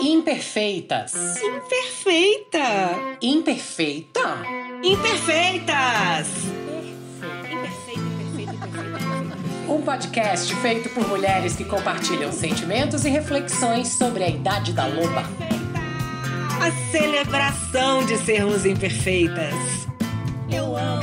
[0.00, 1.14] Imperfeitas.
[1.42, 3.18] Imperfeita.
[3.22, 4.42] Imperfeita?
[4.82, 6.28] Imperfeitas.
[9.68, 15.24] Um podcast feito por mulheres que compartilham sentimentos e reflexões sobre a idade da loba.
[16.60, 19.54] A celebração de sermos imperfeitas.
[20.50, 20.95] Eu amo.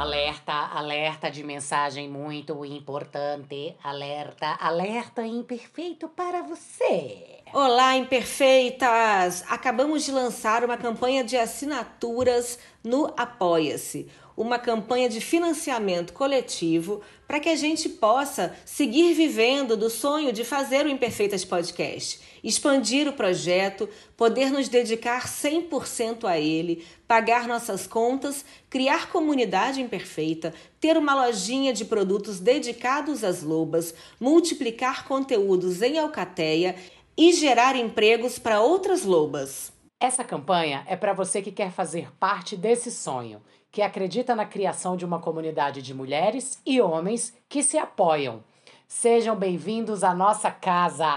[0.00, 3.76] Alerta, alerta de mensagem muito importante.
[3.84, 7.40] Alerta, alerta imperfeito para você.
[7.52, 9.44] Olá, imperfeitas!
[9.46, 17.38] Acabamos de lançar uma campanha de assinaturas no Apoia-se uma campanha de financiamento coletivo para
[17.38, 23.12] que a gente possa seguir vivendo do sonho de fazer o Imperfeitas Podcast, expandir o
[23.12, 31.26] projeto, poder nos dedicar 100% a ele, pagar nossas contas, criar comunidade imperfeita, ter uma
[31.26, 36.74] lojinha de produtos dedicados às lobas, multiplicar conteúdos em Alcateia
[37.16, 39.72] e gerar empregos para outras lobas.
[40.00, 44.96] Essa campanha é para você que quer fazer parte desse sonho que acredita na criação
[44.96, 48.42] de uma comunidade de mulheres e homens que se apoiam.
[48.86, 51.14] Sejam bem-vindos à nossa casa!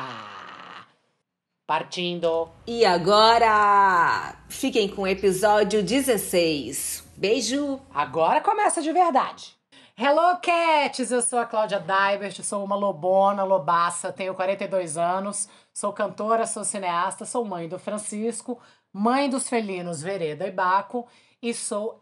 [1.66, 2.50] Partindo!
[2.68, 7.04] E agora, fiquem com o episódio 16.
[7.18, 7.80] Beijo!
[7.94, 9.56] Agora começa de verdade!
[9.98, 11.12] Hello, Cats!
[11.12, 16.64] Eu sou a Cláudia Daibert, sou uma lobona, lobaça, tenho 42 anos, sou cantora, sou
[16.64, 18.60] cineasta, sou mãe do Francisco,
[18.92, 21.08] mãe dos felinos Vereda e Baco
[21.42, 22.02] e sou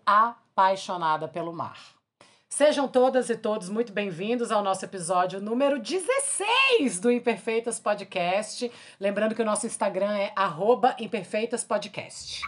[0.52, 1.80] apaixonada pelo mar.
[2.50, 8.70] Sejam todas e todos muito bem-vindos ao nosso episódio número 16 do Imperfeitas Podcast.
[9.00, 10.34] Lembrando que o nosso Instagram é
[11.00, 12.42] imperfeitaspodcast.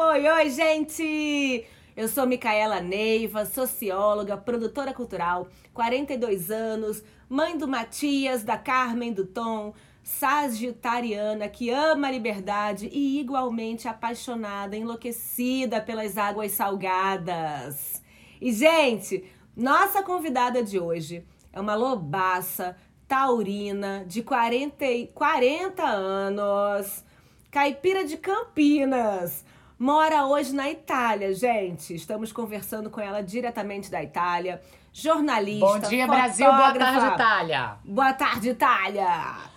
[0.00, 1.64] Oi, oi, gente!
[1.96, 9.24] Eu sou Micaela Neiva, socióloga, produtora cultural, 42 anos, mãe do Matias, da Carmen, do
[9.24, 9.72] Tom,
[10.02, 18.02] sagitariana que ama a liberdade e igualmente apaixonada, enlouquecida pelas águas salgadas.
[18.40, 19.24] E, gente,
[19.56, 27.04] nossa convidada de hoje é uma lobaça taurina de 40, 40 anos,
[27.50, 29.44] caipira de Campinas.
[29.78, 31.94] Mora hoje na Itália, gente.
[31.94, 34.60] Estamos conversando com ela diretamente da Itália.
[34.92, 35.66] Jornalista.
[35.66, 36.46] Bom dia, Brasil.
[36.46, 37.76] Boa tarde, Itália.
[37.84, 39.49] Boa tarde, Itália.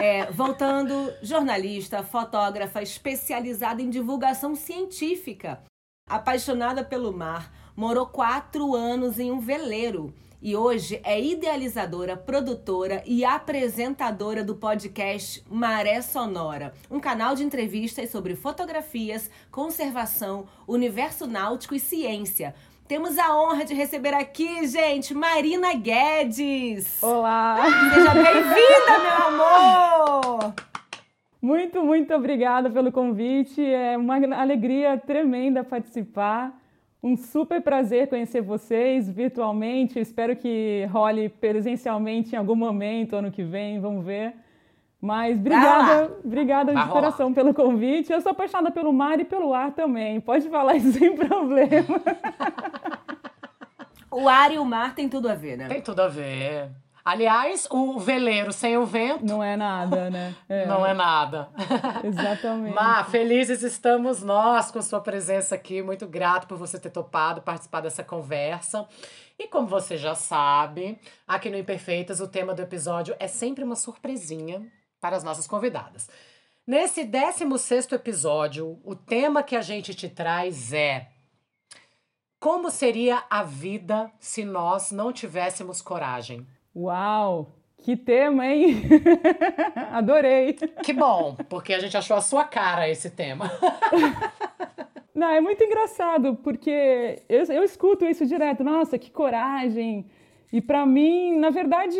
[0.00, 5.60] É, voltando, jornalista, fotógrafa especializada em divulgação científica.
[6.08, 13.24] Apaixonada pelo mar, morou quatro anos em um veleiro e hoje é idealizadora, produtora e
[13.24, 21.80] apresentadora do podcast Maré Sonora, um canal de entrevistas sobre fotografias, conservação, universo náutico e
[21.80, 22.54] ciência.
[22.88, 27.02] Temos a honra de receber aqui, gente, Marina Guedes.
[27.02, 27.58] Olá!
[27.92, 30.54] Seja bem-vinda, meu amor!
[31.42, 33.62] Muito, muito obrigada pelo convite.
[33.62, 36.58] É uma alegria tremenda participar.
[37.02, 40.00] Um super prazer conhecer vocês virtualmente.
[40.00, 43.78] Espero que role presencialmente em algum momento ano que vem.
[43.82, 44.32] Vamos ver.
[45.00, 48.12] Mas obrigada, obrigada de coração pelo convite.
[48.12, 50.20] Eu sou apaixonada pelo mar e pelo ar também.
[50.20, 52.02] Pode falar isso sem problema.
[54.10, 55.68] o ar e o mar tem tudo a ver, né?
[55.68, 56.68] Tem tudo a ver.
[57.04, 59.24] Aliás, o veleiro sem o vento.
[59.24, 60.34] Não é nada, né?
[60.46, 60.66] É.
[60.66, 61.48] Não é nada.
[62.04, 62.74] Exatamente.
[62.74, 65.80] Má, felizes estamos nós com sua presença aqui.
[65.80, 68.86] Muito grato por você ter topado participar dessa conversa.
[69.38, 73.76] E como você já sabe, aqui no Imperfeitas, o tema do episódio é sempre uma
[73.76, 74.66] surpresinha
[75.00, 76.08] para as nossas convidadas.
[76.66, 81.08] Nesse 16 episódio, o tema que a gente te traz é
[82.40, 86.46] como seria a vida se nós não tivéssemos coragem?
[86.74, 87.54] Uau!
[87.78, 88.82] Que tema, hein?
[89.92, 90.52] Adorei!
[90.84, 93.50] Que bom, porque a gente achou a sua cara esse tema.
[95.14, 98.62] Não, é muito engraçado, porque eu, eu escuto isso direto.
[98.62, 100.06] Nossa, que coragem!
[100.52, 101.98] E para mim, na verdade,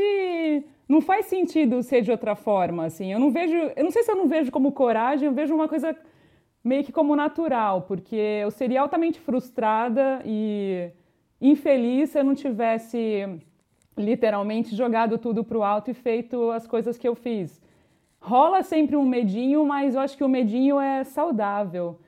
[0.88, 3.12] não faz sentido ser de outra forma, assim.
[3.12, 5.68] Eu não vejo, eu não sei se eu não vejo como coragem, eu vejo uma
[5.68, 5.94] coisa
[6.64, 10.90] meio que como natural, porque eu seria altamente frustrada e
[11.40, 13.40] infeliz se eu não tivesse
[13.96, 17.60] literalmente jogado tudo pro alto e feito as coisas que eu fiz.
[18.20, 21.98] Rola sempre um medinho, mas eu acho que o medinho é saudável.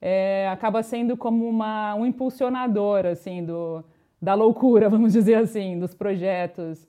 [0.00, 3.84] É, acaba sendo como uma, um impulsionador, assim, do,
[4.20, 6.86] da loucura, vamos dizer assim, dos projetos.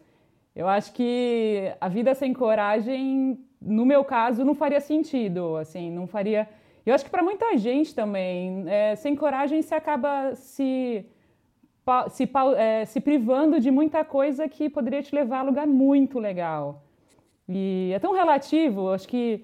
[0.56, 6.08] Eu acho que a vida sem coragem, no meu caso, não faria sentido, assim, não
[6.08, 6.48] faria.
[6.86, 11.06] Eu acho que para muita gente também, é, sem coragem se acaba se
[12.10, 16.84] se, é, se privando de muita coisa que poderia te levar a lugar muito legal.
[17.48, 19.44] E é tão relativo, acho que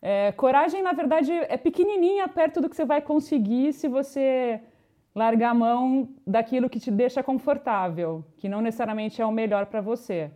[0.00, 4.60] é, coragem, na verdade, é pequenininha perto do que você vai conseguir se você
[5.14, 9.80] largar a mão daquilo que te deixa confortável, que não necessariamente é o melhor para
[9.80, 10.30] você.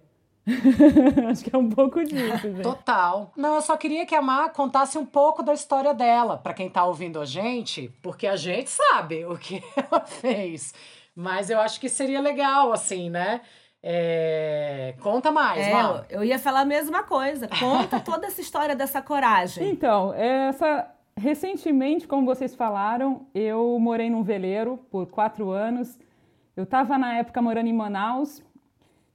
[1.31, 2.39] Acho que é um pouco disso.
[2.49, 2.63] Gente.
[2.63, 3.33] Total.
[3.37, 6.69] Não, eu só queria que a Má contasse um pouco da história dela, para quem
[6.69, 10.75] tá ouvindo a gente, porque a gente sabe o que ela fez.
[11.17, 13.41] Mas eu acho que seria legal, assim, né?
[13.83, 14.95] É...
[15.01, 16.05] Conta mais, é, Má.
[16.09, 17.49] Eu ia falar a mesma coisa.
[17.49, 19.69] Conta toda essa história dessa coragem.
[19.69, 25.99] Então, essa recentemente, como vocês falaram, eu morei num veleiro por quatro anos.
[26.57, 28.43] Eu estava na época morando em Manaus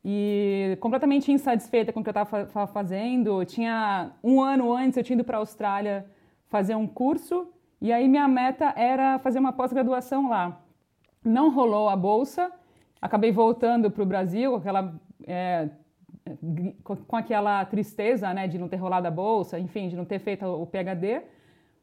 [0.03, 3.43] e completamente insatisfeita com o que eu estava fazendo.
[3.45, 6.05] Tinha um ano antes eu tinha ido para a Austrália
[6.47, 7.47] fazer um curso
[7.81, 10.61] e aí minha meta era fazer uma pós-graduação lá.
[11.23, 12.51] Não rolou a bolsa,
[13.01, 14.93] acabei voltando para o Brasil, aquela
[15.27, 15.69] é,
[16.83, 20.45] com aquela tristeza, né, de não ter rolado a bolsa, enfim, de não ter feito
[20.45, 21.21] o PhD.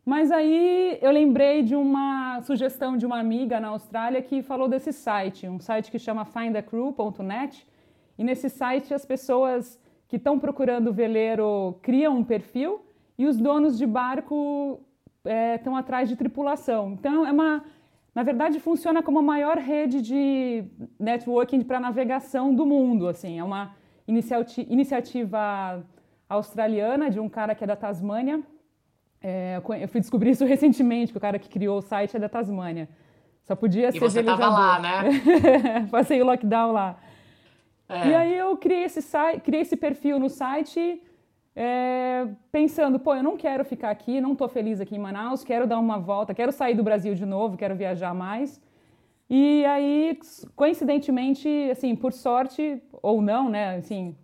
[0.05, 4.93] Mas aí eu lembrei de uma sugestão de uma amiga na Austrália que falou desse
[4.93, 7.67] site, um site que chama findacrew.net.
[8.19, 12.85] E nesse site as pessoas que estão procurando veleiro criam um perfil
[13.19, 14.81] e os donos de barco
[15.57, 16.93] estão é, atrás de tripulação.
[16.93, 17.65] Então é uma,
[18.15, 20.65] na verdade funciona como a maior rede de
[20.99, 23.09] networking para navegação do mundo.
[23.09, 23.75] Assim, é uma
[24.07, 25.85] iniciativa
[26.29, 28.43] australiana de um cara que é da Tasmânia
[29.23, 32.29] é, eu fui descobrir isso recentemente, que o cara que criou o site é da
[32.29, 32.89] Tasmânia.
[33.43, 35.87] Só podia ser E você estava lá, né?
[35.91, 36.97] Passei o lockdown lá.
[37.89, 38.09] É.
[38.09, 41.03] E aí eu criei esse, site, criei esse perfil no site
[41.55, 45.67] é, pensando, pô, eu não quero ficar aqui, não estou feliz aqui em Manaus, quero
[45.67, 48.61] dar uma volta, quero sair do Brasil de novo, quero viajar mais.
[49.29, 50.19] E aí,
[50.55, 54.15] coincidentemente, assim, por sorte ou não, né, assim,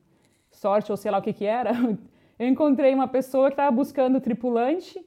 [0.51, 1.73] sorte ou sei lá o que que era,
[2.39, 5.05] eu encontrei uma pessoa que estava buscando tripulante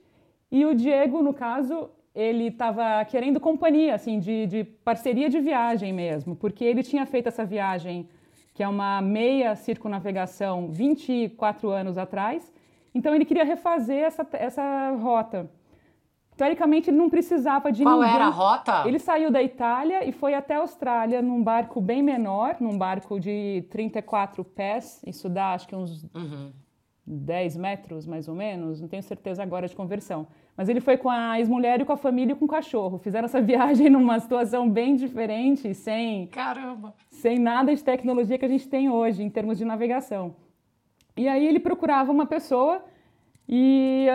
[0.52, 5.94] e o Diego, no caso, ele estava querendo companhia, assim, de, de, parceria de viagem
[5.94, 8.10] mesmo, porque ele tinha feito essa viagem,
[8.56, 12.52] que é uma meia circunavegação, 24 anos atrás,
[12.94, 15.52] então ele queria refazer essa, essa rota.
[16.38, 18.10] Teoricamente, ele não precisava de Qual ninguém.
[18.10, 18.88] Qual era a rota?
[18.88, 23.20] Ele saiu da Itália e foi até a Austrália num barco bem menor, num barco
[23.20, 25.02] de 34 pés.
[25.06, 26.54] Isso dá, acho que uns uhum.
[27.06, 30.28] 10 metros, mais ou menos, não tenho certeza agora de conversão.
[30.58, 32.98] Mas ele foi com a ex-mulher e com a família e com o cachorro.
[32.98, 36.28] Fizeram essa viagem numa situação bem diferente, sem.
[36.28, 36.94] Caramba!
[37.10, 40.36] Sem nada de tecnologia que a gente tem hoje em termos de navegação.
[41.18, 42.84] E aí ele procurava uma pessoa
[43.48, 44.08] e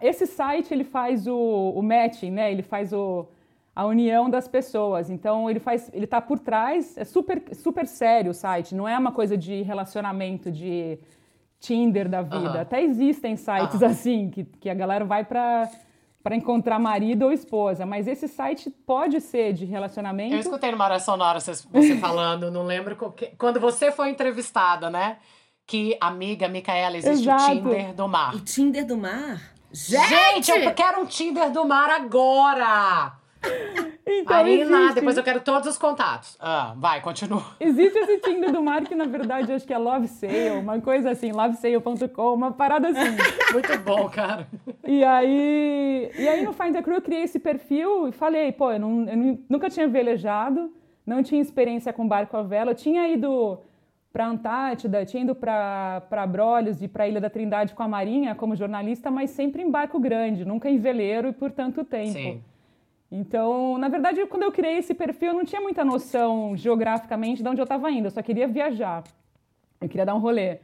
[0.00, 2.50] esse site ele faz o, o matching, né?
[2.50, 3.26] Ele faz o,
[3.74, 5.10] a união das pessoas.
[5.10, 6.96] Então ele faz, ele está por trás.
[6.96, 8.74] É super super sério o site.
[8.74, 10.98] Não é uma coisa de relacionamento de
[11.62, 12.54] Tinder da vida.
[12.54, 12.60] Uhum.
[12.60, 13.86] Até existem sites uhum.
[13.86, 15.70] assim, que, que a galera vai para
[16.22, 20.32] para encontrar marido ou esposa, mas esse site pode ser de relacionamento.
[20.32, 22.96] Eu escutei numa hora sonora você falando, não lembro
[23.36, 25.16] quando você foi entrevistada, né?
[25.66, 27.42] Que amiga Micaela existe Exato.
[27.42, 28.34] o Tinder do mar.
[28.36, 29.52] O Tinder do mar?
[29.72, 33.14] Gente, Gente eu quero um Tinder do mar agora.
[34.20, 34.70] Então, Aí existe.
[34.72, 36.36] lá, depois eu quero todos os contatos.
[36.40, 37.42] Ah, vai, continua.
[37.58, 41.10] Existe esse Tinder do mar que, na verdade, acho que é Love Sale, uma coisa
[41.10, 43.16] assim, lovesale.com, uma parada assim.
[43.52, 44.46] Muito bom, cara.
[44.86, 48.70] E aí, e aí no Find a Crew eu criei esse perfil e falei, pô,
[48.70, 50.72] eu, não, eu nunca tinha velejado,
[51.06, 53.58] não tinha experiência com barco a vela, eu tinha ido
[54.12, 58.54] para Antártida, tinha ido para Brolhos e para Ilha da Trindade com a Marinha como
[58.54, 62.12] jornalista, mas sempre em barco grande, nunca em veleiro e por tanto tempo.
[62.12, 62.42] Sim.
[63.14, 67.48] Então, na verdade, quando eu criei esse perfil, eu não tinha muita noção geograficamente de
[67.48, 69.04] onde eu estava indo, eu só queria viajar.
[69.78, 70.60] Eu queria dar um rolê.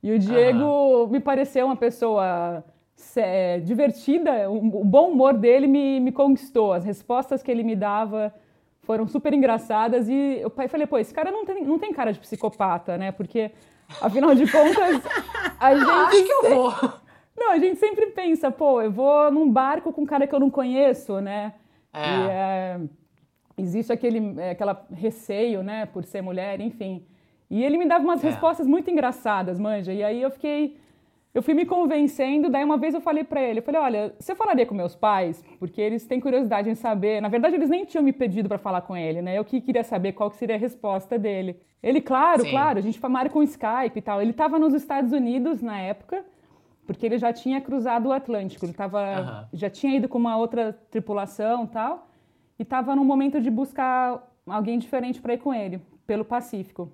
[0.00, 1.08] E o Diego uhum.
[1.08, 2.62] me pareceu uma pessoa
[3.16, 6.72] é, divertida, o, bom humor dele me, me conquistou.
[6.72, 8.32] As respostas que ele me dava
[8.82, 12.20] foram super engraçadas e eu falei, pô, esse cara não tem, não tem cara de
[12.20, 13.10] psicopata, né?
[13.10, 13.50] Porque,
[14.00, 15.02] afinal de contas,
[15.58, 15.90] a gente...
[15.90, 16.92] Acho que eu vou.
[17.36, 20.40] Não, a gente sempre pensa, pô, eu vou num barco com um cara que eu
[20.40, 21.54] não conheço, né?
[21.92, 22.00] É.
[22.00, 22.80] E é,
[23.56, 27.04] existe aquele é, aquela receio, né, por ser mulher, enfim.
[27.50, 28.28] E ele me dava umas é.
[28.28, 29.92] respostas muito engraçadas, manja.
[29.92, 30.76] E aí eu fiquei
[31.34, 34.34] eu fui me convencendo, daí uma vez eu falei para ele, eu falei, olha, você
[34.34, 35.44] falaria com meus pais?
[35.60, 37.20] Porque eles têm curiosidade em saber.
[37.20, 39.38] Na verdade, eles nem tinham me pedido para falar com ele, né?
[39.38, 41.60] Eu que queria saber qual que seria a resposta dele.
[41.82, 42.50] Ele, claro, Sim.
[42.50, 44.20] claro, a gente marca com Skype e tal.
[44.20, 46.24] Ele estava nos Estados Unidos na época,
[46.88, 49.46] porque ele já tinha cruzado o Atlântico, ele tava, uhum.
[49.52, 52.08] já tinha ido com uma outra tripulação tal,
[52.58, 56.90] e estava no momento de buscar alguém diferente para ir com ele, pelo Pacífico.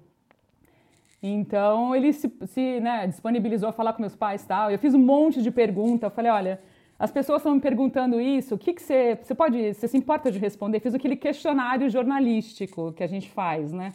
[1.23, 4.69] Então ele se, se né, disponibilizou a falar com meus pais tal.
[4.69, 6.11] Eu fiz um monte de perguntas.
[6.11, 6.61] Eu falei, olha,
[6.99, 10.29] as pessoas estão me perguntando isso, o que, que você, você pode, você se importa
[10.29, 10.81] de responder?
[10.81, 13.93] Fiz aquele questionário jornalístico que a gente faz, né?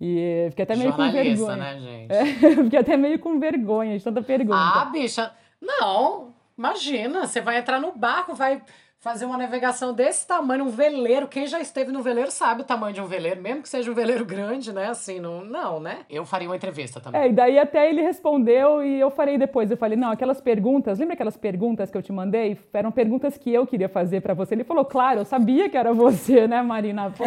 [0.00, 1.56] E fiquei até meio com vergonha.
[1.56, 2.12] né, gente?
[2.12, 2.24] É,
[2.64, 4.56] fiquei até meio com vergonha de tanta pergunta.
[4.56, 5.30] Ah, bicha,
[5.60, 8.62] não, imagina, você vai entrar no barco, vai
[9.00, 11.26] fazer uma navegação desse tamanho, um veleiro.
[11.26, 13.94] Quem já esteve no veleiro sabe o tamanho de um veleiro, mesmo que seja um
[13.94, 14.88] veleiro grande, né?
[14.88, 16.00] Assim, não, não né?
[16.08, 17.20] Eu faria uma entrevista também.
[17.20, 19.70] É, e daí até ele respondeu e eu farei depois.
[19.70, 22.58] Eu falei, não, aquelas perguntas, lembra aquelas perguntas que eu te mandei?
[22.74, 24.54] Eram perguntas que eu queria fazer para você.
[24.54, 27.10] Ele falou, claro, eu sabia que era você, né, Marina?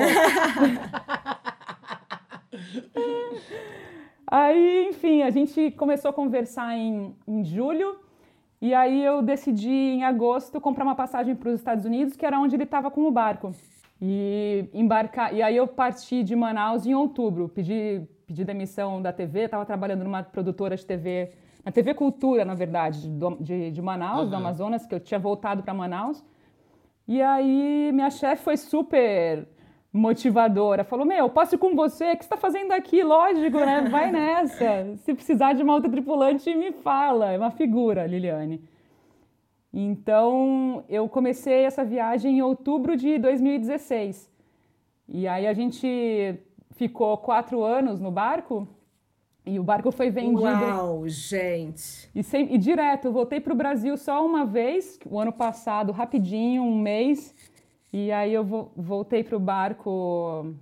[4.27, 7.98] Aí, enfim, a gente começou a conversar em, em julho.
[8.62, 12.39] E aí eu decidi, em agosto, comprar uma passagem para os Estados Unidos, que era
[12.39, 13.53] onde ele estava com o barco.
[14.01, 15.33] E embarcar.
[15.33, 17.50] E aí eu parti de Manaus em outubro.
[17.50, 21.33] Pedi, pedi demissão da TV, estava trabalhando numa produtora de TV,
[21.65, 23.10] na TV Cultura, na verdade,
[23.41, 24.29] de, de Manaus, uhum.
[24.29, 26.24] do Amazonas, que eu tinha voltado para Manaus.
[27.05, 29.45] E aí minha chefe foi super
[29.94, 30.84] motivadora.
[30.84, 32.06] Falou: Meu, posso ir com você?
[32.06, 33.04] O que você está fazendo aqui?
[33.04, 33.82] Lógico, né?
[33.90, 34.96] Vai nessa.
[34.98, 37.32] Se precisar de uma outra tripulante, me fala.
[37.32, 38.62] É uma figura, Liliane.
[39.72, 44.32] Então, eu comecei essa viagem em outubro de 2016.
[45.08, 46.40] E aí a gente
[46.72, 48.68] ficou quatro anos no barco.
[49.46, 50.42] E o barco foi vendido.
[50.42, 52.10] Uau, gente!
[52.16, 56.64] E, sem, e direto, voltei para o Brasil só uma vez, o ano passado, rapidinho,
[56.64, 57.36] um mês.
[57.94, 58.44] E aí eu
[58.76, 60.56] voltei para o barco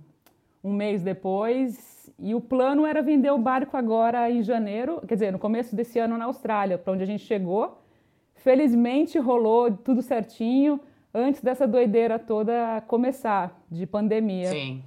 [0.62, 5.32] um mês depois e o plano era vender o barco agora em janeiro, quer dizer,
[5.32, 7.78] no começo desse ano na Austrália, para onde a gente chegou.
[8.34, 10.78] Felizmente rolou tudo certinho
[11.14, 14.48] antes dessa doideira toda começar, de pandemia.
[14.48, 14.82] Sim.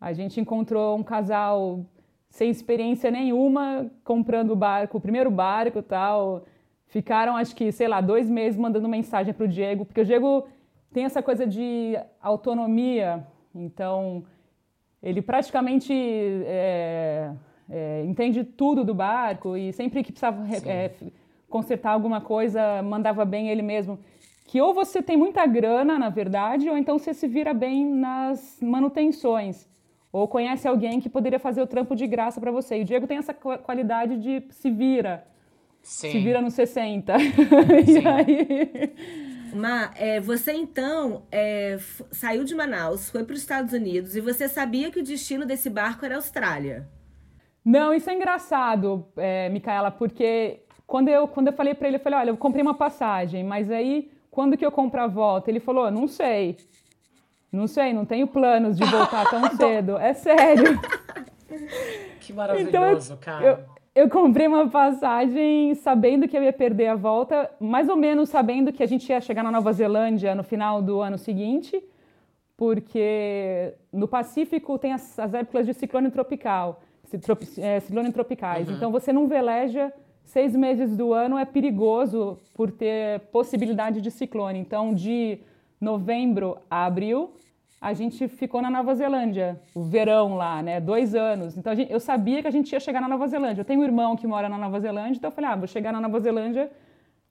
[0.00, 1.84] A gente encontrou um casal
[2.30, 6.46] sem experiência nenhuma comprando o barco, o primeiro barco tal.
[6.86, 10.48] Ficaram, acho que, sei lá, dois meses mandando mensagem para o Diego, porque o Diego
[10.92, 14.24] tem essa coisa de autonomia, então
[15.02, 17.32] ele praticamente é,
[17.70, 20.92] é, entende tudo do barco e sempre que precisava é,
[21.48, 23.98] consertar alguma coisa, mandava bem ele mesmo.
[24.46, 28.58] Que ou você tem muita grana, na verdade, ou então você se vira bem nas
[28.60, 29.68] manutenções.
[30.12, 32.78] Ou conhece alguém que poderia fazer o trampo de graça para você.
[32.78, 35.24] E o Diego tem essa qualidade de se vira.
[35.82, 36.10] Sim.
[36.10, 37.14] Se vira nos 60.
[37.86, 38.92] e aí
[39.54, 41.78] Ma, é, você então é,
[42.10, 45.68] saiu de Manaus, foi para os Estados Unidos e você sabia que o destino desse
[45.70, 46.88] barco era a Austrália?
[47.64, 52.00] Não, isso é engraçado, é, Micaela, porque quando eu, quando eu falei para ele, eu
[52.00, 55.50] falei, olha, eu comprei uma passagem, mas aí quando que eu compro a volta?
[55.50, 56.56] Ele falou, não sei.
[57.52, 59.98] Não sei, não tenho planos de voltar tão cedo.
[59.98, 60.80] É sério.
[62.20, 63.44] Que maravilhoso, então, eu, cara.
[63.44, 68.28] Eu, eu comprei uma passagem sabendo que eu ia perder a volta, mais ou menos
[68.28, 71.82] sabendo que a gente ia chegar na Nova Zelândia no final do ano seguinte,
[72.56, 76.82] porque no Pacífico tem as, as épocas de ciclone tropical,
[77.58, 78.68] é, ciclone tropicais.
[78.68, 78.76] Uhum.
[78.76, 79.92] Então você não veleja
[80.24, 84.60] seis meses do ano é perigoso por ter possibilidade de ciclone.
[84.60, 85.40] Então de
[85.80, 87.32] novembro a abril
[87.80, 90.78] a gente ficou na Nova Zelândia, o verão lá, né?
[90.80, 91.56] Dois anos.
[91.56, 93.62] Então gente, eu sabia que a gente ia chegar na Nova Zelândia.
[93.62, 95.90] Eu tenho um irmão que mora na Nova Zelândia, então eu falei, ah, vou chegar
[95.90, 96.70] na Nova Zelândia.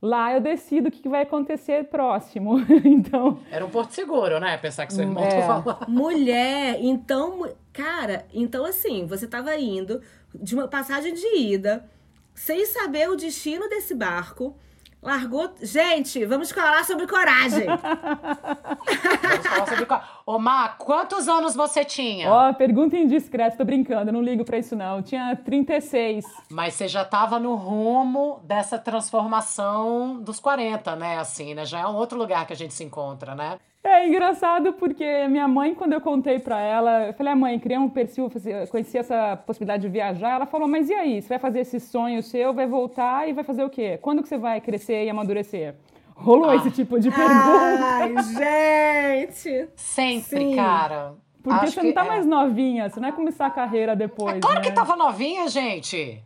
[0.01, 2.56] Lá eu decido o que vai acontecer próximo.
[2.84, 3.39] então.
[3.51, 4.58] Era um porto seguro, né?
[4.58, 5.41] Pensar que seu irmão é.
[5.44, 5.88] falar.
[5.88, 10.01] Mulher, então, cara, então assim, você estava indo
[10.34, 11.88] de uma passagem de ida,
[12.34, 14.56] sem saber o destino desse barco
[15.01, 15.50] Largou.
[15.62, 17.68] Gente, vamos falar sobre coragem.
[19.22, 20.10] vamos falar sobre coragem.
[20.25, 22.29] Ô, Má, quantos anos você tinha?
[22.29, 24.98] Ó, oh, pergunta indiscreta, tô brincando, não ligo pra isso não.
[24.98, 26.25] Eu tinha 36.
[26.50, 31.18] Mas você já tava no rumo dessa transformação dos 40, né?
[31.18, 31.65] Assim, né?
[31.65, 33.58] Já é um outro lugar que a gente se encontra, né?
[33.81, 37.79] É engraçado porque minha mãe, quando eu contei para ela, eu falei, ah, mãe, criei
[37.79, 38.29] um perfil,
[38.69, 40.36] conheci essa possibilidade de viajar.
[40.36, 41.21] Ela falou, mas e aí?
[41.21, 43.98] Você vai fazer esse sonho seu, vai voltar e vai fazer o quê?
[44.01, 45.75] Quando que você vai crescer e amadurecer?
[46.13, 46.55] Rolou ah.
[46.57, 47.39] esse tipo de pergunta.
[47.39, 48.13] Ai,
[49.27, 49.69] gente!
[49.75, 50.55] Sempre, Sim.
[50.55, 51.13] cara.
[51.41, 52.07] Porque Acho você não tá é.
[52.07, 54.36] mais novinha, você não vai começar a carreira depois.
[54.36, 54.62] É claro né?
[54.62, 56.21] que tava novinha, gente.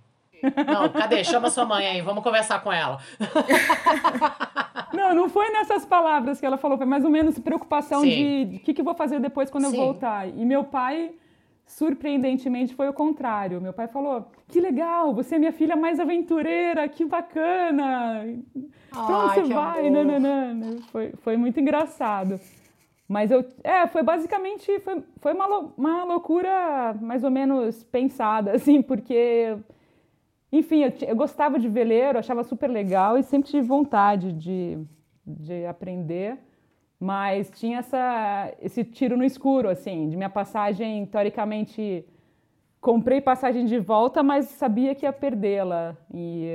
[0.67, 1.23] Não, cadê?
[1.23, 2.99] Chama sua mãe aí, vamos conversar com ela.
[4.93, 8.45] Não, não foi nessas palavras que ela falou, foi mais ou menos preocupação Sim.
[8.47, 9.75] de o que, que eu vou fazer depois quando Sim.
[9.75, 10.27] eu voltar.
[10.27, 11.11] E meu pai,
[11.65, 13.59] surpreendentemente, foi o contrário.
[13.59, 18.23] Meu pai falou: Que legal, você é minha filha mais aventureira, que bacana.
[18.91, 19.89] Pra onde você vai?
[19.89, 20.19] Não, não,
[20.53, 20.81] não.
[20.91, 22.39] Foi, foi muito engraçado.
[23.07, 25.47] Mas eu, é, foi basicamente, foi, foi uma,
[25.77, 29.55] uma loucura mais ou menos pensada, assim, porque,
[30.53, 34.77] enfim, eu, eu gostava de veleiro, achava super legal e sempre tive vontade de,
[35.25, 36.37] de aprender,
[36.99, 42.05] mas tinha essa, esse tiro no escuro, assim, de minha passagem, teoricamente,
[42.79, 46.47] comprei passagem de volta, mas sabia que ia perdê-la, e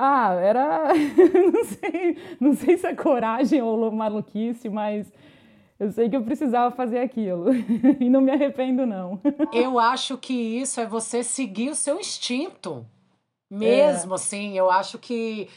[0.00, 0.92] ah, era.
[1.52, 5.12] não, sei, não sei se é coragem ou maluquice, mas
[5.78, 7.46] eu sei que eu precisava fazer aquilo.
[8.00, 9.20] e não me arrependo, não.
[9.52, 12.86] eu acho que isso é você seguir o seu instinto.
[13.50, 14.16] Mesmo, é.
[14.16, 14.58] assim.
[14.58, 15.48] Eu acho que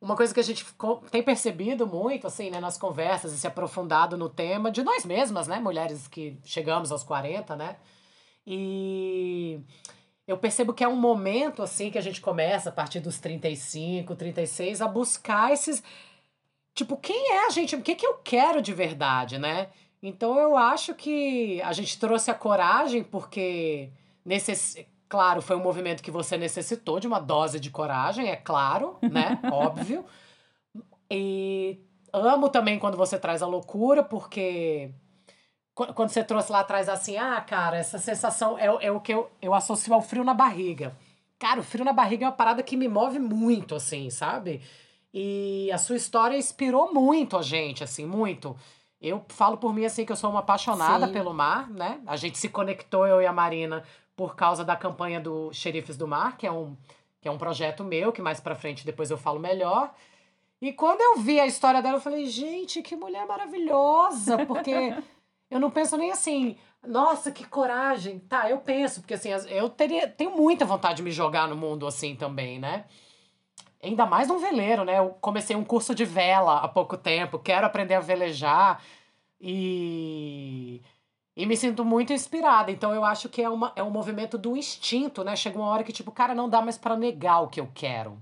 [0.00, 0.66] uma coisa que a gente
[1.10, 5.46] tem percebido muito, assim, né, nas conversas e se aprofundado no tema de nós mesmas,
[5.46, 7.76] né, mulheres que chegamos aos 40, né?
[8.46, 9.60] E
[10.26, 14.16] eu percebo que é um momento assim que a gente começa a partir dos 35,
[14.16, 15.82] 36 a buscar esses
[16.74, 17.76] tipo, quem é a gente?
[17.76, 19.68] O que que eu quero de verdade, né?
[20.02, 23.90] Então eu acho que a gente trouxe a coragem porque
[24.24, 24.76] necess...
[25.08, 29.38] claro, foi um movimento que você necessitou de uma dose de coragem, é claro, né?
[29.52, 30.04] Óbvio.
[31.10, 31.78] E
[32.12, 34.90] amo também quando você traz a loucura, porque
[35.74, 39.30] quando você trouxe lá atrás assim, ah, cara, essa sensação é, é o que eu,
[39.40, 40.96] eu associo ao frio na barriga.
[41.38, 44.60] Cara, o frio na barriga é uma parada que me move muito, assim, sabe?
[45.12, 48.56] E a sua história inspirou muito a gente, assim, muito.
[49.00, 51.12] Eu falo por mim, assim, que eu sou uma apaixonada Sim.
[51.12, 52.00] pelo mar, né?
[52.06, 53.82] A gente se conectou, eu e a Marina,
[54.14, 56.76] por causa da campanha do Xerifes do Mar, que é um,
[57.20, 59.92] que é um projeto meu, que mais pra frente depois eu falo melhor.
[60.60, 64.94] E quando eu vi a história dela, eu falei, gente, que mulher maravilhosa, porque
[65.50, 68.18] eu não penso nem assim, nossa, que coragem.
[68.18, 71.86] Tá, eu penso, porque assim, eu teria, tenho muita vontade de me jogar no mundo
[71.86, 72.84] assim também, né?
[73.82, 74.98] Ainda mais num veleiro, né?
[74.98, 78.82] Eu comecei um curso de vela há pouco tempo, quero aprender a velejar
[79.40, 80.82] e.
[81.36, 82.70] E me sinto muito inspirada.
[82.70, 85.34] Então eu acho que é, uma, é um movimento do instinto, né?
[85.36, 88.20] Chega uma hora que, tipo, cara, não dá mais para negar o que eu quero.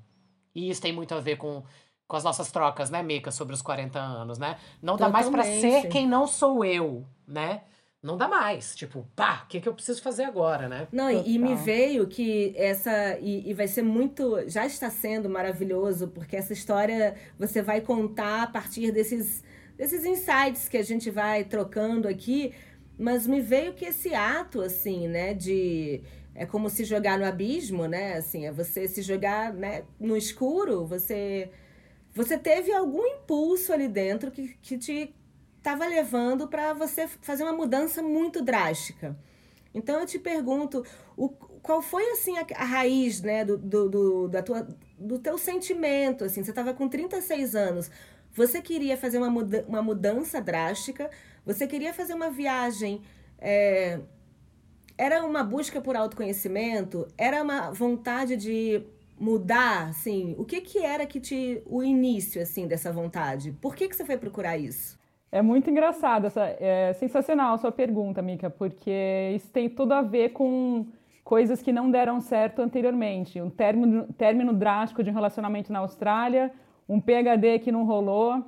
[0.54, 1.64] E isso tem muito a ver com
[2.08, 4.56] com as nossas trocas, né, Mica, sobre os 40 anos, né?
[4.80, 7.60] Não dá mais para ser quem não sou eu, né?
[8.02, 8.74] Não dá mais.
[8.76, 10.86] Tipo, pá, o que, que eu preciso fazer agora, né?
[10.92, 11.24] Não, Total.
[11.26, 13.18] e me veio que essa.
[13.20, 14.48] E, e vai ser muito.
[14.48, 19.42] Já está sendo maravilhoso, porque essa história você vai contar a partir desses,
[19.76, 22.54] desses insights que a gente vai trocando aqui.
[22.96, 26.02] Mas me veio que esse ato, assim, né, de
[26.34, 28.14] é como se jogar no abismo, né?
[28.14, 31.50] Assim, é você se jogar né, no escuro, você
[32.14, 35.14] você teve algum impulso ali dentro que, que te
[35.58, 39.16] estava levando para você fazer uma mudança muito drástica.
[39.74, 40.84] Então eu te pergunto,
[41.16, 44.66] o, qual foi assim a, a raiz, né, do, do, do, da tua,
[44.98, 47.90] do teu sentimento, assim, você estava com 36 anos,
[48.32, 51.10] você queria fazer uma, muda, uma mudança drástica,
[51.44, 53.02] você queria fazer uma viagem,
[53.38, 54.00] é,
[54.96, 58.82] era uma busca por autoconhecimento, era uma vontade de
[59.18, 63.52] mudar, assim, o que que era que te o início assim dessa vontade?
[63.60, 64.98] Por que que você foi procurar isso?
[65.30, 70.00] É muito engraçado, essa, é sensacional a sua pergunta, Mica, porque isso tem tudo a
[70.00, 70.86] ver com
[71.22, 73.38] coisas que não deram certo anteriormente.
[73.38, 76.50] Um término, término drástico de um relacionamento na Austrália,
[76.88, 78.42] um PhD que não rolou.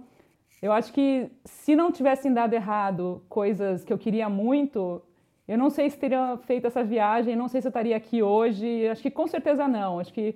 [0.63, 5.03] Eu acho que se não tivessem dado errado coisas que eu queria muito,
[5.47, 8.89] eu não sei se teria feito essa viagem, não sei se eu estaria aqui hoje.
[8.89, 9.99] Acho que com certeza não.
[9.99, 10.35] Acho que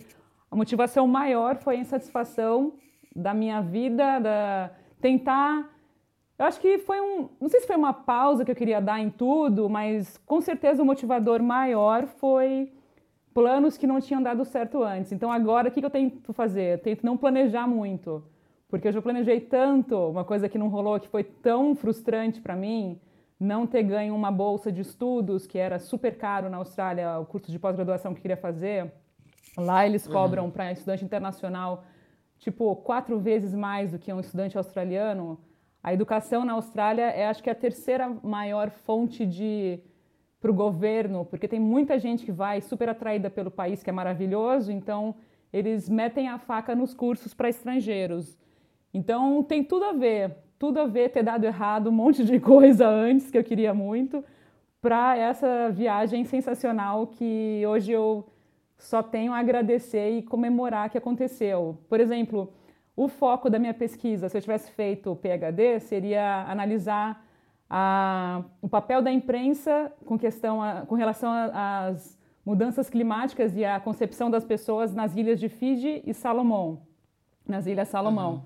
[0.51, 2.75] a motivação maior foi a insatisfação
[3.17, 5.74] da minha vida, da tentar.
[6.39, 7.29] Eu acho que foi um.
[7.41, 10.83] Não sei se foi uma pausa que eu queria dar em tudo, mas com certeza
[10.83, 12.73] o motivador maior foi
[13.33, 15.13] planos que não tinham dado certo antes.
[15.13, 16.75] Então agora o que eu tento fazer?
[16.75, 18.25] Eu tento não planejar muito,
[18.69, 22.57] porque eu já planejei tanto, uma coisa que não rolou, que foi tão frustrante para
[22.57, 23.01] mim,
[23.39, 27.51] não ter ganho uma bolsa de estudos, que era super caro na Austrália, o curso
[27.51, 28.93] de pós-graduação que eu queria fazer.
[29.57, 30.51] Lá eles cobram uhum.
[30.51, 31.85] para estudante internacional
[32.39, 35.39] tipo quatro vezes mais do que um estudante australiano.
[35.85, 39.79] A educação na Austrália é acho que a terceira maior fonte de
[40.41, 43.93] para o governo, porque tem muita gente que vai super atraída pelo país, que é
[43.93, 45.15] maravilhoso, então
[45.53, 48.39] eles metem a faca nos cursos para estrangeiros.
[48.95, 52.89] Então tem tudo a ver, tudo a ver ter dado errado um monte de coisa
[52.89, 54.25] antes que eu queria muito
[54.81, 58.27] para essa viagem sensacional que hoje eu
[58.79, 61.79] só tenho a agradecer e comemorar que aconteceu.
[61.91, 62.51] Por exemplo,
[62.97, 67.25] o foco da minha pesquisa, se eu tivesse feito o PhD, seria analisar
[67.69, 73.81] a, o papel da imprensa com, questão a, com relação às mudanças climáticas e a
[73.81, 76.83] concepção das pessoas nas ilhas de Fiji e Salomão,
[77.47, 78.35] nas ilhas Salomão.
[78.35, 78.43] Uhum.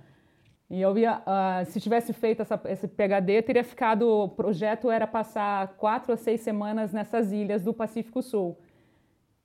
[0.71, 4.03] E eu via, uh, se tivesse feito essa, esse PHD, teria ficado.
[4.07, 8.59] O projeto era passar quatro ou seis semanas nessas ilhas do Pacífico Sul.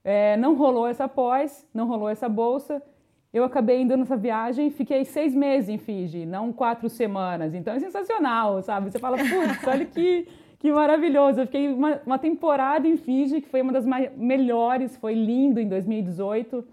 [0.04, 2.84] É, não rolou essa pós, não rolou essa bolsa.
[3.34, 7.56] Eu acabei indo nessa viagem e fiquei seis meses em Fiji, não quatro semanas.
[7.56, 8.92] Então é sensacional, sabe?
[8.92, 10.28] Você fala, putz, olha que,
[10.60, 11.42] que maravilhoso.
[11.42, 15.68] Eu fiquei uma, uma temporada em Fiji, que foi uma das melhores, foi lindo em
[15.68, 16.64] 2018.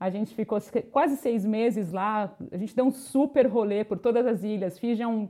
[0.00, 0.58] A gente ficou
[0.90, 2.34] quase seis meses lá.
[2.50, 4.78] A gente deu um super rolê por todas as ilhas.
[4.78, 5.28] Fiji é um,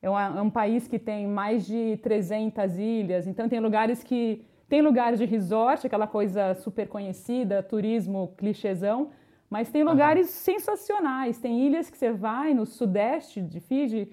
[0.00, 3.26] é um, é um país que tem mais de 300 ilhas.
[3.26, 4.46] Então, tem lugares que.
[4.68, 9.10] Tem lugares de resort, aquela coisa super conhecida, turismo clichêzão.
[9.48, 10.32] Mas tem lugares uhum.
[10.32, 11.38] sensacionais.
[11.38, 14.10] Tem ilhas que você vai no sudeste de Fiji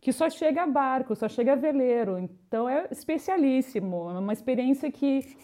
[0.00, 2.18] que só chega a barco, só chega a veleiro.
[2.18, 4.10] Então é especialíssimo.
[4.10, 5.36] É uma experiência que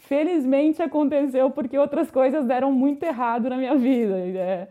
[0.00, 4.18] felizmente aconteceu porque outras coisas deram muito errado na minha vida.
[4.18, 4.68] É,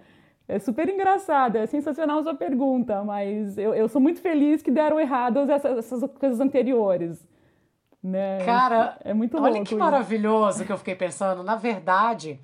[0.47, 4.71] é super engraçado, é sensacional a sua pergunta, mas eu, eu sou muito feliz que
[4.71, 7.23] deram errado essas, essas coisas anteriores.
[8.01, 8.43] Né?
[8.45, 11.43] Cara, é muito olha que maravilhoso que eu fiquei pensando.
[11.43, 12.39] Na verdade,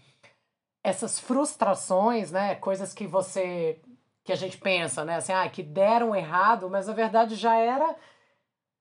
[0.86, 3.80] essas frustrações, né, coisas que você
[4.24, 7.96] que a gente pensa, né, assim, ah, que deram errado, mas na verdade já era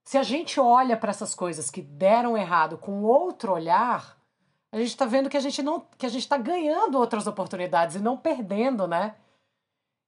[0.04, 4.18] se a gente olha para essas coisas que deram errado com outro olhar,
[4.70, 7.96] a gente está vendo que a gente não que a gente está ganhando outras oportunidades
[7.96, 9.14] e não perdendo, né?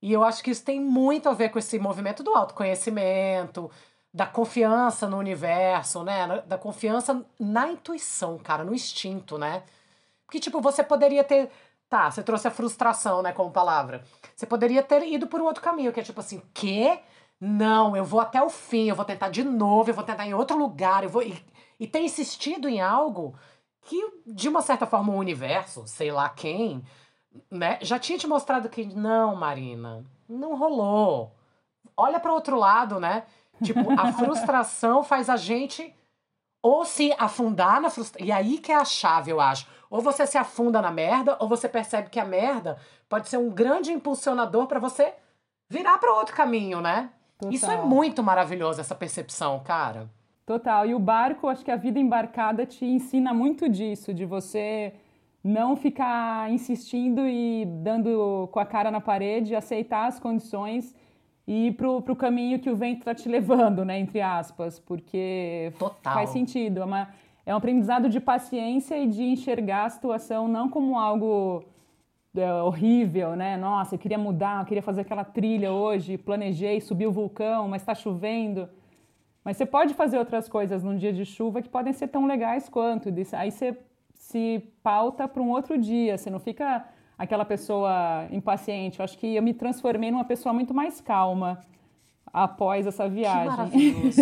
[0.02, 3.70] E eu acho que isso tem muito a ver com esse movimento do autoconhecimento,
[4.12, 6.42] da confiança no universo, né?
[6.46, 9.62] Da confiança na intuição, cara, no instinto, né?
[10.26, 11.50] Porque, tipo, você poderia ter.
[11.88, 14.02] Tá, você trouxe a frustração, né, como palavra.
[14.34, 16.98] Você poderia ter ido por um outro caminho, que é tipo assim, quê?
[17.40, 20.34] Não, eu vou até o fim, eu vou tentar de novo, eu vou tentar em
[20.34, 21.22] outro lugar, eu vou.
[21.22, 21.40] E,
[21.78, 23.38] e ter insistido em algo
[23.82, 26.82] que, de uma certa forma, o universo, sei lá quem,
[27.50, 31.36] né, já tinha te mostrado que não, Marina, não rolou.
[31.96, 33.24] Olha para outro lado, né?
[33.62, 35.94] Tipo, a frustração faz a gente
[36.62, 38.26] ou se afundar na frustração.
[38.26, 39.68] E aí que é a chave, eu acho.
[39.90, 43.50] Ou você se afunda na merda, ou você percebe que a merda pode ser um
[43.50, 45.14] grande impulsionador para você
[45.68, 47.10] virar para outro caminho, né?
[47.38, 47.52] Total.
[47.52, 50.08] Isso é muito maravilhoso, essa percepção, cara.
[50.44, 50.86] Total.
[50.86, 54.94] E o barco, acho que a vida embarcada te ensina muito disso, de você
[55.42, 60.94] não ficar insistindo e dando com a cara na parede, aceitar as condições
[61.46, 63.98] e ir pro, pro caminho que o vento está te levando, né?
[63.98, 66.14] Entre aspas, porque Total.
[66.14, 66.80] faz sentido.
[66.80, 67.08] É, uma,
[67.46, 71.64] é um aprendizado de paciência e de enxergar a situação não como algo
[72.36, 73.56] é, horrível, né?
[73.56, 77.82] Nossa, eu queria mudar, eu queria fazer aquela trilha hoje, planejei subir o vulcão, mas
[77.82, 78.68] está chovendo.
[79.44, 82.68] Mas você pode fazer outras coisas num dia de chuva que podem ser tão legais
[82.68, 83.10] quanto.
[83.32, 83.78] Aí você
[84.12, 86.84] se pauta para um outro dia, você não fica
[87.16, 88.98] aquela pessoa impaciente.
[88.98, 91.60] Eu acho que eu me transformei numa pessoa muito mais calma
[92.36, 93.44] após essa viagem.
[93.44, 94.20] Que maravilhoso.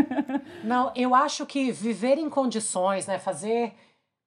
[0.64, 3.74] não, eu acho que viver em condições, né, fazer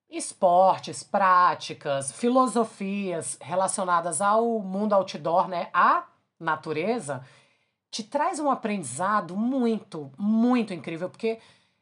[0.08, 6.06] esportes, práticas, filosofias relacionadas ao mundo outdoor, né, à
[6.40, 7.26] natureza,
[7.90, 11.40] te traz um aprendizado muito, muito incrível, porque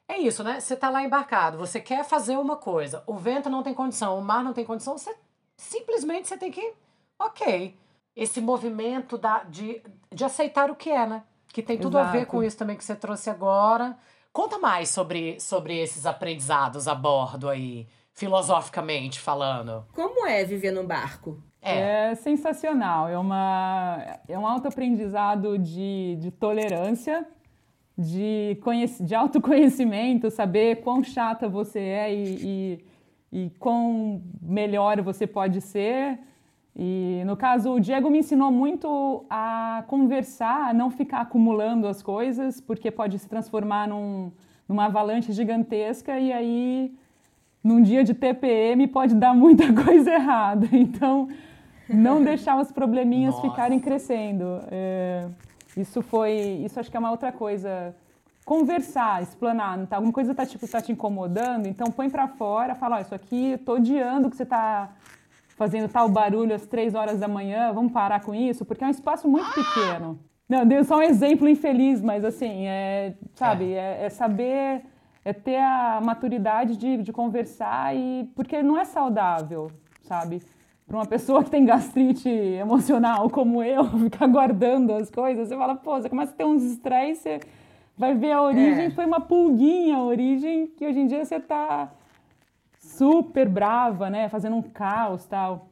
[0.07, 0.61] é isso, né?
[0.61, 4.23] Você tá lá embarcado, você quer fazer uma coisa, o vento não tem condição, o
[4.23, 5.13] mar não tem condição, você
[5.57, 6.73] simplesmente você tem que,
[7.19, 7.77] ok,
[8.15, 9.81] esse movimento da, de,
[10.13, 11.23] de aceitar o que é, né?
[11.51, 12.09] Que tem tudo Exato.
[12.09, 13.97] a ver com isso também que você trouxe agora.
[14.31, 19.85] Conta mais sobre, sobre esses aprendizados a bordo aí filosoficamente falando.
[19.93, 21.41] Como é viver num barco?
[21.61, 22.11] É.
[22.11, 23.07] é sensacional.
[23.09, 27.27] É, uma, é um autoaprendizado de, de tolerância,
[27.97, 32.79] de, conhec de autoconhecimento, saber quão chata você é e,
[33.31, 36.19] e, e quão melhor você pode ser.
[36.75, 42.01] E no caso, o Diego me ensinou muito a conversar, a não ficar acumulando as
[42.01, 44.31] coisas, porque pode se transformar num,
[44.67, 46.95] numa avalanche gigantesca e aí
[47.63, 50.67] num dia de TPM pode dar muita coisa errada.
[50.71, 51.27] Então,
[51.89, 53.49] não deixar os probleminhas Nossa.
[53.49, 54.61] ficarem crescendo.
[54.71, 55.27] É,
[55.75, 56.31] isso foi,
[56.63, 57.95] isso acho que é uma outra coisa.
[58.45, 62.97] Conversar, explanar, tá, alguma coisa está tipo, tá te incomodando, então põe para fora, fala,
[62.97, 64.89] oh, isso aqui, tô odiando que você está
[65.61, 68.89] fazendo tal barulho às três horas da manhã, vamos parar com isso, porque é um
[68.89, 70.19] espaço muito pequeno.
[70.49, 74.81] Não, deu só um exemplo infeliz, mas assim, é, sabe, é, é, é saber
[75.23, 79.69] é ter a maturidade de, de conversar e porque não é saudável,
[80.01, 80.41] sabe?
[80.87, 85.75] Para uma pessoa que tem gastrite emocional como eu, ficar guardando as coisas, você fala,
[85.75, 87.39] pô, você começa a ter uns estresse, você
[87.95, 88.89] vai ver a origem, é.
[88.89, 91.91] foi uma pulguinha a origem que hoje em dia você tá
[92.97, 95.69] super brava, né, fazendo um caos, tal.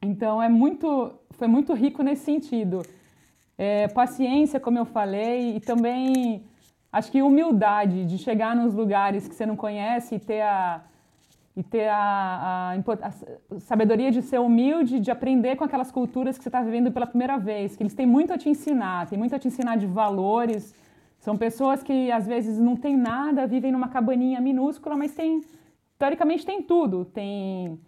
[0.00, 2.82] Então é muito, foi muito rico nesse sentido.
[3.58, 6.42] é, paciência, como eu falei, e também
[6.92, 10.82] acho que humildade de chegar nos lugares que você não conhece e ter a,
[11.56, 16.42] e ter a, a, a, sabedoria de ser humilde, de aprender com aquelas culturas que
[16.42, 19.34] você está vivendo pela primeira vez, que eles têm muito a te ensinar, tem muito
[19.34, 20.74] a te ensinar de valores.
[21.20, 25.42] São pessoas que às vezes não têm nada, vivem numa cabaninha minúscula, mas tem,
[26.02, 27.04] teoricamente tem tudo.
[27.04, 27.78] Tem,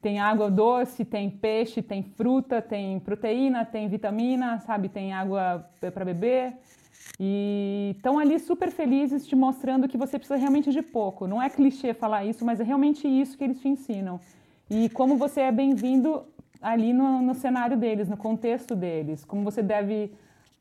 [0.00, 4.88] tem água doce, tem peixe, tem fruta, tem proteína, tem vitamina, sabe?
[4.88, 6.54] Tem água para beber.
[7.20, 11.26] E estão ali super felizes te mostrando que você precisa realmente de pouco.
[11.26, 14.18] Não é clichê falar isso, mas é realmente isso que eles te ensinam.
[14.70, 16.24] E como você é bem-vindo
[16.62, 19.26] ali no, no cenário deles, no contexto deles.
[19.26, 20.10] Como você deve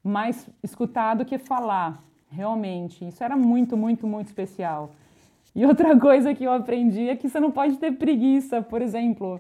[0.04, 3.08] mais escutar do que falar, realmente.
[3.08, 4.92] Isso era muito, muito, muito especial.
[5.56, 9.40] E outra coisa que eu aprendi é que você não pode ter preguiça, por exemplo.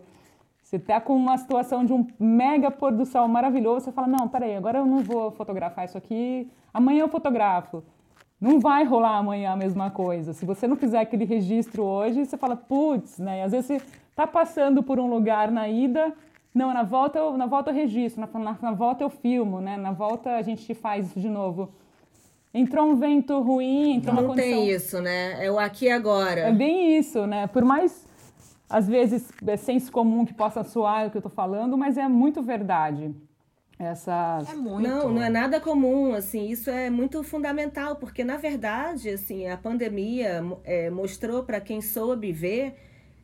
[0.62, 4.28] Você está com uma situação de um mega pôr do sol maravilhoso, você fala, não,
[4.28, 7.84] peraí, agora eu não vou fotografar isso aqui, amanhã eu fotografo.
[8.39, 10.34] Não vai rolar amanhã a mesma coisa.
[10.34, 13.43] Se você não fizer aquele registro hoje, você fala, putz, né?
[13.43, 16.13] Às vezes você está passando por um lugar na ida,
[16.54, 19.78] não, na volta eu, na volta eu registro, na, na, na volta eu filmo, né?
[19.78, 21.69] Na volta a gente faz isso de novo.
[22.54, 24.52] Entrou um vento ruim, entrou não uma condição...
[24.52, 25.46] Não tem isso, né?
[25.46, 26.42] É o aqui e agora.
[26.42, 27.48] É bem isso, né?
[27.48, 28.06] Por mais
[28.72, 32.08] às vezes é senso comum que possa soar o que eu estou falando, mas é
[32.08, 33.14] muito verdade.
[33.78, 34.50] Essas...
[34.50, 34.88] É muito.
[34.88, 39.58] Não, não é nada comum, assim, isso é muito fundamental, porque na verdade, assim, a
[39.58, 42.76] pandemia é, mostrou para quem soube ver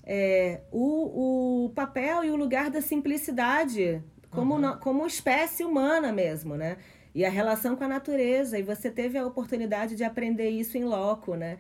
[0.04, 4.62] é, o, o papel e o lugar da simplicidade como, uhum.
[4.62, 6.78] no, como espécie humana mesmo, né?
[7.18, 10.84] E a relação com a natureza, e você teve a oportunidade de aprender isso em
[10.84, 11.58] loco, né?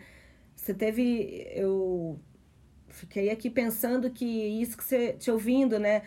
[0.55, 2.19] Você teve, eu
[2.89, 4.23] fiquei aqui pensando que
[4.61, 6.03] isso que você te ouvindo, né?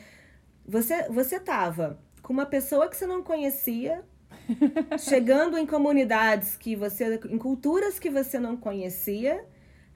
[0.64, 4.04] Você você tava com uma pessoa que você não conhecia,
[5.00, 9.44] chegando em comunidades que você em culturas que você não conhecia,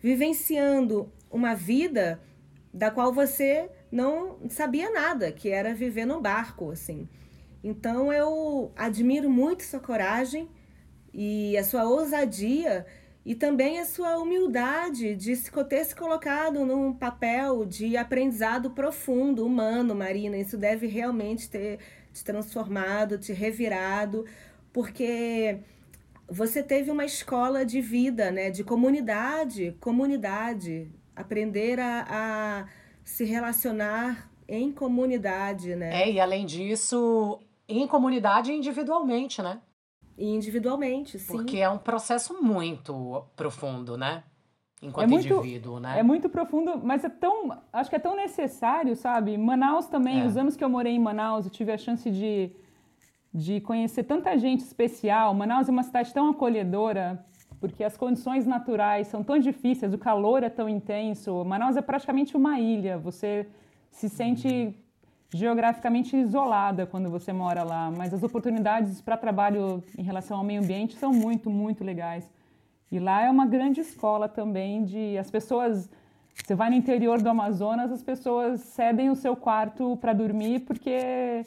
[0.01, 2.21] vivenciando uma vida
[2.73, 7.09] da qual você não sabia nada, que era viver num barco, assim.
[7.65, 10.51] Então eu admiro muito sua coragem
[11.15, 12.85] e a sua ousadia
[13.25, 15.35] e também a sua humildade de
[15.67, 20.37] ter se colocado num papel de aprendizado profundo, humano, Marina.
[20.37, 21.79] Isso deve realmente ter
[22.13, 24.27] te transformado, te revirado,
[24.71, 25.61] porque
[26.29, 28.51] você teve uma escola de vida, né?
[28.51, 30.93] De comunidade, comunidade.
[31.17, 32.69] Aprender a, a
[33.03, 36.03] se relacionar em comunidade, né?
[36.03, 39.61] É, e além disso, em comunidade e individualmente, né?
[40.19, 41.33] individualmente, sim.
[41.33, 44.23] Porque é um processo muito profundo, né?
[44.83, 45.99] Enquanto é muito, indivíduo, né?
[45.99, 47.57] É muito profundo, mas é tão.
[47.73, 49.37] Acho que é tão necessário, sabe?
[49.37, 50.27] Manaus também, é.
[50.27, 52.51] os anos que eu morei em Manaus, eu tive a chance de,
[53.33, 55.33] de conhecer tanta gente especial.
[55.35, 57.25] Manaus é uma cidade tão acolhedora,
[57.61, 61.45] porque as condições naturais são tão difíceis, o calor é tão intenso.
[61.45, 63.49] Manaus é praticamente uma ilha, você
[63.91, 64.77] se sente
[65.35, 70.63] geograficamente isolada quando você mora lá, mas as oportunidades para trabalho em relação ao meio
[70.63, 72.31] ambiente são muito, muito legais.
[72.89, 75.91] E lá é uma grande escola também de as pessoas
[76.45, 81.45] você vai no interior do Amazonas, as pessoas cedem o seu quarto para dormir porque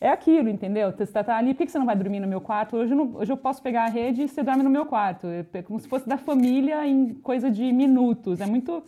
[0.00, 0.92] é aquilo, entendeu?
[0.92, 2.76] Você está ali, por que você não vai dormir no meu quarto?
[2.76, 5.26] Hoje eu, não, hoje eu posso pegar a rede e você dorme no meu quarto.
[5.26, 8.40] É como se fosse da família em coisa de minutos.
[8.40, 8.84] É muito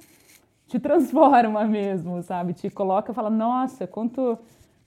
[0.70, 2.52] te transforma mesmo, sabe?
[2.52, 4.38] Te coloca e fala, nossa, quanto,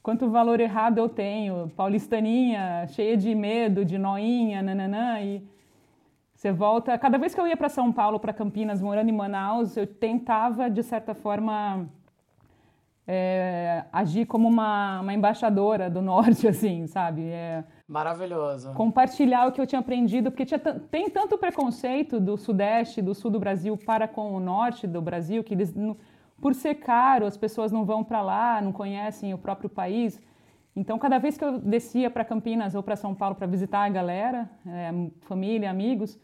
[0.02, 5.46] quanto valor errado eu tenho, paulistaninha, cheia de medo, de noinha, nananã, e
[6.34, 6.98] você volta...
[6.98, 10.70] Cada vez que eu ia para São Paulo, para Campinas, morando em Manaus, eu tentava,
[10.70, 11.86] de certa forma,
[13.08, 17.24] é, agir como uma, uma embaixadora do norte, assim, sabe?
[17.24, 18.74] É, Maravilhoso.
[18.74, 23.30] Compartilhar o que eu tinha aprendido, porque tinha, tem tanto preconceito do sudeste, do sul
[23.30, 25.74] do Brasil para com o norte do Brasil, que eles,
[26.42, 30.20] por ser caro, as pessoas não vão para lá, não conhecem o próprio país.
[30.76, 33.90] Então, cada vez que eu descia para Campinas ou para São Paulo para visitar a
[33.90, 36.18] galera, é, família, amigos,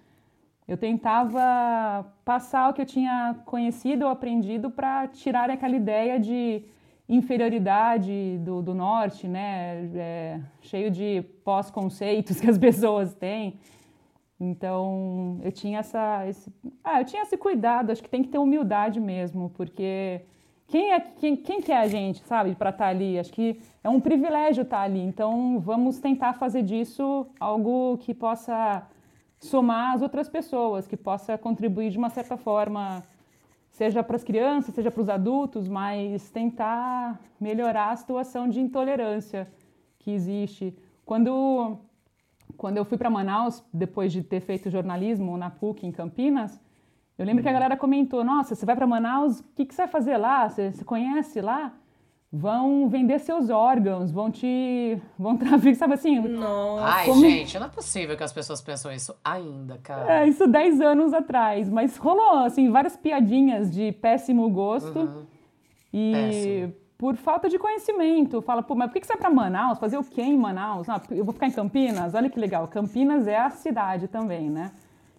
[0.70, 6.64] eu tentava passar o que eu tinha conhecido ou aprendido para tirar aquela ideia de
[7.10, 9.90] inferioridade do, do norte, né?
[9.96, 13.60] É, cheio de pós-conceitos que as pessoas têm.
[14.40, 16.54] Então, eu tinha essa, esse,
[16.84, 17.92] ah, eu tinha esse cuidado.
[17.92, 20.22] Acho que tem que ter humildade mesmo, porque
[20.68, 23.18] quem é quem, quem que é a gente, sabe, para estar tá ali?
[23.18, 25.02] Acho que é um privilégio estar tá ali.
[25.02, 28.88] Então, vamos tentar fazer disso algo que possa
[29.40, 33.04] somar as outras pessoas, que possa contribuir de uma certa forma
[33.72, 39.48] seja para as crianças, seja para os adultos, mas tentar melhorar a situação de intolerância
[40.00, 40.76] que existe.
[41.06, 41.78] Quando
[42.58, 46.60] quando eu fui para Manaus, depois de ter feito jornalismo na PUC em Campinas,
[47.18, 49.84] eu lembro que a galera comentou: Nossa, você vai para Manaus, o que, que você
[49.84, 50.50] vai fazer lá?
[50.50, 51.74] Você, você conhece lá?
[52.32, 55.02] Vão vender seus órgãos, vão te.
[55.18, 56.20] vão traficar, sabe assim?
[56.20, 56.86] Nossa.
[56.86, 57.22] Ai, como...
[57.22, 60.22] gente, não é possível que as pessoas pensam isso ainda, cara.
[60.22, 61.70] É, isso 10 anos atrás.
[61.70, 65.00] Mas rolou, assim, várias piadinhas de péssimo gosto.
[65.00, 65.26] Uhum.
[65.94, 66.12] E.
[66.14, 66.90] Péssimo.
[67.00, 68.42] Por falta de conhecimento.
[68.42, 69.80] Fala, pô, mas por que você vai pra Manaus?
[69.80, 70.90] Fazer o quê em Manaus?
[70.90, 72.14] Ah, eu vou ficar em Campinas?
[72.14, 72.68] Olha que legal.
[72.68, 74.70] Campinas é a cidade também, né?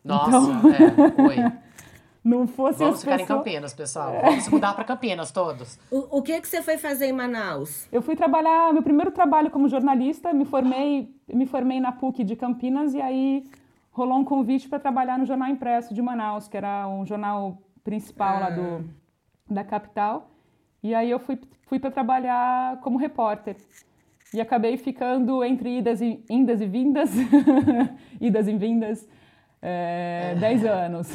[0.05, 0.70] Nossa, então...
[0.70, 1.23] é.
[1.27, 1.53] Oi.
[2.22, 3.30] não fosse Vamos ficar pessoas...
[3.30, 4.20] em Campinas, pessoal.
[4.22, 5.78] Vamos se mudar para Campinas todos.
[5.90, 7.88] O, o que que você foi fazer em Manaus?
[7.90, 12.37] Eu fui trabalhar, meu primeiro trabalho como jornalista, me formei, me formei na PUC de
[12.37, 13.44] Campinas e aí
[13.90, 18.37] rolou um convite para trabalhar no Jornal Impresso de Manaus, que era um jornal principal
[18.37, 18.40] ah.
[18.40, 18.80] lá do, ah.
[19.48, 20.30] da capital.
[20.83, 23.56] E aí eu fui, fui para trabalhar como repórter.
[24.33, 27.11] E acabei ficando entre idas e, indas e vindas,
[28.20, 29.09] idas e vindas,
[29.62, 31.09] é, 10 anos.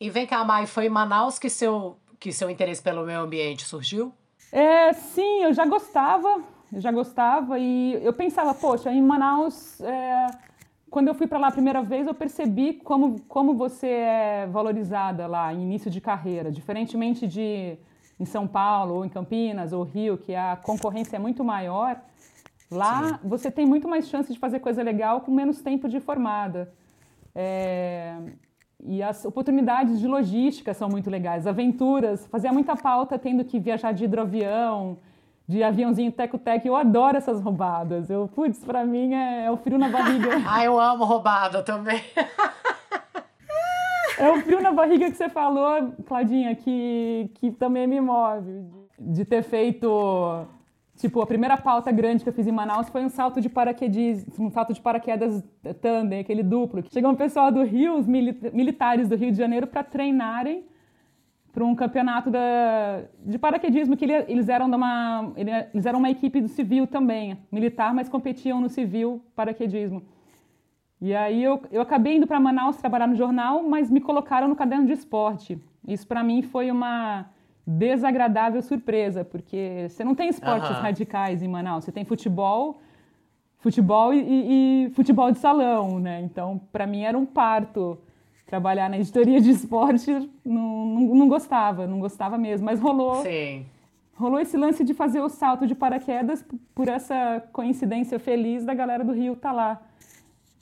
[0.00, 3.64] e vem cá, Mai, foi em Manaus que seu, que seu interesse pelo meio ambiente
[3.64, 4.12] surgiu?
[4.52, 10.26] É, sim, eu já gostava, eu já gostava e eu pensava, poxa, em Manaus, é,
[10.90, 15.26] quando eu fui para lá a primeira vez, eu percebi como, como você é valorizada
[15.26, 17.78] lá em início de carreira, diferentemente de
[18.18, 21.98] em São Paulo ou em Campinas ou Rio, que a concorrência é muito maior.
[22.70, 23.18] Lá Sim.
[23.24, 26.70] você tem muito mais chance de fazer coisa legal com menos tempo de formada.
[27.34, 28.16] É,
[28.82, 33.92] e as oportunidades de logística são muito legais, aventuras, fazia muita pauta tendo que viajar
[33.92, 34.98] de hidroavião,
[35.50, 38.08] de aviãozinho teco-teco, eu adoro essas roubadas.
[38.08, 40.28] Eu, putz, pra mim é, é o frio na barriga.
[40.48, 42.00] ah, eu amo roubada também.
[44.16, 48.64] é o frio na barriga que você falou, Claudinha, que, que também me move.
[48.96, 50.46] De ter feito
[51.00, 54.26] Tipo, a primeira pauta grande que eu fiz em Manaus foi um salto de paraquedas,
[54.38, 55.42] um salto de paraquedas
[55.80, 56.84] tandem, aquele duplo.
[56.92, 60.62] Chegou um pessoal do Rio, os militares do Rio de Janeiro, para treinarem
[61.52, 65.32] para um campeonato da, de paraquedismo que ele, eles eram de uma
[65.72, 70.02] eles eram uma equipe do civil também, militar, mas competiam no civil paraquedismo.
[71.00, 74.54] E aí eu, eu acabei indo para Manaus trabalhar no jornal, mas me colocaram no
[74.54, 75.58] caderno de esporte.
[75.88, 77.26] Isso para mim foi uma
[77.66, 80.82] desagradável surpresa, porque você não tem esportes uhum.
[80.82, 82.80] radicais em Manaus, você tem futebol,
[83.58, 86.20] futebol e, e futebol de salão, né?
[86.22, 87.98] Então, para mim era um parto
[88.46, 90.10] trabalhar na editoria de esporte,
[90.44, 93.22] não, não, não, gostava, não gostava mesmo, mas rolou.
[93.22, 93.64] Sim.
[94.14, 96.44] Rolou esse lance de fazer o salto de paraquedas
[96.74, 99.82] por essa coincidência feliz da galera do Rio estar tá lá.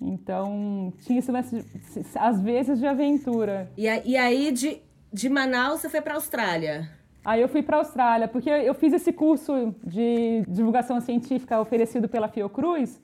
[0.01, 3.71] Então, tinha esse lance, de, às vezes, de aventura.
[3.77, 4.81] E, e aí, de,
[5.13, 6.91] de Manaus, você foi para a Austrália?
[7.25, 12.09] Aí eu fui para a Austrália, porque eu fiz esse curso de divulgação científica oferecido
[12.09, 13.01] pela Fiocruz,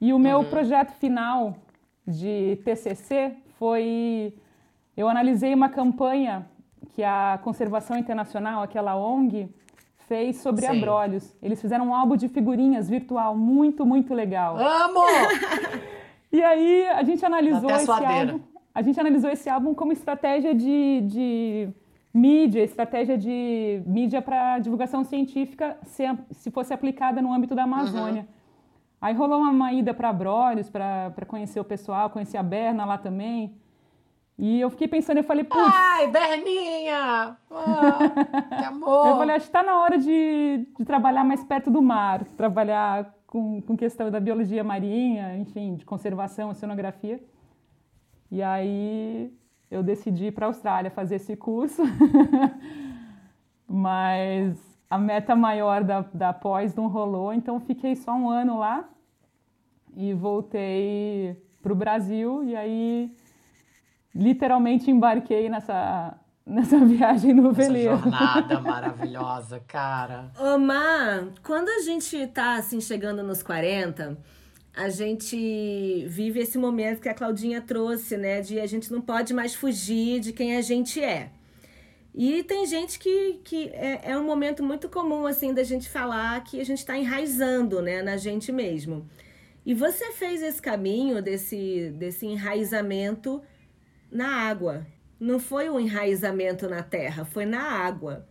[0.00, 0.50] e o meu uhum.
[0.50, 1.56] projeto final
[2.06, 4.34] de TCC foi
[4.98, 6.44] eu analisei uma campanha
[6.92, 9.48] que a Conservação Internacional, aquela ONG,
[10.08, 10.76] fez sobre Sim.
[10.76, 11.36] abrolhos.
[11.40, 14.58] Eles fizeram um álbum de figurinhas virtual muito, muito legal.
[14.58, 15.04] Amo!
[16.32, 18.40] e aí a gente analisou esse álbum.
[18.78, 21.68] A gente analisou esse álbum como estratégia de, de
[22.14, 28.22] mídia, estratégia de mídia para divulgação científica, se, se fosse aplicada no âmbito da Amazônia.
[28.22, 28.28] Uhum.
[29.00, 33.52] Aí rolou uma, ida para Abrolhos para conhecer o pessoal, conhecer a Berna lá também.
[34.38, 35.74] E eu fiquei pensando, eu falei, putz...
[35.74, 37.36] Ai, Berninha!
[37.50, 39.08] Oh, que amor!
[39.10, 43.12] eu falei, acho que está na hora de, de trabalhar mais perto do mar, trabalhar
[43.26, 47.20] com, com questão da biologia marinha, enfim, de conservação, oceanografia.
[48.30, 49.32] E aí
[49.70, 51.82] eu decidi ir para a Austrália fazer esse curso,
[53.66, 58.88] mas a meta maior da, da pós não rolou, então fiquei só um ano lá
[59.96, 63.14] e voltei para o Brasil e aí
[64.14, 67.92] literalmente embarquei nessa nessa viagem no veleiro.
[67.92, 70.32] Essa jornada maravilhosa, cara.
[70.38, 74.16] Ô, Má, quando a gente tá assim chegando nos 40,
[74.78, 78.40] a gente vive esse momento que a Claudinha trouxe, né?
[78.40, 81.30] De a gente não pode mais fugir de quem a gente é.
[82.14, 86.44] E tem gente que, que é, é um momento muito comum, assim, da gente falar
[86.44, 88.02] que a gente está enraizando, né?
[88.02, 89.04] Na gente mesmo.
[89.66, 93.42] E você fez esse caminho desse, desse enraizamento
[94.08, 94.86] na água.
[95.18, 98.28] Não foi um enraizamento na terra, foi na água.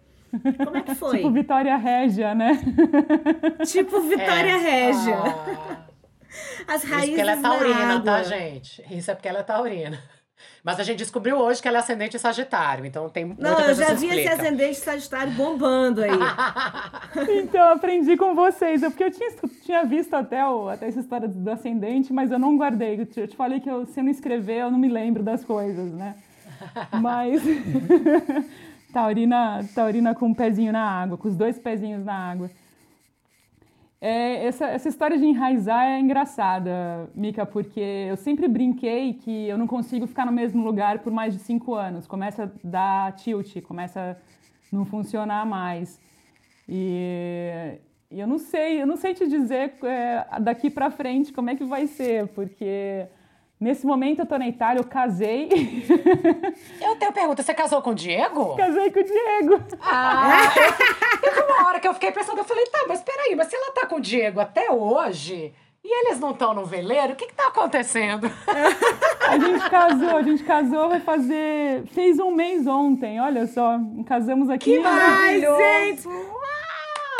[0.63, 1.17] Como é que foi?
[1.17, 2.57] tipo Vitória Régia, né?
[3.65, 4.57] tipo Vitória é.
[4.57, 5.17] Régia.
[5.17, 5.96] Ah.
[6.67, 8.85] As raízes Isso porque ela é taurina, tá, gente?
[8.91, 10.03] Isso é porque ela é taurina.
[10.63, 13.65] Mas a gente descobriu hoje que ela é ascendente Sagitário, então tem muita Não, eu
[13.65, 16.11] coisa já que vi esse ascendente Sagitário bombando aí.
[17.39, 18.81] Então, eu aprendi com vocês.
[18.81, 19.31] Porque eu tinha,
[19.63, 22.99] tinha visto até, o, até essa história do ascendente, mas eu não guardei.
[22.99, 25.23] Eu te, eu te falei que eu, se eu não escrever, eu não me lembro
[25.23, 26.15] das coisas, né?
[27.01, 27.41] Mas.
[28.91, 32.49] taurina, taurina com um pezinho na água, com os dois pezinhos na água.
[33.99, 39.57] É, essa, essa história de enraizar é engraçada, Mica, porque eu sempre brinquei que eu
[39.57, 42.05] não consigo ficar no mesmo lugar por mais de cinco anos.
[42.05, 44.11] Começa a dar tilt, começa
[44.71, 45.99] a não funcionar mais.
[46.69, 47.79] E,
[48.11, 51.55] e eu não sei, eu não sei te dizer é, daqui para frente como é
[51.55, 53.07] que vai ser, porque
[53.59, 55.49] nesse momento eu tô na Itália, eu casei,
[56.81, 58.55] Eu tenho pergunta, você casou com o Diego?
[58.55, 59.63] casei com o Diego.
[59.81, 60.29] Ah,
[61.21, 63.71] teve uma hora que eu fiquei pensando, eu falei, tá, mas peraí, mas se ela
[63.71, 65.53] tá com o Diego até hoje
[65.83, 68.29] e eles não estão no veleiro, o que que tá acontecendo?
[69.27, 71.83] A gente casou, a gente casou, vai fazer.
[71.93, 73.77] Fez um mês ontem, olha só.
[74.05, 74.77] Casamos aqui.
[74.77, 75.57] Ai, Maravilhoso.
[75.61, 76.07] gente!
[76.07, 76.66] Ah,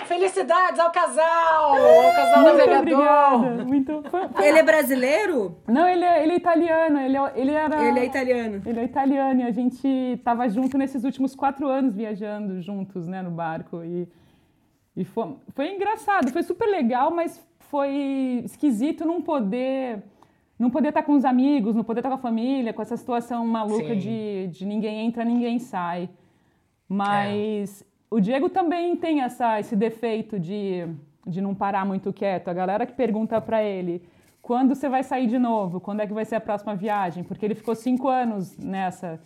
[0.08, 1.74] felicidades ao casal!
[1.76, 2.80] Ao casal Muito navegador!
[2.80, 3.66] obrigada.
[3.66, 4.04] Muito.
[4.42, 5.58] Ele é brasileiro?
[5.68, 7.00] Não, ele é, ele é italiano.
[7.00, 7.88] Ele, é- ele era.
[7.88, 8.62] Ele é italiano.
[8.66, 13.22] Ele é italiano e a gente tava junto nesses últimos quatro anos viajando juntos, né,
[13.22, 13.84] no barco.
[13.84, 14.08] E,
[14.96, 20.02] e foi, foi engraçado, foi super legal, mas foi esquisito não poder
[20.58, 23.46] não poder estar com os amigos, não poder estar com a família, com essa situação
[23.46, 24.00] maluca Sim.
[24.00, 26.10] de, de ninguém entra, ninguém sai.
[26.90, 30.88] Mas o Diego também tem essa, esse defeito de,
[31.26, 32.48] de não parar muito quieto.
[32.48, 34.02] A galera que pergunta para ele
[34.42, 37.46] quando você vai sair de novo, quando é que vai ser a próxima viagem, porque
[37.46, 39.20] ele ficou cinco anos nessa,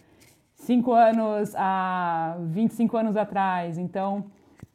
[0.56, 3.78] cinco anos há 25 anos atrás.
[3.78, 4.26] Então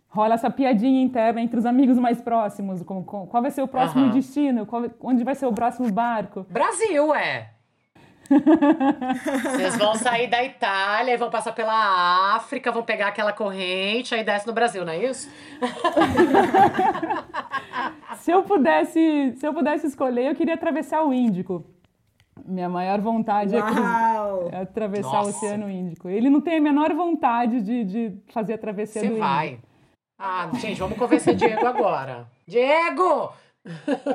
[0.08, 3.68] rola essa piadinha interna entre os amigos mais próximos, com, com- qual vai ser o
[3.68, 4.12] próximo Aham.
[4.14, 6.46] destino, qual- onde vai ser o próximo barco.
[6.48, 7.50] Brasil, é.
[8.28, 14.24] Vocês vão sair da Itália e vão passar pela África, vão pegar aquela corrente, aí
[14.24, 15.30] desce no Brasil, não é isso?
[18.18, 21.64] Se eu pudesse, se eu pudesse escolher, eu queria atravessar o Índico.
[22.44, 25.26] Minha maior vontade é, cruz- é atravessar Nossa.
[25.26, 26.08] o Oceano Índico.
[26.08, 29.48] Ele não tem a menor vontade de, de fazer a travessia Você do vai.
[29.48, 29.66] Índico.
[30.18, 32.26] Ah, gente, vamos convencer Diego agora.
[32.46, 33.32] Diego!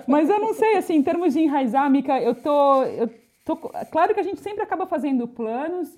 [0.07, 3.09] Mas eu não sei, assim, em termos de enraizar, Mica, eu tô, eu
[3.43, 3.57] tô.
[3.91, 5.97] Claro que a gente sempre acaba fazendo planos,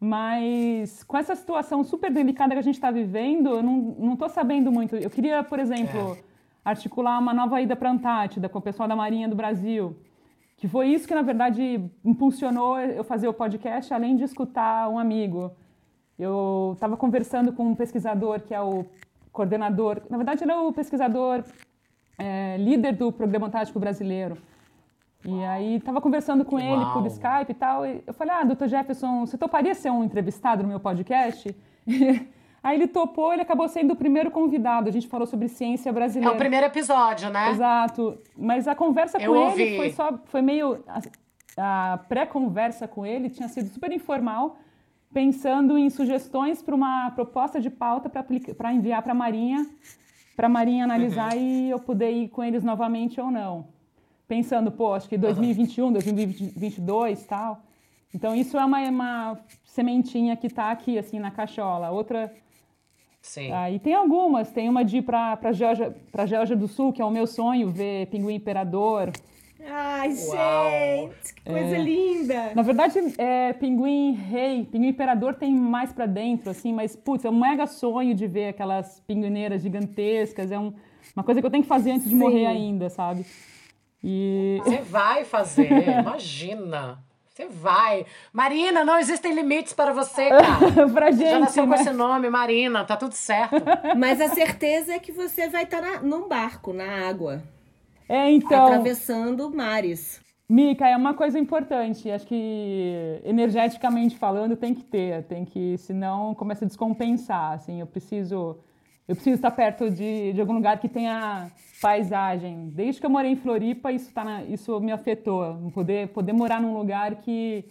[0.00, 4.70] mas com essa situação super delicada que a gente está vivendo, eu não, tô sabendo
[4.70, 4.96] muito.
[4.96, 6.18] Eu queria, por exemplo,
[6.64, 9.96] articular uma nova ida para a Antártida com o pessoal da Marinha do Brasil.
[10.56, 14.98] Que foi isso que, na verdade, impulsionou eu fazer o podcast, além de escutar um
[14.98, 15.50] amigo.
[16.18, 18.86] Eu estava conversando com um pesquisador que é o
[19.32, 21.42] coordenador, na verdade, ele é o pesquisador
[22.16, 24.38] é, líder do Programa Antártico Brasileiro.
[25.26, 27.06] E aí estava conversando com ele por.
[27.06, 27.86] Skype e tal.
[27.86, 31.54] E eu falei, ah, doutor Jefferson, você toparia ser um entrevistado no meu podcast?
[32.62, 34.88] aí ele topou, ele acabou sendo o primeiro convidado.
[34.88, 36.34] A gente falou sobre ciência É brasileira.
[36.34, 37.50] o primeiro episódio, né?
[37.50, 38.18] Exato.
[38.36, 39.62] Mas a conversa Eu com ouvi.
[39.62, 40.18] ele foi só.
[40.26, 40.84] Foi meio.
[41.56, 44.56] A, a pré-conversa com ele tinha sido super informal,
[45.12, 49.66] pensando em sugestões para uma proposta de pauta para enviar para a Marinha,
[50.36, 53.72] para a Marinha analisar e eu poder ir com eles novamente ou não.
[54.26, 57.60] Pensando, pô, acho que 2021, 2022 e tal.
[58.14, 61.90] Então, isso é uma, uma sementinha que está aqui, assim, na cachola.
[61.90, 62.32] Outra
[63.20, 63.50] Sim.
[63.52, 66.92] ah, e tem algumas, tem uma de ir para a Geórgia, pra Geórgia do Sul,
[66.92, 69.10] que é o meu sonho, ver pinguim imperador.
[69.66, 70.70] Ai, Uau.
[71.10, 72.52] gente, que coisa linda!
[72.54, 77.30] Na verdade, é pinguim rei, pinguim imperador tem mais para dentro, assim, mas, putz, é
[77.30, 80.72] um mega sonho de ver aquelas pinguineiras gigantescas, é um-
[81.16, 82.16] uma coisa que eu tenho que fazer antes de Sim.
[82.18, 83.24] morrer ainda, sabe?
[84.06, 84.60] E...
[84.62, 86.98] Você vai fazer, imagina.
[87.30, 88.04] Você vai.
[88.32, 90.88] Marina, não existem limites para você, cara.
[90.92, 91.76] pra Já gente, nasceu com né?
[91.80, 93.56] esse nome, Marina, tá tudo certo.
[93.96, 97.42] Mas a certeza é que você vai estar num barco, na água,
[98.06, 98.66] É, então...
[98.66, 100.22] atravessando mares.
[100.46, 102.10] Mica, é uma coisa importante.
[102.10, 107.52] Acho que energeticamente falando tem que ter, tem que, senão começa a descompensar.
[107.52, 108.58] Assim, eu preciso,
[109.08, 111.50] eu preciso estar perto de, de algum lugar que tenha
[111.84, 112.70] paisagem.
[112.70, 115.70] Desde que eu morei em Floripa, isso tá na, isso me afetou.
[115.74, 117.64] Poder poder morar num lugar que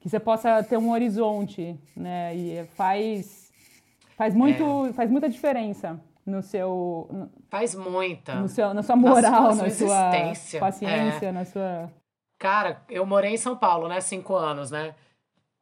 [0.00, 2.34] que você possa ter um horizonte, né?
[2.34, 3.52] E faz
[4.16, 8.34] faz muito faz muita diferença no seu no, Faz muita.
[8.34, 10.10] no seu na sua moral, sua na sua
[10.58, 11.32] paciência, É.
[11.32, 11.88] na sua
[12.38, 14.00] Cara, eu morei em São Paulo, né?
[14.00, 14.96] Cinco anos, né?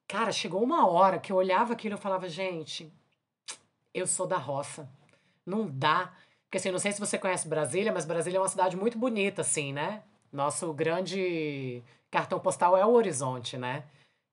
[0.09, 2.90] Cara, chegou uma hora que eu olhava aquilo e eu falava, gente,
[3.92, 4.88] eu sou da roça.
[5.44, 6.11] Não dá.
[6.51, 9.40] Porque assim, não sei se você conhece Brasília, mas Brasília é uma cidade muito bonita,
[9.40, 10.03] assim, né?
[10.32, 13.84] Nosso grande cartão postal é o horizonte, né?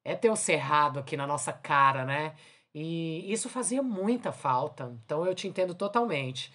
[0.07, 2.33] é ter o cerrado aqui na nossa cara, né?
[2.73, 4.95] E isso fazia muita falta.
[5.05, 6.53] Então eu te entendo totalmente.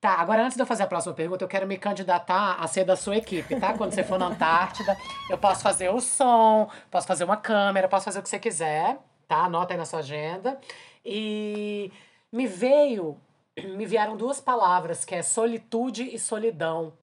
[0.00, 2.84] Tá, agora antes de eu fazer a próxima pergunta, eu quero me candidatar a ser
[2.84, 3.76] da sua equipe, tá?
[3.76, 4.96] Quando você for na Antártida,
[5.28, 8.98] eu posso fazer o som, posso fazer uma câmera, posso fazer o que você quiser,
[9.26, 9.44] tá?
[9.44, 10.60] Anota aí na sua agenda.
[11.04, 11.90] E
[12.32, 13.16] me veio,
[13.58, 16.96] me vieram duas palavras, que é solitude e solidão,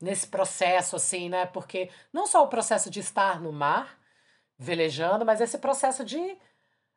[0.00, 1.46] nesse processo, assim, né?
[1.46, 3.98] Porque não só o processo de estar no mar,
[4.58, 6.36] velejando, mas esse processo de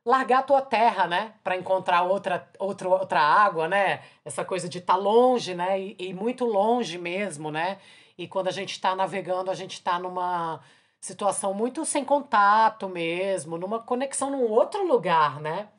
[0.05, 4.01] largar a tua terra, né, para encontrar outra, outra, outra água, né?
[4.24, 7.80] Essa coisa de estar tá longe, né, e, e, muito longe mesmo, né?
[8.18, 10.62] E quando a gente está navegando, a gente está numa
[11.01, 15.70] situação muito sem contato mesmo, numa conexão num outro lugar, né?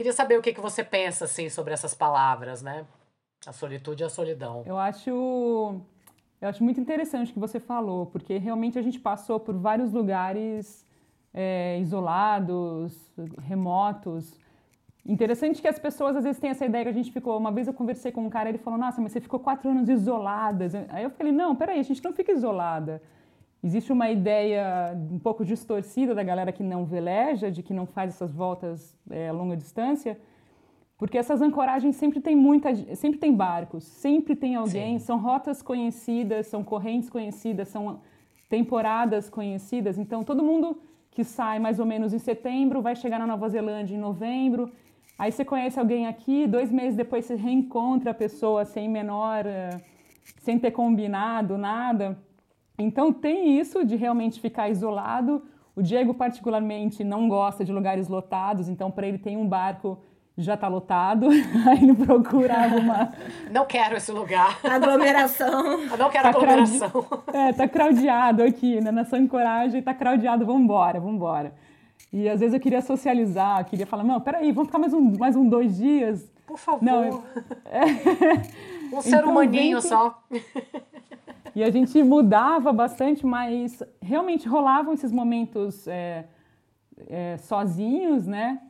[0.00, 2.86] Queria saber o que, que você pensa, assim, sobre essas palavras, né?
[3.46, 4.62] A solitude e a solidão.
[4.64, 5.10] Eu acho,
[6.40, 9.92] eu acho muito interessante o que você falou, porque realmente a gente passou por vários
[9.92, 10.86] lugares
[11.34, 14.32] é, isolados, remotos.
[15.04, 17.36] Interessante que as pessoas às vezes têm essa ideia que a gente ficou.
[17.36, 19.86] Uma vez eu conversei com um cara, ele falou: Nossa, mas você ficou quatro anos
[19.86, 20.66] isolada.
[20.88, 23.02] Aí eu falei: Não, peraí, a gente não fica isolada.
[23.62, 28.14] Existe uma ideia um pouco distorcida da galera que não veleja, de que não faz
[28.14, 30.18] essas voltas é, a longa distância,
[30.96, 35.04] porque essas ancoragens sempre tem muita, sempre tem barcos, sempre tem alguém, Sim.
[35.04, 38.00] são rotas conhecidas, são correntes conhecidas, são
[38.48, 39.98] temporadas conhecidas.
[39.98, 40.80] Então todo mundo
[41.10, 44.72] que sai mais ou menos em setembro, vai chegar na Nova Zelândia em novembro.
[45.18, 49.80] Aí você conhece alguém aqui, dois meses depois você reencontra a pessoa sem menor, eh,
[50.38, 52.16] sem ter combinado nada.
[52.80, 55.42] Então tem isso de realmente ficar isolado.
[55.76, 59.98] O Diego particularmente não gosta de lugares lotados, então para ele tem um barco
[60.36, 61.28] já está lotado,
[61.68, 63.12] aí ele procurava uma...
[63.52, 64.58] Não quero esse lugar.
[64.64, 65.82] Aglomeração.
[65.82, 66.90] Eu não quero tá aglomeração.
[66.90, 67.36] Craudi...
[67.36, 68.90] É, tá craudiado aqui, né?
[68.90, 71.52] Nessa ancoragem tá craudiado, vambora, vambora.
[72.10, 75.36] E às vezes eu queria socializar, queria falar, não, peraí, vamos ficar mais um, mais
[75.36, 76.32] um dois dias?
[76.46, 76.82] Por favor.
[76.82, 77.24] Não, eu...
[77.66, 78.70] é...
[78.92, 79.88] Um ser então, humaninho vento...
[79.88, 80.20] só.
[81.54, 86.26] E a gente mudava bastante, mas realmente rolavam esses momentos é,
[87.08, 88.60] é, sozinhos, né?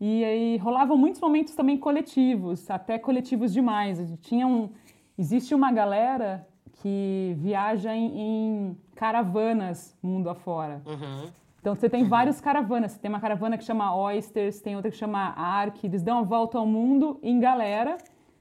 [0.00, 3.98] E aí rolavam muitos momentos também coletivos, até coletivos demais.
[4.22, 4.70] Tinha um,
[5.18, 6.46] existe uma galera
[6.80, 10.80] que viaja em, em caravanas mundo afora.
[10.86, 11.28] Uhum.
[11.60, 12.08] Então você tem uhum.
[12.08, 12.96] várias caravanas.
[12.96, 15.86] Tem uma caravana que chama Oysters, tem outra que chama Ark.
[15.86, 17.98] Eles dão a volta ao mundo em galera,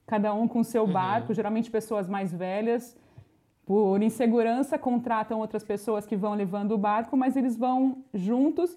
[0.07, 0.93] cada um com seu uhum.
[0.93, 2.97] barco, geralmente pessoas mais velhas.
[3.69, 8.75] Por insegurança, contratam outras pessoas que vão levando o barco, mas eles vão juntos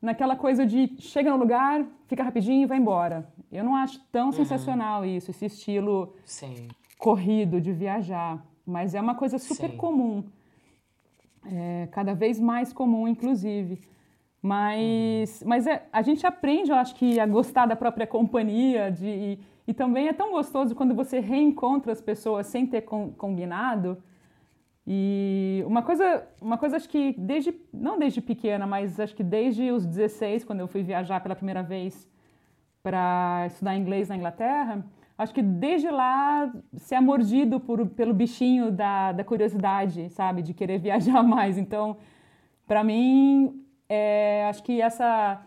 [0.00, 3.30] naquela coisa de chega no lugar, fica rapidinho e vai embora.
[3.52, 4.32] Eu não acho tão uhum.
[4.32, 6.68] sensacional isso, esse estilo Sim.
[6.98, 8.42] corrido de viajar.
[8.64, 9.76] Mas é uma coisa super Sim.
[9.76, 10.24] comum.
[11.44, 13.78] É, cada vez mais comum, inclusive.
[14.40, 15.48] Mas, uhum.
[15.48, 18.90] mas é, a gente aprende, eu acho que, a gostar da própria companhia.
[18.90, 23.12] De, e, e também é tão gostoso quando você reencontra as pessoas sem ter com,
[23.12, 24.02] combinado.
[24.86, 29.70] E uma coisa, uma coisa acho que desde, não desde pequena, mas acho que desde
[29.70, 32.06] os 16, quando eu fui viajar pela primeira vez
[32.82, 34.84] para estudar inglês na Inglaterra,
[35.16, 40.52] acho que desde lá se é mordido por, pelo bichinho da, da curiosidade, sabe, de
[40.52, 41.56] querer viajar mais.
[41.56, 41.96] Então,
[42.66, 45.40] para mim, é, acho que essa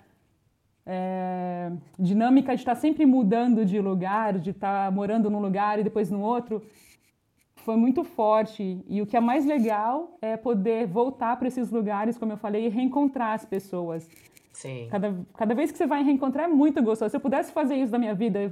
[0.84, 6.10] é, dinâmica de estar sempre mudando de lugar, de estar morando num lugar e depois
[6.10, 6.64] no outro,
[7.68, 8.82] foi muito forte.
[8.88, 12.66] E o que é mais legal é poder voltar para esses lugares, como eu falei,
[12.66, 14.10] e reencontrar as pessoas.
[14.54, 14.88] Sim.
[14.90, 17.12] Cada, cada vez que você vai reencontrar é muito gostoso.
[17.12, 18.50] Se eu pudesse fazer isso na minha vida,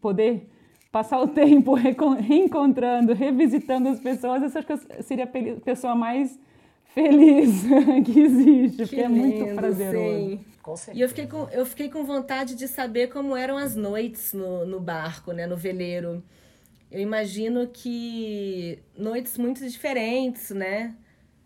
[0.00, 0.48] poder
[0.92, 6.38] passar o tempo reencontrando, revisitando as pessoas, eu acho que eu seria a pessoa mais
[6.94, 7.64] feliz
[8.06, 10.38] que existe, porque é muito prazeroso.
[10.76, 10.94] Sim.
[10.94, 14.64] E eu fiquei, com, eu fiquei com vontade de saber como eram as noites no,
[14.64, 16.22] no barco, né, no veleiro.
[16.90, 20.94] Eu imagino que noites muito diferentes, né?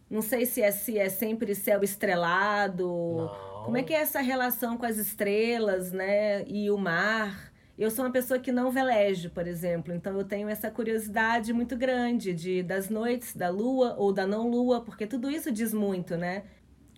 [0.08, 2.86] Não sei se é, se é sempre céu estrelado.
[2.86, 3.64] Não.
[3.64, 6.44] Como é que é essa relação com as estrelas, né?
[6.46, 7.50] E o mar?
[7.78, 11.78] Eu sou uma pessoa que não velejo, por exemplo, então eu tenho essa curiosidade muito
[11.78, 16.14] grande de das noites da lua ou da não lua, porque tudo isso diz muito,
[16.14, 16.42] né?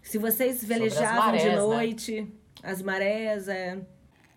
[0.03, 1.57] Se vocês velejavam marés, de né?
[1.57, 2.28] noite, né?
[2.64, 3.78] as marés, é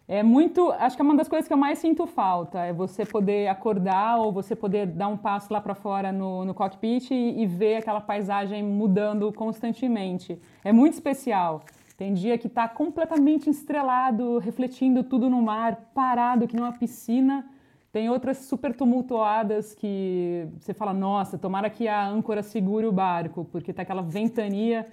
[0.08, 3.03] é muito, acho que é uma das coisas que eu mais sinto falta, é você
[3.06, 7.41] poder acordar ou você poder dar um passo lá para fora no, no cockpit e,
[7.41, 10.39] e, ver aquela paisagem mudando constantemente.
[10.64, 11.64] É muito especial.
[11.97, 17.45] Tem dia que está completamente estrelado, refletindo tudo no mar, parado, que numa piscina.
[17.91, 23.45] Tem outras super tumultuadas que você fala, nossa, tomara que a âncora segure o barco,
[23.45, 24.86] porque tá aquela ventania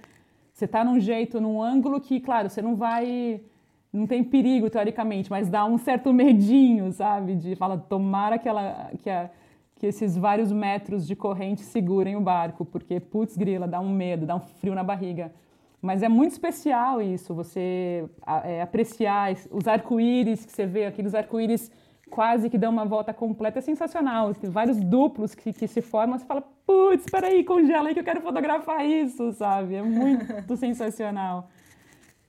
[0.53, 3.41] você está num jeito, num ângulo que, claro, você não vai.
[3.93, 7.35] Não tem perigo, teoricamente, mas dá um certo medinho, sabe?
[7.35, 9.29] De fala, tomara que, ela, que, a,
[9.75, 14.25] que esses vários metros de corrente segurem o barco, porque, putz, grila, dá um medo,
[14.25, 15.31] dá um frio na barriga.
[15.79, 18.05] Mas é muito especial isso, você
[18.45, 21.69] é, apreciar os arco-íris que você vê, aqueles arco-íris
[22.09, 24.33] quase que dão uma volta completa, é sensacional.
[24.33, 27.99] Tem vários duplos que, que se formam, você fala, putz, espera aí, congela aí que
[27.99, 29.75] eu quero fotografar isso, sabe?
[29.75, 31.49] É muito sensacional.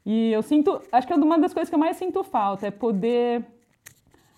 [0.04, 2.70] E eu sinto, acho que é uma das coisas que eu mais sinto falta, é
[2.70, 3.44] poder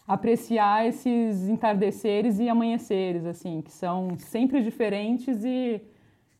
[0.07, 5.83] apreciar esses entardeceres e amanheceres, assim, que são sempre diferentes e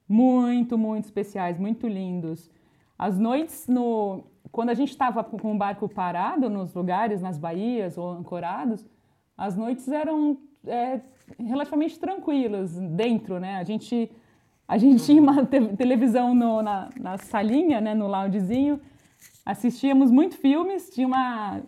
[0.09, 2.49] muito, muito especiais, muito lindos.
[2.97, 7.99] As noites, no, quando a gente estava com o barco parado nos lugares, nas baías
[7.99, 8.87] ou ancorados,
[9.37, 11.01] as noites eram é,
[11.39, 13.57] relativamente tranquilas dentro, né?
[13.57, 14.11] A gente,
[14.67, 18.81] a gente tinha uma te televisão no, na, na salinha, né, no loungezinho,
[19.45, 21.63] assistíamos muito filmes, tinha uma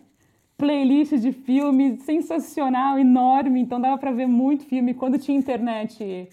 [0.57, 4.93] playlist de filmes sensacional, enorme, então dava para ver muito filme.
[4.93, 6.27] Quando tinha internet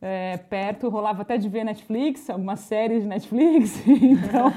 [0.00, 3.82] é, perto, rolava até de ver Netflix, algumas séries de Netflix.
[3.86, 4.50] Então.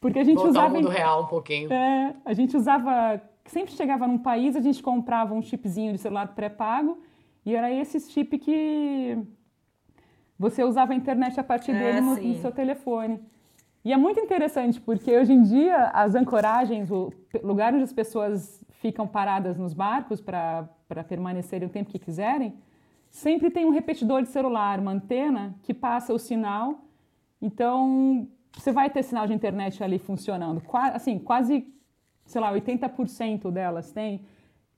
[0.00, 0.74] Porque a gente Voltar usava.
[0.74, 1.72] mundo real um pouquinho.
[1.72, 3.22] É, a gente usava.
[3.46, 6.98] Sempre chegava num país, a gente comprava um chipzinho de celular pré-pago,
[7.46, 9.16] e era esse chip que
[10.38, 13.20] você usava a internet a partir é, dele no, no seu telefone.
[13.84, 17.12] E é muito interessante, porque hoje em dia as ancoragens, o
[17.42, 20.68] lugar onde as pessoas ficam paradas nos barcos para
[21.08, 22.54] permanecerem o tempo que quiserem,
[23.10, 26.84] sempre tem um repetidor de celular, uma antena que passa o sinal.
[27.40, 30.60] Então, você vai ter sinal de internet ali funcionando.
[30.60, 31.66] Qua, assim, quase,
[32.24, 34.22] sei lá, 80% delas tem.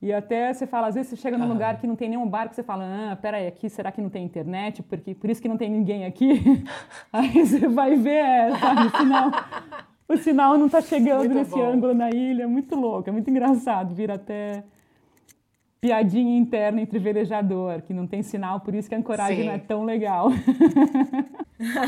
[0.05, 2.53] E até você fala, às vezes você chega num lugar que não tem nenhum barco,
[2.53, 4.83] você fala, ah, peraí, aqui será que não tem internet?
[4.83, 6.63] Porque, por isso que não tem ninguém aqui.
[7.11, 9.31] Aí você vai ver, é, sabe, o sinal,
[10.07, 11.63] o sinal não está chegando muito nesse bom.
[11.63, 12.43] ângulo na ilha.
[12.43, 13.95] É muito louco, é muito engraçado.
[13.95, 14.63] Vira até
[15.81, 19.45] piadinha interna entre velejador, que não tem sinal, por isso que a ancoragem Sim.
[19.45, 20.27] não é tão legal.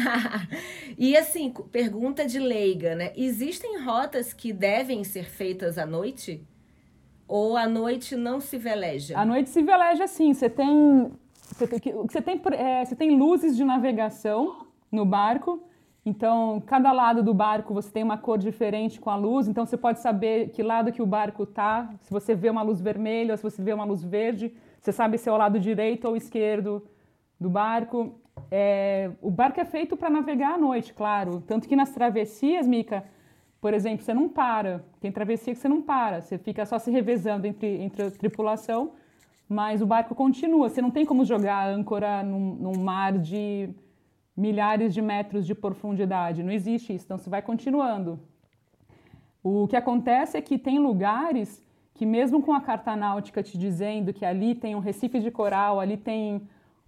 [0.97, 3.13] e assim, pergunta de leiga, né?
[3.15, 6.43] Existem rotas que devem ser feitas à noite?
[7.27, 9.17] Ou à noite não se veleja?
[9.17, 10.33] À noite se veleja sim.
[10.33, 15.67] Você tem, você tem, você tem, é, você tem luzes de navegação no barco
[16.07, 19.75] então, cada lado do barco você tem uma cor diferente com a luz, então você
[19.75, 21.93] pode saber que lado que o barco está.
[21.99, 25.17] Se você vê uma luz vermelha ou se você vê uma luz verde, você sabe
[25.17, 26.81] se é o lado direito ou esquerdo
[27.37, 28.21] do barco.
[28.49, 31.43] É, o barco é feito para navegar à noite, claro.
[31.45, 33.03] Tanto que nas travessias, Mica,
[33.67, 34.81] por exemplo, você não para.
[35.01, 38.93] Tem travessia que você não para, você fica só se revezando entre, entre a tripulação,
[39.49, 40.69] mas o barco continua.
[40.69, 43.69] Você não tem como jogar âncora num, num mar de
[44.37, 46.43] milhares de metros de profundidade.
[46.43, 48.17] Não existe isso, então você vai continuando.
[49.43, 51.61] O que acontece é que tem lugares
[51.93, 55.77] que, mesmo com a carta náutica te dizendo que ali tem um recife de coral,
[55.77, 56.41] ali tem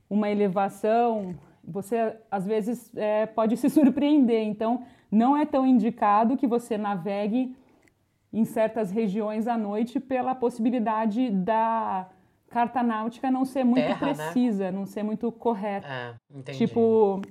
[0.10, 4.44] uma elevação, você às vezes é, pode se surpreender.
[4.48, 7.56] Então, não é tão indicado que você navegue
[8.32, 12.08] em certas regiões à noite pela possibilidade da
[12.50, 14.14] carta náutica não ser muito Terra, né?
[14.14, 14.72] precisa, né?
[14.72, 15.88] não ser muito correta.
[15.88, 16.52] É.
[16.52, 17.22] Tipo,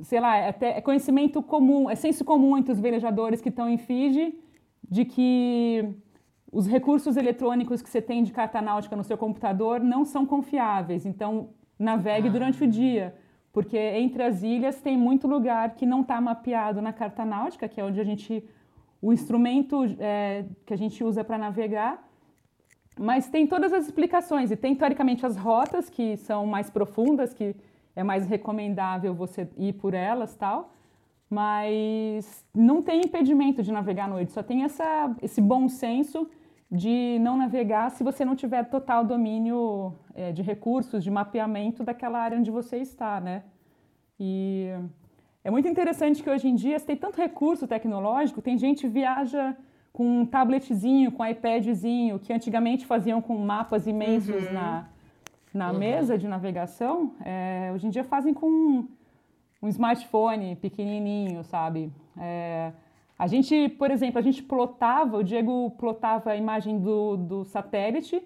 [0.00, 3.68] sei lá, é, até, é conhecimento comum, é senso comum entre os velejadores que estão
[3.68, 4.38] em Fiji
[4.88, 5.94] de que
[6.50, 11.06] os recursos eletrônicos que você tem de carta náutica no seu computador não são confiáveis.
[11.06, 12.30] Então, navegue ah.
[12.30, 13.14] durante o dia,
[13.52, 17.80] porque entre as ilhas tem muito lugar que não está mapeado na carta náutica, que
[17.80, 18.42] é onde a gente
[19.00, 22.08] o instrumento é, que a gente usa para navegar,
[22.98, 27.56] mas tem todas as explicações e tem teoricamente as rotas que são mais profundas que
[27.96, 30.72] é mais recomendável você ir por elas tal.
[31.28, 36.28] Mas não tem impedimento de navegar à noite, só tem essa, esse bom senso
[36.70, 42.18] de não navegar se você não tiver total domínio é, de recursos, de mapeamento daquela
[42.18, 43.42] área onde você está, né?
[44.18, 44.68] E
[45.44, 49.56] é muito interessante que hoje em dia tem tanto recurso tecnológico, tem gente que viaja
[49.92, 54.52] com um tabletzinho, com um iPadzinho, que antigamente faziam com mapas imensos uhum.
[54.52, 54.88] na,
[55.52, 55.78] na uhum.
[55.78, 58.88] mesa de navegação, é, hoje em dia fazem com um,
[59.60, 61.92] um smartphone pequenininho, sabe?
[62.16, 62.72] É,
[63.18, 68.22] a gente, por exemplo, a gente plotava, o Diego plotava a imagem do, do satélite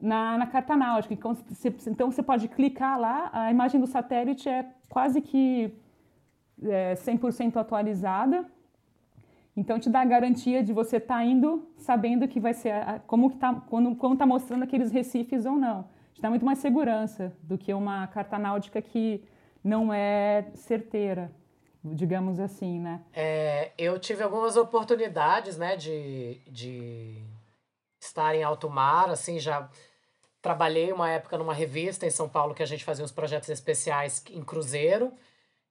[0.00, 1.14] na, na carta náutica.
[1.14, 5.72] Então você, então você pode clicar lá, a imagem do satélite é quase que
[6.62, 8.44] é, 100% atualizada.
[9.56, 12.72] Então te dá a garantia de você estar tá indo sabendo que vai ser
[13.06, 15.84] como está quando como está mostrando aqueles recifes ou não
[16.20, 19.24] te dá muito mais segurança do que uma carta náutica que
[19.64, 21.32] não é certeira,
[21.82, 23.00] digamos assim, né?
[23.12, 27.22] É, eu tive algumas oportunidades, né, de, de
[27.98, 29.66] estar em alto mar, assim, já
[30.42, 34.22] trabalhei uma época numa revista em São Paulo que a gente fazia uns projetos especiais
[34.30, 35.12] em cruzeiro.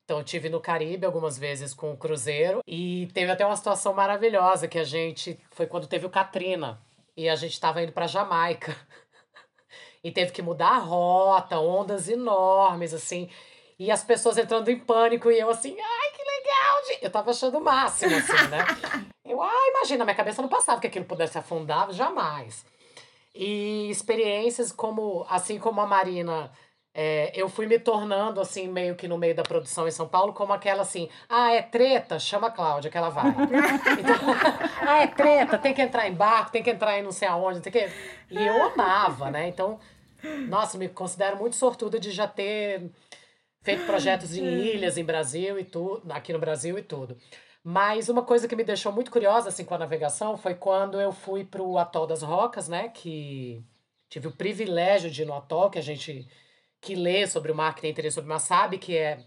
[0.04, 3.94] Então, eu tive no Caribe algumas vezes com o cruzeiro e teve até uma situação
[3.94, 6.82] maravilhosa que a gente foi quando teve o Katrina
[7.16, 8.76] e a gente estava indo para Jamaica.
[10.04, 13.30] e teve que mudar a rota, ondas enormes assim,
[13.78, 17.00] e as pessoas entrando em pânico e eu assim, ai, que legal.
[17.02, 18.66] Eu tava achando o máximo assim, né?
[19.30, 22.66] Eu, ai, imagina, minha cabeça não passava que aquilo pudesse afundar, jamais.
[23.42, 26.52] E experiências como, assim como a Marina,
[26.94, 30.34] é, eu fui me tornando, assim, meio que no meio da produção em São Paulo,
[30.34, 33.32] como aquela assim, ah, é treta, chama a Cláudia que ela vai.
[33.98, 34.16] Então,
[34.86, 37.62] ah, é treta, tem que entrar em barco, tem que entrar em não sei aonde,
[37.62, 37.90] tem que...
[38.30, 39.48] E eu amava, né?
[39.48, 39.80] Então,
[40.50, 42.92] nossa, me considero muito sortuda de já ter
[43.62, 47.16] feito projetos em ilhas, em Brasil e tudo, aqui no Brasil e tudo.
[47.64, 51.12] Mas uma coisa que me deixou muito curiosa assim com a navegação foi quando eu
[51.12, 53.64] fui para o Atol das Rocas, né, que
[54.10, 56.28] tive o privilégio de ir no atol, que a gente
[56.82, 59.20] que lê sobre o mar, que tem interesse sobre o mar, sabe que é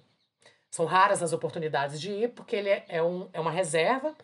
[0.70, 4.16] são raras as oportunidades de ir, porque ele é, é, um, é uma reserva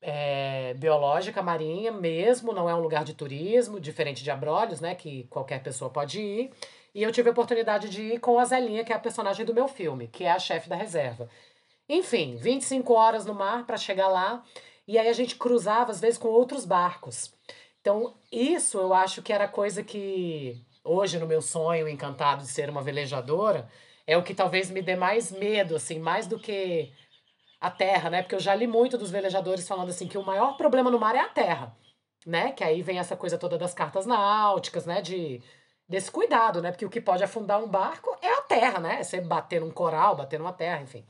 [0.00, 5.24] é, biológica marinha mesmo, não é um lugar de turismo, diferente de Abrolhos, né, que
[5.24, 6.52] qualquer pessoa pode ir.
[6.94, 9.52] E eu tive a oportunidade de ir com a Zelinha, que é a personagem do
[9.52, 11.28] meu filme, que é a chefe da reserva.
[11.88, 14.42] Enfim, 25 horas no mar para chegar lá.
[14.86, 17.34] E aí a gente cruzava, às vezes, com outros barcos.
[17.80, 22.68] Então, isso eu acho que era coisa que, hoje, no meu sonho encantado de ser
[22.68, 23.68] uma velejadora,
[24.06, 26.92] é o que talvez me dê mais medo, assim, mais do que
[27.60, 28.22] a terra, né?
[28.22, 31.14] Porque eu já li muito dos velejadores falando assim que o maior problema no mar
[31.14, 31.76] é a terra,
[32.26, 32.52] né?
[32.52, 35.00] Que aí vem essa coisa toda das cartas náuticas, né?
[35.00, 35.42] De
[35.88, 36.70] desse cuidado, né?
[36.70, 39.00] Porque o que pode afundar um barco é a terra, né?
[39.00, 41.04] É você bater num coral, bater numa terra, enfim.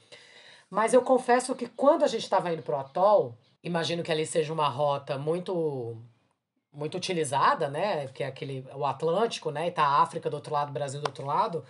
[0.70, 4.52] Mas eu confesso que quando a gente estava indo pro atol, imagino que ali seja
[4.52, 5.96] uma rota muito
[6.72, 8.08] muito utilizada, né?
[8.08, 9.68] Que é aquele o Atlântico, né?
[9.68, 11.64] E tá a África do outro lado, Brasil do outro lado.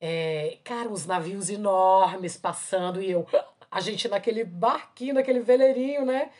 [0.00, 3.26] É, cara, uns navios enormes passando e eu
[3.70, 6.30] a gente naquele barquinho, naquele veleirinho, né?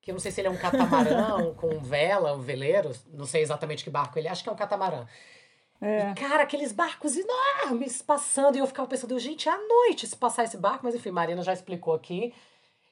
[0.00, 3.42] Que eu não sei se ele é um catamarã com vela, um veleiro, não sei
[3.42, 5.06] exatamente que barco ele é, acho que é um catamarã.
[5.80, 6.10] É.
[6.10, 10.16] E, cara, aqueles barcos enormes passando, e eu ficava pensando, gente, é à noite se
[10.16, 12.34] passar esse barco, mas enfim, Marina já explicou aqui.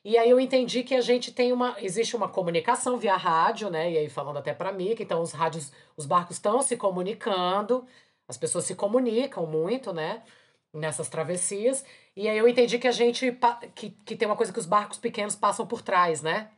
[0.05, 1.74] E aí eu entendi que a gente tem uma.
[1.80, 3.91] Existe uma comunicação via rádio, né?
[3.91, 7.84] E aí falando até para mim, que então os rádios, os barcos estão se comunicando,
[8.28, 10.22] as pessoas se comunicam muito, né?
[10.72, 11.84] Nessas travessias.
[12.14, 13.37] E aí eu entendi que a gente.
[13.74, 16.51] que, que tem uma coisa que os barcos pequenos passam por trás, né?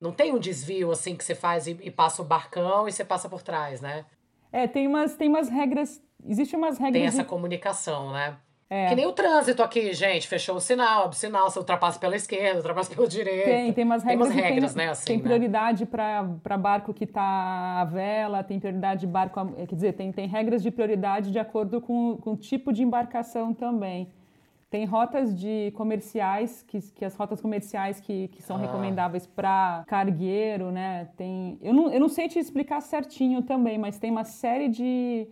[0.00, 3.04] Não tem um desvio assim que você faz e, e passa o barcão e você
[3.04, 4.04] passa por trás, né?
[4.52, 6.02] É, tem umas, tem umas regras.
[6.26, 7.00] Existe umas regras.
[7.00, 7.28] Tem essa de...
[7.28, 8.36] comunicação, né?
[8.68, 8.88] É.
[8.88, 10.26] Que nem o trânsito aqui, gente.
[10.26, 13.44] Fechou o sinal, abre o sinal, você ultrapassa pela esquerda, ultrapassa pela direita.
[13.44, 14.28] Tem, tem umas regras.
[14.28, 14.90] Tem umas regras, tem, né?
[14.90, 15.22] Assim, tem né?
[15.22, 15.88] prioridade né?
[16.42, 19.40] para barco que está à vela, tem prioridade de barco.
[19.54, 23.54] Quer dizer, tem, tem regras de prioridade de acordo com, com o tipo de embarcação
[23.54, 24.10] também.
[24.68, 28.60] Tem rotas de comerciais, que, que as rotas comerciais que, que são ah.
[28.60, 31.08] recomendáveis para cargueiro, né?
[31.16, 35.28] Tem, eu, não, eu não sei te explicar certinho também, mas tem uma série de,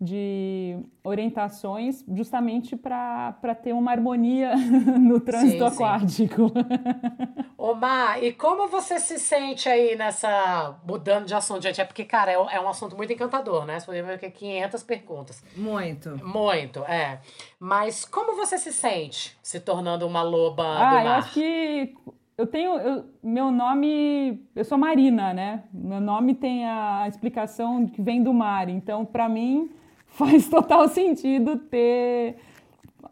[0.00, 4.54] de orientações justamente para ter uma harmonia
[4.98, 6.48] no trânsito sim, aquático.
[6.54, 7.48] Sim.
[7.56, 10.76] Omar, e como você se sente aí nessa.
[10.86, 11.80] mudando de assunto, gente?
[11.80, 13.80] É porque, cara, é, é um assunto muito encantador, né?
[13.80, 15.44] Você pode ver que 500 perguntas.
[15.56, 16.24] Muito.
[16.24, 17.20] Muito, é.
[17.58, 21.04] Mas como você se sente se tornando uma loba ah, do mar?
[21.04, 21.94] Eu acho que
[22.36, 22.78] eu tenho.
[22.78, 24.46] Eu, meu nome.
[24.54, 25.64] Eu sou Marina, né?
[25.72, 28.68] Meu nome tem a explicação que vem do mar.
[28.68, 29.68] Então, para mim
[30.18, 32.36] faz total sentido ter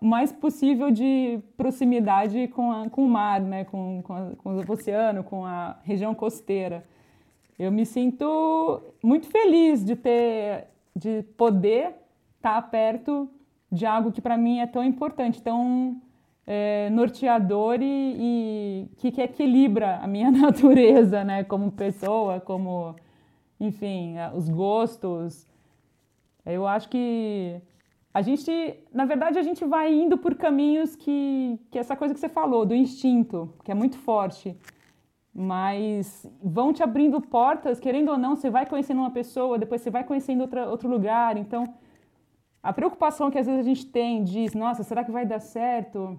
[0.00, 3.64] mais possível de proximidade com, a, com o mar, né?
[3.64, 6.84] com, com, a, com o oceano, com a região costeira.
[7.58, 11.94] Eu me sinto muito feliz de ter, de poder
[12.36, 13.28] estar perto
[13.72, 16.00] de algo que para mim é tão importante, tão
[16.46, 22.94] é, norteador e, e que, que, equilibra a minha natureza, né, como pessoa, como,
[23.58, 25.46] enfim, os gostos,
[26.46, 27.60] eu acho que
[28.14, 28.50] a gente,
[28.94, 32.64] na verdade, a gente vai indo por caminhos que, que essa coisa que você falou,
[32.64, 34.56] do instinto, que é muito forte,
[35.34, 39.90] mas vão te abrindo portas, querendo ou não, você vai conhecendo uma pessoa, depois você
[39.90, 41.74] vai conhecendo outra, outro lugar, então
[42.62, 46.18] a preocupação que às vezes a gente tem, diz, nossa, será que vai dar certo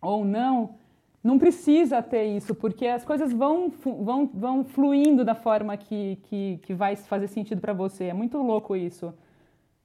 [0.00, 0.76] ou não?
[1.22, 6.58] Não precisa ter isso, porque as coisas vão, vão, vão fluindo da forma que, que,
[6.62, 8.04] que vai fazer sentido para você.
[8.04, 9.12] É muito louco isso.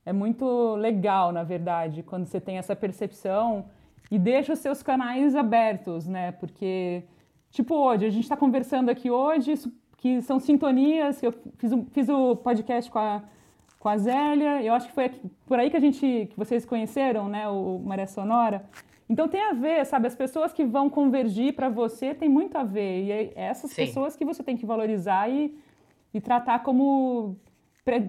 [0.06, 3.66] É muito legal, na verdade, quando você tem essa percepção
[4.12, 6.34] e deixa os seus canais abertos, né?
[6.34, 7.04] Porque,
[7.50, 9.54] tipo, hoje, a gente está conversando aqui hoje,
[9.98, 13.24] que são sintonias, eu fiz, um, fiz o podcast com a,
[13.80, 15.10] com a Zélia, eu acho que foi
[15.46, 18.66] por aí que a gente, que vocês conheceram, né, o Maré Sonora.
[19.10, 20.08] Então tem a ver, sabe?
[20.08, 23.04] As pessoas que vão convergir para você tem muito a ver.
[23.04, 23.86] E é essas Sim.
[23.86, 25.58] pessoas que você tem que valorizar e,
[26.14, 27.38] e tratar como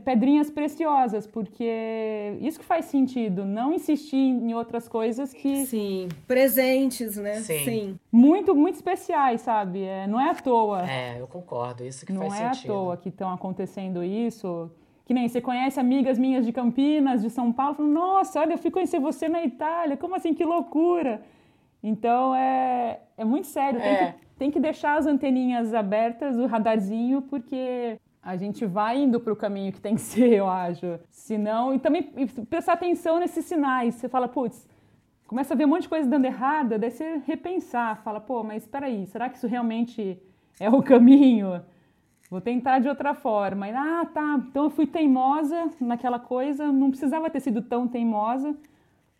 [0.04, 7.16] pedrinhas preciosas, porque isso que faz sentido, não insistir em outras coisas que sim, presentes,
[7.16, 7.40] né?
[7.40, 7.98] Sim, sim.
[8.10, 9.82] muito muito especiais, sabe?
[9.82, 10.88] É, não é à toa.
[10.88, 12.68] É, eu concordo, isso que não faz é sentido.
[12.68, 14.70] Não é à toa que estão acontecendo isso.
[15.04, 18.58] Que nem você conhece amigas minhas de Campinas, de São Paulo, falam, nossa, olha, eu
[18.58, 21.20] fui conhecer você na Itália, como assim, que loucura!
[21.82, 24.12] Então é, é muito sério, tem, é.
[24.12, 29.32] que, tem que deixar as anteninhas abertas, o radarzinho, porque a gente vai indo para
[29.32, 30.98] o caminho que tem que ser, eu acho.
[31.10, 32.02] Senão, e também
[32.48, 33.96] prestar atenção nesses sinais.
[33.96, 34.66] Você fala, putz,
[35.26, 38.62] começa a ver um monte de coisa dando errada, daí você repensar, fala, pô, mas
[38.62, 40.18] espera aí, será que isso realmente
[40.58, 41.62] é o caminho?
[42.30, 43.68] Vou tentar de outra forma.
[43.68, 48.56] E, ah, tá, então eu fui teimosa naquela coisa, não precisava ter sido tão teimosa,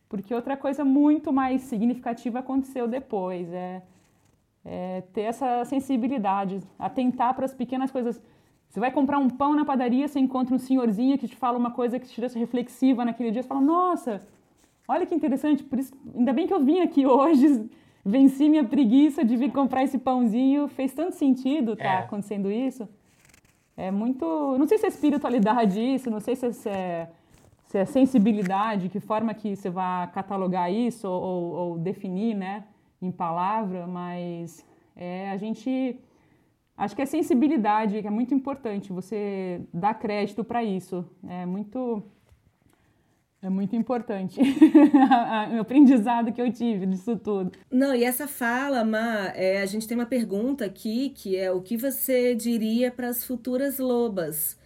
[0.08, 3.52] porque outra coisa muito mais significativa aconteceu depois.
[3.52, 3.82] É,
[4.64, 8.20] é ter essa sensibilidade, atentar para as pequenas coisas
[8.74, 11.70] você vai comprar um pão na padaria, você encontra um senhorzinho que te fala uma
[11.70, 14.20] coisa que te deixa reflexiva naquele dia, você fala, nossa,
[14.88, 17.70] olha que interessante, por isso, ainda bem que eu vim aqui hoje,
[18.04, 21.98] venci minha preguiça de vir comprar esse pãozinho, fez tanto sentido tá é.
[21.98, 22.88] acontecendo isso.
[23.76, 24.24] É muito,
[24.58, 27.08] não sei se é espiritualidade isso, não sei se é,
[27.66, 32.64] se é sensibilidade, que forma que você vai catalogar isso ou, ou, ou definir, né,
[33.00, 34.66] em palavra, mas
[34.96, 35.96] é a gente
[36.76, 41.04] Acho que a sensibilidade que é muito importante, você dar crédito para isso.
[41.28, 42.02] É muito
[43.40, 44.40] é muito importante
[45.54, 47.52] o aprendizado que eu tive disso tudo.
[47.70, 51.60] Não, e essa fala, Ma, é, a gente tem uma pergunta aqui que é o
[51.60, 54.58] que você diria para as futuras lobas?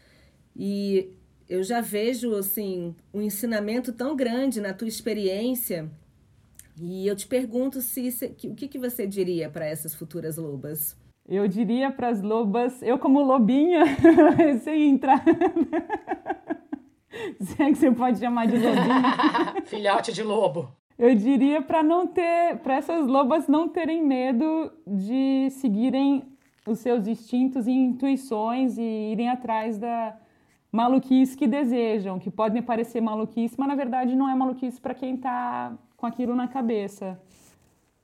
[0.55, 1.11] E
[1.49, 5.91] eu já vejo assim um ensinamento tão grande na tua experiência
[6.81, 10.97] e eu te pergunto se, se o que, que você diria para essas futuras lobas?
[11.29, 13.85] Eu diria para as lobas, eu como lobinha,
[14.65, 15.23] sem entrar.
[17.39, 19.63] Se é que você pode chamar de lobinha.
[19.67, 20.71] Filhote de lobo.
[20.99, 26.25] Eu diria para não ter, para essas lobas não terem medo de seguirem
[26.67, 30.17] os seus instintos e intuições e irem atrás da
[30.73, 35.15] maluquice que desejam, que podem parecer maluquice, mas na verdade não é maluquice para quem
[35.15, 37.21] está com aquilo na cabeça.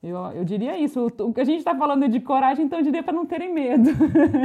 [0.05, 1.07] Eu, eu diria isso.
[1.19, 3.89] O, que a gente está falando de coragem, então eu diria para não terem medo.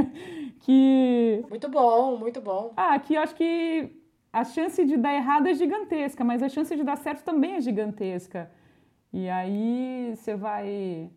[0.61, 1.45] que.
[1.49, 2.73] Muito bom, muito bom.
[2.77, 3.91] Ah, que eu acho que
[4.33, 7.61] a chance de dar errado é gigantesca, mas a chance de dar certo também é
[7.61, 8.51] gigantesca.
[9.13, 11.11] E aí você vai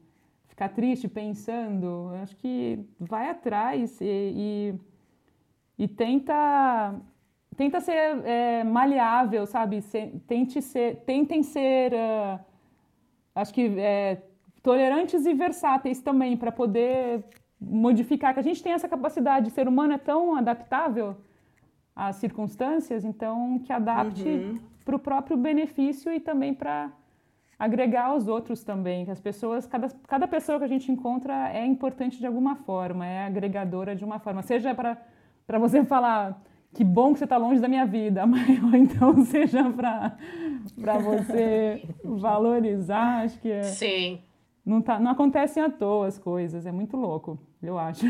[0.48, 7.00] ficar triste pensando, eu acho que vai atrás e, e, e tenta
[7.56, 7.94] tenta ser
[8.26, 9.82] é, maleável, sabe?
[9.82, 12.40] Se, tente ser, tentem ser, uh,
[13.36, 14.22] acho que é,
[14.64, 17.24] tolerantes e versáteis também, para poder
[17.60, 21.18] modificar, que a gente tem essa capacidade, o ser humano é tão adaptável
[21.96, 24.60] às circunstâncias, então que adapte uhum.
[24.84, 26.92] para o próprio benefício e também para
[27.60, 31.66] agregar aos outros também, que as pessoas, cada, cada pessoa que a gente encontra é
[31.66, 36.42] importante de alguma forma, é agregadora de uma forma, seja para você falar
[36.74, 41.84] que bom que você está longe da minha vida, mas, ou então seja para você
[42.04, 43.64] valorizar, acho que é...
[43.64, 44.20] Sim.
[44.66, 48.06] Não, tá, não acontecem à toa as coisas, é muito louco, eu acho.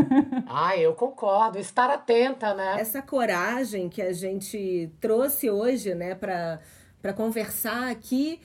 [0.48, 1.58] ah, eu concordo.
[1.58, 2.76] Estar atenta, né?
[2.80, 8.40] Essa coragem que a gente trouxe hoje, né, para conversar aqui,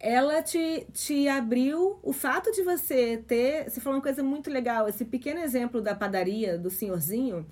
[0.00, 3.70] ela te, te abriu o fato de você ter.
[3.70, 7.46] Você falou uma coisa muito legal, esse pequeno exemplo da padaria do senhorzinho.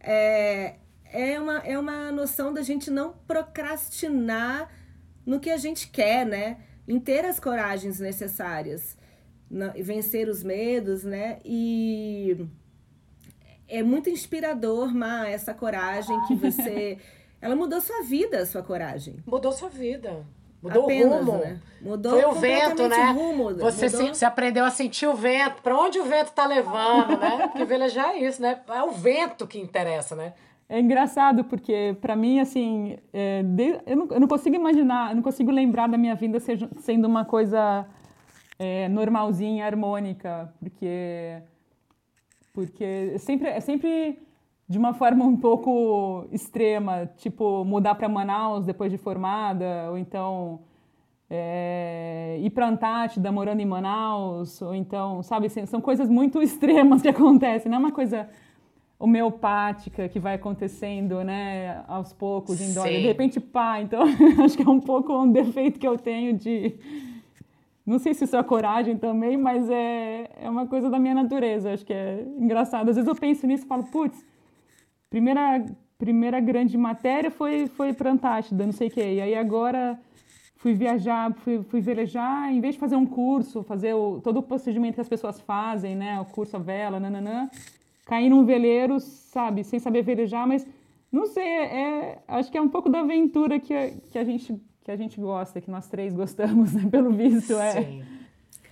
[0.00, 4.70] É, é, uma, é uma noção da gente não procrastinar
[5.26, 6.56] no que a gente quer, né?
[6.88, 8.96] Em ter as coragens necessárias,
[9.50, 11.38] na, vencer os medos, né?
[11.44, 12.48] E
[13.68, 16.98] é muito inspirador, Ma, essa coragem que você.
[17.40, 19.22] Ela mudou sua vida, sua coragem.
[19.24, 20.26] Mudou sua vida.
[20.60, 21.38] Mudou Apenas, o rumo.
[21.38, 21.60] Né?
[21.80, 23.10] Mudou Foi o vento, né?
[23.10, 25.62] O rumo, você, se, você aprendeu a sentir o vento.
[25.62, 27.46] Para onde o vento está levando, né?
[27.46, 28.60] Porque velejar é isso, né?
[28.66, 30.32] É o vento que interessa, né?
[30.68, 35.16] É engraçado porque para mim assim, é, de, eu, não, eu, não, consigo imaginar, eu
[35.16, 37.86] não consigo lembrar da minha vida seja, sendo uma coisa
[38.58, 41.42] é, normalzinha, harmônica, porque
[42.52, 44.18] porque é sempre é sempre
[44.68, 50.60] de uma forma um pouco extrema, tipo mudar para Manaus depois de formada, ou então
[51.30, 57.02] é, ir para Antártida morando em Manaus, ou então, sabe, assim, são coisas muito extremas
[57.02, 58.28] que acontecem, não é uma coisa
[58.98, 62.88] homeopática que vai acontecendo, né, aos poucos, em dose.
[62.88, 64.02] De repente, pá, então
[64.44, 66.74] acho que é um pouco um defeito que eu tenho de
[67.88, 71.72] não sei se isso é coragem também, mas é, é uma coisa da minha natureza,
[71.72, 72.90] acho que é engraçado.
[72.90, 74.22] Às vezes eu penso nisso e falo, putz,
[75.08, 75.64] primeira
[75.96, 79.14] primeira grande matéria foi foi para Antártida, não sei o quê.
[79.14, 79.98] E aí agora
[80.56, 84.42] fui viajar, fui, fui velejar, em vez de fazer um curso, fazer o, todo o
[84.42, 87.48] procedimento que as pessoas fazem, né, o curso a vela, nananã,
[88.08, 90.66] cair num veleiro, sabe, sem saber velejar, mas
[91.12, 94.58] não sei, é, acho que é um pouco da aventura que a, que a gente
[94.82, 97.72] que a gente gosta, que nós três gostamos, né, pelo visto, é.
[97.72, 98.04] Sim.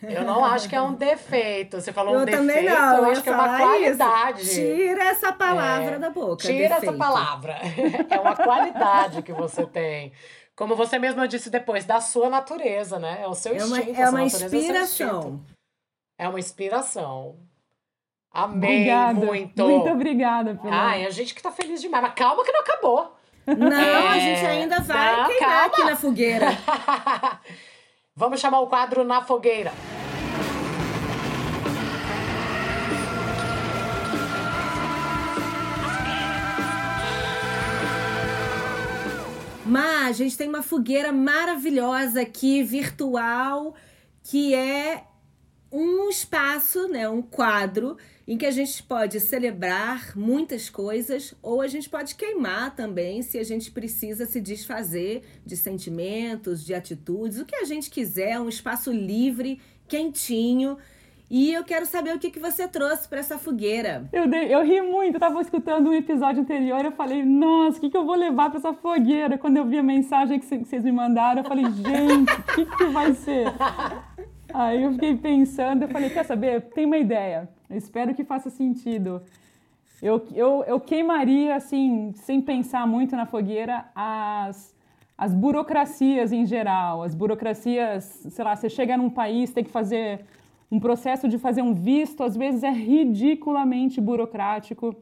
[0.02, 1.78] Eu não acho que é um defeito.
[1.78, 2.96] Você falou eu um defeito, também não.
[2.96, 4.42] eu acho que é uma qualidade.
[4.42, 4.54] Isso.
[4.54, 6.36] Tira essa palavra é, da boca.
[6.36, 6.84] Tira defeito.
[6.84, 7.56] essa palavra.
[8.08, 10.12] É uma qualidade que você tem.
[10.54, 13.22] Como você mesma disse depois, da sua natureza, né?
[13.22, 14.00] É o seu é uma, instinto.
[14.00, 15.40] É uma inspiração.
[16.18, 17.36] É uma inspiração.
[18.36, 19.64] Amei obrigada, muito.
[19.64, 20.54] Muito obrigada.
[20.56, 20.88] Pela...
[20.88, 22.02] Ai, a gente que tá feliz demais.
[22.02, 23.16] Mas calma que não acabou.
[23.46, 24.08] Não, é...
[24.08, 25.66] a gente ainda vai não, queimar calma.
[25.66, 26.46] aqui na fogueira.
[28.14, 29.72] Vamos chamar o quadro Na Fogueira.
[39.64, 43.74] Mas a gente tem uma fogueira maravilhosa aqui, virtual,
[44.22, 45.04] que é
[45.70, 47.96] um espaço, né, um quadro
[48.26, 53.38] em que a gente pode celebrar muitas coisas ou a gente pode queimar também se
[53.38, 58.48] a gente precisa se desfazer de sentimentos, de atitudes, o que a gente quiser, um
[58.48, 60.76] espaço livre, quentinho
[61.28, 64.08] e eu quero saber o que, que você trouxe para essa fogueira.
[64.12, 67.80] Eu, dei, eu ri muito, eu tava escutando um episódio anterior, eu falei, nossa, o
[67.80, 69.36] que, que eu vou levar para essa fogueira?
[69.36, 72.84] Quando eu vi a mensagem que vocês me mandaram, eu falei, gente, o que, que
[72.86, 73.46] vai ser?
[74.56, 76.62] Aí eu fiquei pensando, eu falei, quer saber?
[76.70, 79.20] Tem uma ideia, eu espero que faça sentido.
[80.00, 84.74] Eu, eu, eu queimaria, assim, sem pensar muito na fogueira, as,
[85.16, 87.02] as burocracias em geral.
[87.02, 90.24] As burocracias, sei lá, você chega num país, tem que fazer
[90.70, 94.96] um processo de fazer um visto, às vezes, é ridiculamente burocrático,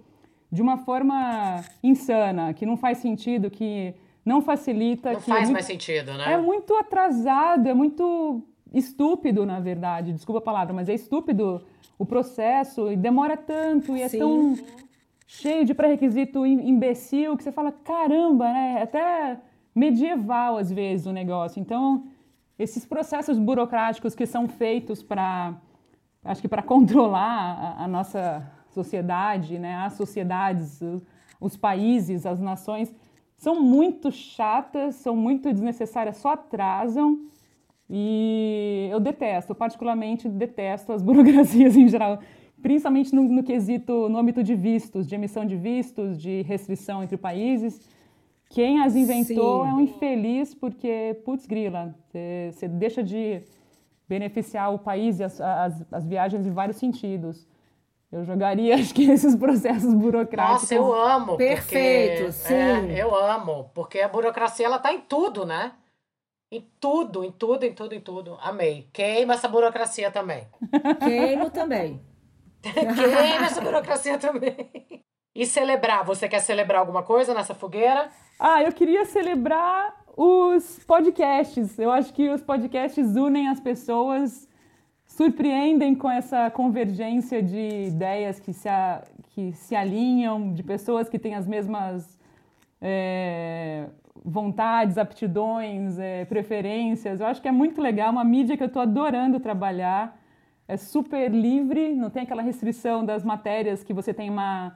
[0.50, 3.94] de uma forma insana, que não faz sentido, que
[4.24, 5.12] não facilita.
[5.12, 6.32] Não que faz é muito, mais sentido, né?
[6.32, 8.42] É muito atrasado, é muito
[8.74, 10.12] estúpido, na verdade.
[10.12, 11.64] Desculpa a palavra, mas é estúpido
[11.98, 14.18] o processo e demora tanto e é Sim.
[14.18, 14.56] tão
[15.26, 18.76] cheio de pré-requisito imbecil que você fala, caramba, né?
[18.78, 19.40] É até
[19.74, 21.60] medieval às vezes o negócio.
[21.60, 22.04] Então,
[22.58, 25.54] esses processos burocráticos que são feitos para,
[26.24, 30.80] acho que para controlar a, a, nossa sociedade, né, as sociedades,
[31.40, 32.94] os países, as nações,
[33.36, 37.26] são muito chatas, são muito desnecessárias, só atrasam.
[37.88, 42.18] E eu detesto, eu particularmente detesto as burocracias em geral,
[42.62, 47.16] principalmente no, no quesito, no âmbito de vistos, de emissão de vistos, de restrição entre
[47.16, 47.88] países.
[48.48, 49.70] Quem as inventou Sim.
[49.70, 51.94] é um infeliz porque, putz, grila,
[52.52, 53.42] você deixa de
[54.08, 57.46] beneficiar o país e as, as, as, viagens em vários sentidos.
[58.12, 60.62] Eu jogaria, acho que, esses processos burocráticos.
[60.62, 61.36] Nossa, eu amo.
[61.36, 62.54] Perfeito, porque, sim.
[62.54, 65.72] É, eu amo, porque a burocracia, ela tá em tudo, né?
[66.54, 68.38] Em tudo, em tudo, em tudo, em tudo.
[68.40, 68.88] Amei.
[68.92, 70.46] Queima essa burocracia também.
[71.02, 72.00] Queimo também.
[72.62, 75.02] Queima essa burocracia também.
[75.34, 76.04] E celebrar?
[76.04, 78.08] Você quer celebrar alguma coisa nessa fogueira?
[78.38, 81.76] Ah, eu queria celebrar os podcasts.
[81.76, 84.48] Eu acho que os podcasts unem as pessoas,
[85.04, 91.18] surpreendem com essa convergência de ideias que se, a, que se alinham, de pessoas que
[91.18, 92.16] têm as mesmas
[92.80, 93.88] é,
[94.24, 97.20] vontades, aptidões, é, preferências.
[97.20, 100.18] Eu acho que é muito legal, uma mídia que eu estou adorando trabalhar.
[100.66, 104.74] É super livre, não tem aquela restrição das matérias que você tem uma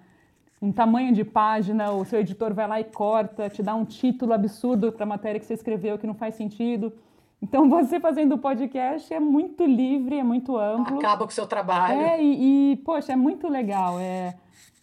[0.60, 4.32] um tamanho de página, o seu editor vai lá e corta, te dá um título
[4.32, 6.92] absurdo para a matéria que você escreveu que não faz sentido.
[7.40, 10.98] Então, você fazendo o podcast é muito livre, é muito amplo.
[10.98, 12.00] Acaba com o seu trabalho.
[12.00, 14.00] É, e, e poxa, é muito legal.
[14.00, 14.34] É,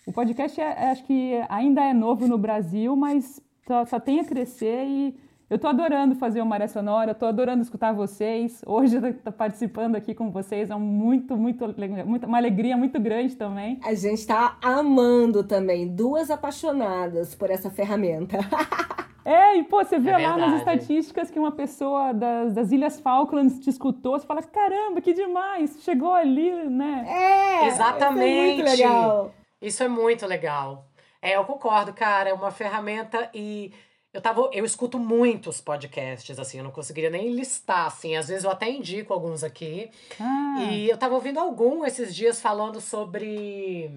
[0.05, 4.20] o podcast, é, é, acho que ainda é novo no Brasil, mas só, só tem
[4.20, 5.16] a crescer e
[5.49, 8.63] eu estou adorando fazer o Maré Sonora, estou adorando escutar vocês.
[8.66, 11.66] Hoje estou participando aqui com vocês, é muito, muito,
[12.05, 13.80] muito, uma alegria muito grande também.
[13.84, 18.38] A gente está amando também, duas apaixonadas por essa ferramenta.
[19.28, 22.99] É, e pô, você vê é lá nas estatísticas que uma pessoa das, das Ilhas
[22.99, 27.03] Falklands te escutou, você fala, caramba, que demais, chegou ali, né?
[27.07, 28.22] É, exatamente.
[28.22, 29.32] Isso é muito legal.
[29.59, 30.86] Isso é muito legal.
[31.26, 32.30] É, eu concordo, cara.
[32.30, 33.74] É uma ferramenta e
[34.14, 38.16] eu tava, eu escuto muitos podcasts, assim, eu não conseguiria nem listar, assim.
[38.16, 39.90] Às vezes eu até indico alguns aqui.
[40.20, 40.58] Ah.
[40.62, 43.90] E eu tava ouvindo algum esses dias falando sobre.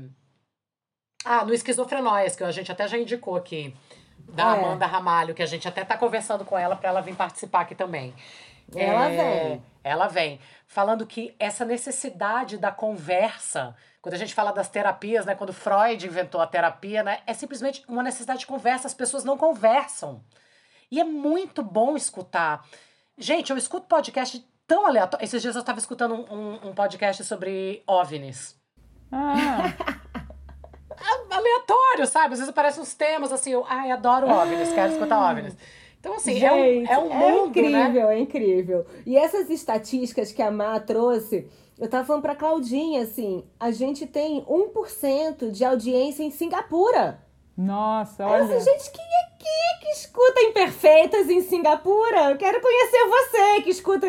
[1.24, 3.74] Ah, no Esquizofrenóias, que a gente até já indicou aqui.
[4.18, 4.58] Da É.
[4.58, 7.74] Amanda Ramalho, que a gente até tá conversando com ela para ela vir participar aqui
[7.74, 8.14] também.
[8.74, 9.62] Ela É, vem.
[9.84, 10.40] Ela vem.
[10.66, 15.34] Falando que essa necessidade da conversa, quando a gente fala das terapias, né?
[15.34, 17.18] Quando Freud inventou a terapia, né?
[17.26, 18.86] É simplesmente uma necessidade de conversa.
[18.86, 20.22] As pessoas não conversam.
[20.90, 22.64] E é muito bom escutar.
[23.16, 25.24] Gente, eu escuto podcast tão aleatório.
[25.24, 28.56] Esses dias eu estava escutando um, um- um podcast sobre OVNIs.
[29.10, 29.72] Ah,
[31.30, 32.32] Aleatório, sabe?
[32.34, 35.56] Às vezes aparecem uns temas assim, eu, ai, adoro OVNIs, quero escutar OVNIs.
[36.00, 37.68] Então, assim, é um, Gente, é um mundo, né?
[37.82, 38.86] incrível, é incrível.
[39.04, 44.06] E essas estatísticas que a Má trouxe, eu tava falando pra Claudinha, assim, a gente
[44.06, 47.20] tem 1% de audiência em Singapura.
[47.56, 48.44] nossa, olha.
[48.46, 52.30] falei, gente, quem é, quem é que escuta Imperfeitas em Singapura?
[52.30, 54.06] Eu quero conhecer você que escuta,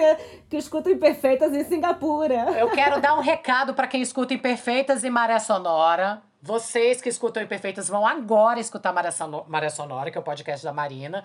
[0.50, 2.56] que escuta Imperfeitas em Singapura.
[2.60, 6.22] Eu quero dar um recado para quem escuta Imperfeitas e Maré Sonora.
[6.42, 10.64] Vocês que escutam Imperfeitas vão agora escutar Maré, Sono- Maré Sonora, que é o podcast
[10.66, 11.24] da Marina.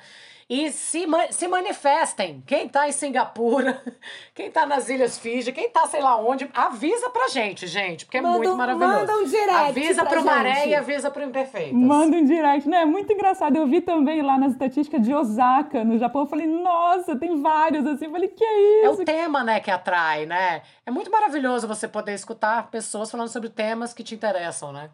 [0.51, 2.43] E se, se manifestem.
[2.47, 3.81] Quem tá em Singapura,
[4.35, 8.19] quem tá nas Ilhas Fiji, quem tá sei lá onde, avisa pra gente, gente, porque
[8.19, 8.93] é Manda muito maravilhoso.
[8.93, 10.69] manda um direct Avisa pra pro Maré gente.
[10.71, 11.73] e avisa pro Imperfeitas.
[11.73, 12.79] Manda um direct, né?
[12.83, 13.57] É muito engraçado.
[13.57, 16.23] Eu vi também lá nas estatísticas de Osaka, no Japão.
[16.23, 18.05] Eu falei, nossa, tem vários assim.
[18.07, 19.01] Eu falei, que É isso?
[19.01, 20.61] o tema, né, que atrai, né?
[20.85, 24.91] É muito maravilhoso você poder escutar pessoas falando sobre temas que te interessam, né?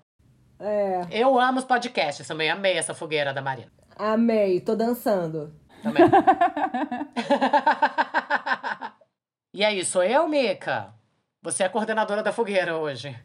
[0.61, 3.71] É, Eu amo os podcasts também, amei essa fogueira da Marina.
[3.97, 5.55] amei, tô dançando.
[5.83, 6.03] Também.
[9.55, 10.93] e aí, sou eu, Mica?
[11.43, 13.17] Você é a coordenadora da fogueira hoje.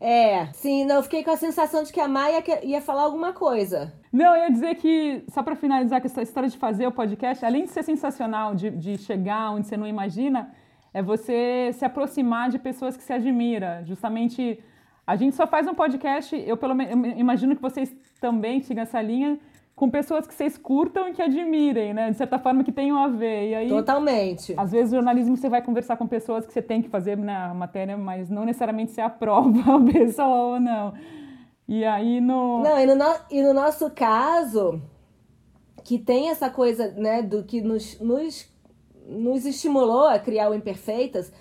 [0.00, 3.32] É, sim, não, eu fiquei com a sensação de que a Maia ia falar alguma
[3.32, 3.92] coisa.
[4.12, 7.44] Não, eu ia dizer que, só para finalizar com essa história de fazer o podcast,
[7.44, 10.54] além de ser sensacional, de, de chegar onde você não imagina,
[10.92, 13.82] é você se aproximar de pessoas que se admira.
[13.84, 14.62] Justamente,
[15.06, 18.82] a gente só faz um podcast, eu pelo menos eu imagino que vocês também sigam
[18.82, 19.38] essa linha,
[19.76, 22.08] com pessoas que vocês curtam e que admirem, né?
[22.10, 23.50] De certa forma que tenham a ver.
[23.50, 24.54] E aí, Totalmente.
[24.56, 27.52] às vezes, o jornalismo você vai conversar com pessoas que você tem que fazer na
[27.52, 30.94] matéria, mas não necessariamente você aprova a pessoa ou não.
[31.66, 32.62] E aí, no.
[32.62, 34.80] Não, e no, no- e no nosso caso,
[35.82, 38.48] que tem essa coisa, né, do que nos, nos,
[39.08, 41.32] nos estimulou a criar o Imperfeitas,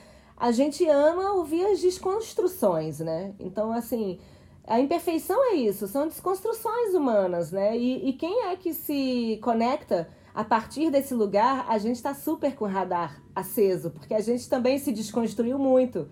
[0.43, 3.33] a gente ama ouvir as desconstruções, né?
[3.39, 4.19] Então, assim,
[4.67, 7.77] a imperfeição é isso, são desconstruções humanas, né?
[7.77, 12.55] E, e quem é que se conecta a partir desse lugar, a gente está super
[12.55, 16.09] com o radar aceso, porque a gente também se desconstruiu muito.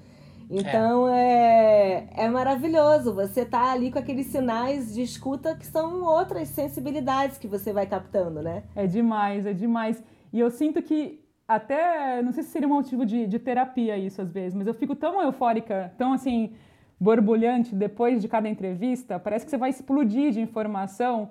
[0.49, 3.13] Então é, é maravilhoso.
[3.13, 7.85] Você tá ali com aqueles sinais de escuta que são outras sensibilidades que você vai
[7.85, 8.63] captando, né?
[8.77, 10.01] É demais, é demais.
[10.31, 11.20] E eu sinto que
[11.55, 14.73] até, não sei se seria um motivo de, de terapia isso às vezes, mas eu
[14.73, 16.53] fico tão eufórica, tão assim,
[16.99, 21.29] borbulhante depois de cada entrevista, parece que você vai explodir de informação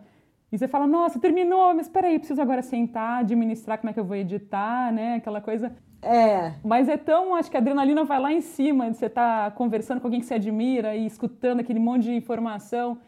[0.52, 4.00] e você fala, nossa, terminou, mas espera aí, preciso agora sentar, administrar como é que
[4.00, 5.72] eu vou editar, né, aquela coisa.
[6.02, 9.50] É, Mas é tão, acho que a adrenalina vai lá em cima de você estar
[9.52, 12.98] conversando com alguém que você admira e escutando aquele monte de informação.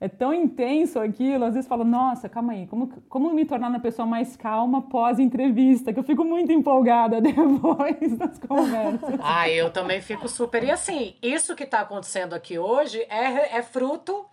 [0.00, 3.80] É tão intenso aquilo, às vezes falo, nossa, calma aí, como, como me tornar uma
[3.80, 5.92] pessoa mais calma pós-entrevista?
[5.92, 9.18] Que eu fico muito empolgada depois das conversas.
[9.22, 10.62] Ah, eu também fico super.
[10.64, 14.26] E assim, isso que tá acontecendo aqui hoje é, é fruto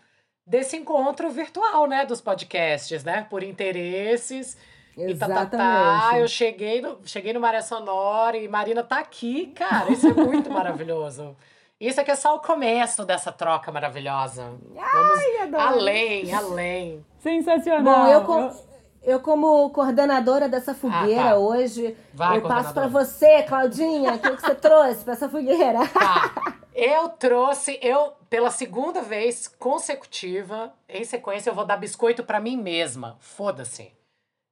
[0.45, 2.05] desse encontro virtual, né?
[2.05, 3.25] Dos podcasts, né?
[3.29, 4.57] Por interesses.
[4.97, 5.41] E tá, tá, tá.
[5.45, 6.21] exatamente.
[6.21, 9.91] Eu cheguei no, cheguei no Maré Sonora e Marina tá aqui, cara.
[9.91, 11.35] Isso é muito maravilhoso.
[11.81, 14.53] Isso aqui é só o começo dessa troca maravilhosa.
[14.69, 15.63] Vamos adoro.
[15.63, 17.05] além, além.
[17.19, 17.83] Sensacional.
[17.83, 18.55] Bom, eu, co-
[19.01, 21.37] eu como coordenadora dessa fogueira Ah, tá.
[21.37, 25.79] hoje, Vai, eu passo para você, Claudinha, o que, você trouxe para essa fogueira?
[25.87, 26.53] Tá.
[26.75, 32.55] Eu trouxe, eu, pela segunda vez consecutiva, em sequência, eu vou dar biscoito pra mim
[32.57, 33.17] mesma.
[33.19, 33.91] Foda-se.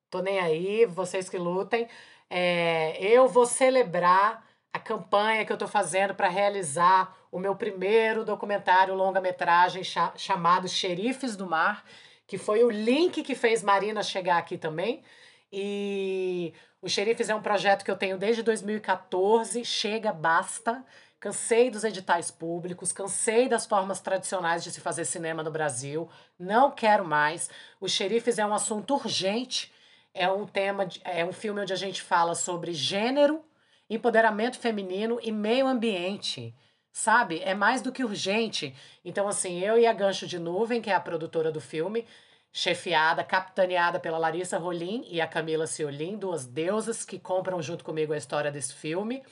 [0.10, 1.88] Tô nem aí, vocês que lutem.
[2.30, 4.44] É, eu vou celebrar
[4.74, 10.68] a campanha que eu tô fazendo para realizar o meu primeiro documentário longa-metragem cha- chamado
[10.68, 11.84] Xerifes do Mar,
[12.28, 15.04] que foi o link que fez Marina chegar aqui também.
[15.52, 19.66] E o Xerifes é um projeto que eu tenho desde 2014.
[19.66, 20.84] Chega, basta.
[21.20, 26.08] Cansei dos editais públicos, cansei das formas tradicionais de se fazer cinema no Brasil.
[26.40, 27.50] Não quero mais.
[27.82, 29.74] O Xerifes é um assunto urgente.
[30.14, 33.44] É um tema, de- é um filme onde a gente fala sobre gênero,
[33.90, 36.54] empoderamento feminino e meio ambiente.
[36.92, 37.42] sabe?
[37.44, 38.76] É mais do que urgente.
[39.04, 42.06] Então, assim, eu e a Gancho de Nuvem, que é a produtora do filme,
[42.52, 48.14] chefiada, capitaneada pela Larissa Rolim e a Camila Ciolim, duas deusas que compram junto comigo
[48.14, 49.24] a história desse filme.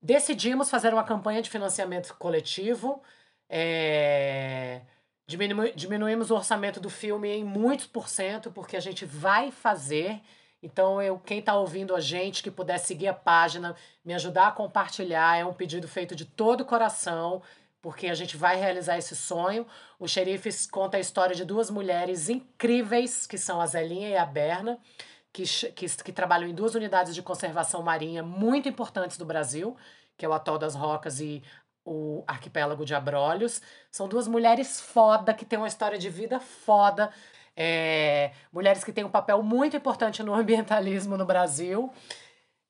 [0.00, 3.02] Decidimos fazer uma campanha de financiamento coletivo.
[3.48, 4.82] É...
[5.26, 5.72] Diminu...
[5.74, 10.20] Diminuímos o orçamento do filme em muitos por cento, porque a gente vai fazer.
[10.64, 14.52] Então, eu, quem está ouvindo a gente, que puder seguir a página, me ajudar a
[14.52, 17.42] compartilhar, é um pedido feito de todo o coração
[17.82, 19.66] porque a gente vai realizar esse sonho.
[19.98, 24.24] O Xerifes conta a história de duas mulheres incríveis, que são a Zelinha e a
[24.24, 24.78] Berna,
[25.30, 25.42] que,
[25.72, 29.76] que, que trabalham em duas unidades de conservação marinha muito importantes do Brasil,
[30.16, 31.42] que é o Atol das Rocas e
[31.84, 33.60] o Arquipélago de Abrolhos.
[33.90, 37.10] São duas mulheres foda, que têm uma história de vida foda.
[37.56, 41.92] É, mulheres que têm um papel muito importante no ambientalismo no Brasil.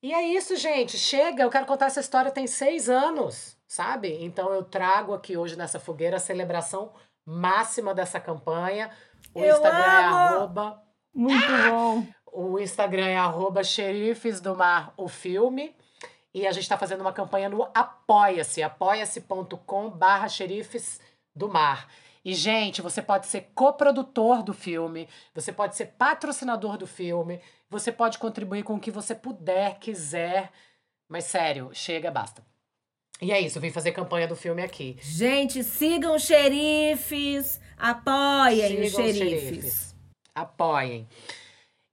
[0.03, 0.99] E é isso, gente.
[0.99, 4.25] Chega, eu quero contar essa história tem seis anos sabe?
[4.25, 6.93] Então eu trago aqui hoje nessa fogueira a celebração
[7.27, 8.91] máxima dessa campanha.
[9.35, 10.17] O eu Instagram é amo!
[10.17, 10.83] é arroba.
[11.13, 12.07] Muito bom.
[12.33, 15.75] O Instagram é arroba xerifes do mar, o filme.
[16.33, 21.01] E a gente está fazendo uma campanha no Apoia-se, apoia-se.com barra xerifes
[21.35, 21.89] do mar.
[22.25, 27.93] E, gente, você pode ser coprodutor do filme, você pode ser patrocinador do filme, você
[27.93, 30.51] pode contribuir com o que você puder, quiser.
[31.07, 32.43] Mas, sério, chega, basta.
[33.21, 34.97] E é isso, eu vim fazer campanha do filme aqui.
[35.01, 39.95] Gente, sigam os xerifes, apoiem Sigam os xerifes.
[40.35, 41.07] Apoiem.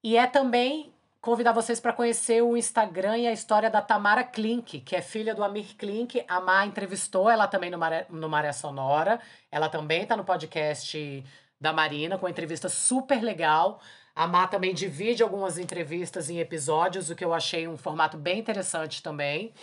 [0.03, 0.90] E é também
[1.21, 5.35] convidar vocês para conhecer o Instagram e a história da Tamara Klink, que é filha
[5.35, 6.25] do Amir Klink.
[6.27, 9.21] A Má entrevistou ela também no Maré, no Maré Sonora.
[9.51, 11.23] Ela também está no podcast
[11.59, 13.79] da Marina, com uma entrevista super legal.
[14.15, 18.39] A Má também divide algumas entrevistas em episódios, o que eu achei um formato bem
[18.39, 19.53] interessante também.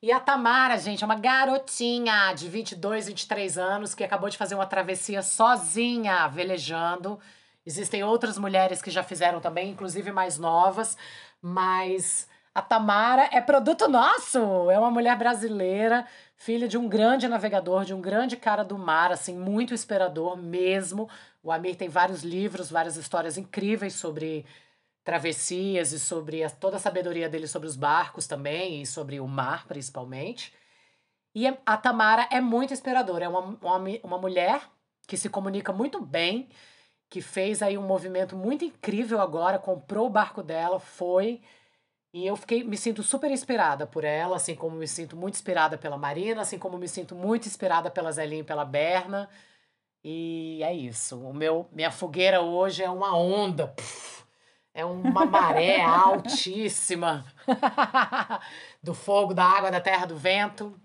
[0.00, 4.54] E a Tamara, gente, é uma garotinha de 22, 23 anos que acabou de fazer
[4.54, 7.18] uma travessia sozinha, velejando.
[7.66, 10.96] Existem outras mulheres que já fizeram também, inclusive mais novas,
[11.40, 14.70] mas a Tamara é produto nosso.
[14.70, 19.10] É uma mulher brasileira, filha de um grande navegador, de um grande cara do mar,
[19.10, 21.08] assim, muito inspirador mesmo.
[21.42, 24.46] O Amir tem vários livros, várias histórias incríveis sobre
[25.02, 29.26] travessias e sobre a, toda a sabedoria dele sobre os barcos também e sobre o
[29.26, 30.52] mar, principalmente.
[31.34, 33.24] E a Tamara é muito inspiradora.
[33.24, 34.62] É uma, uma, uma mulher
[35.06, 36.48] que se comunica muito bem,
[37.14, 41.40] que fez aí um movimento muito incrível agora, comprou o barco dela, foi.
[42.12, 45.78] E eu fiquei, me sinto super inspirada por ela, assim como me sinto muito inspirada
[45.78, 49.28] pela Marina, assim como me sinto muito inspirada pela Zelinha e pela Berna.
[50.02, 51.20] E é isso.
[51.20, 53.68] O meu, minha fogueira hoje é uma onda.
[53.68, 54.24] Puf,
[54.74, 57.24] é uma maré altíssima
[58.82, 60.76] do fogo, da água, da terra, do vento.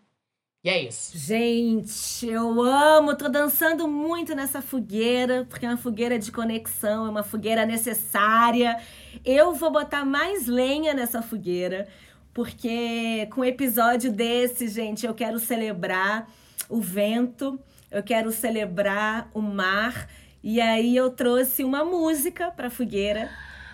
[0.64, 1.18] E é isso.
[1.18, 7.10] Gente, eu amo, tô dançando muito nessa fogueira, porque é uma fogueira de conexão, é
[7.10, 8.78] uma fogueira necessária.
[9.24, 11.88] Eu vou botar mais lenha nessa fogueira,
[12.34, 16.28] porque com um episódio desse, gente, eu quero celebrar
[16.68, 17.58] o vento,
[17.90, 20.10] eu quero celebrar o mar,
[20.44, 23.30] e aí eu trouxe uma música pra fogueira.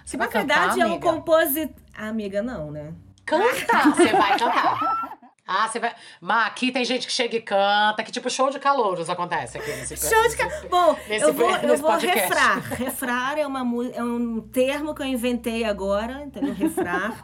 [0.05, 1.11] Você Na vai cantar, verdade, é um amiga?
[1.11, 1.75] compositor.
[1.95, 2.93] Amiga, não, né?
[3.25, 3.89] Canta!
[3.95, 5.17] Você vai cantar.
[5.47, 5.93] Ah, você vai.
[6.19, 9.69] Mas aqui tem gente que chega e canta, que tipo show de calouros acontece aqui
[9.71, 10.49] nesse Show de ca...
[10.69, 12.19] Bom, nesse- eu vou, eu vou podcast.
[12.19, 12.59] refrar.
[12.73, 13.59] Refrar é, uma,
[13.93, 16.53] é um termo que eu inventei agora, entendeu?
[16.53, 17.23] Refrar,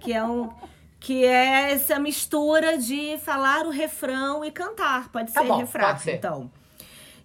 [0.00, 0.50] que é um
[0.98, 5.08] que é essa mistura de falar o refrão e cantar.
[5.10, 6.16] Pode Tá ser bom, refrar, pode ser.
[6.16, 6.50] então.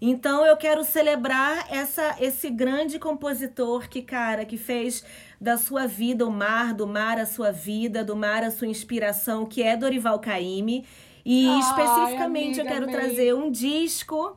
[0.02, 5.04] Então eu quero celebrar essa, esse grande compositor que, cara, que fez
[5.46, 9.46] da sua vida o mar, do mar a sua vida, do mar a sua inspiração,
[9.46, 10.84] que é Dorival Caymmi.
[11.24, 12.96] E Ai, especificamente eu amiga, quero amei.
[12.96, 14.36] trazer um disco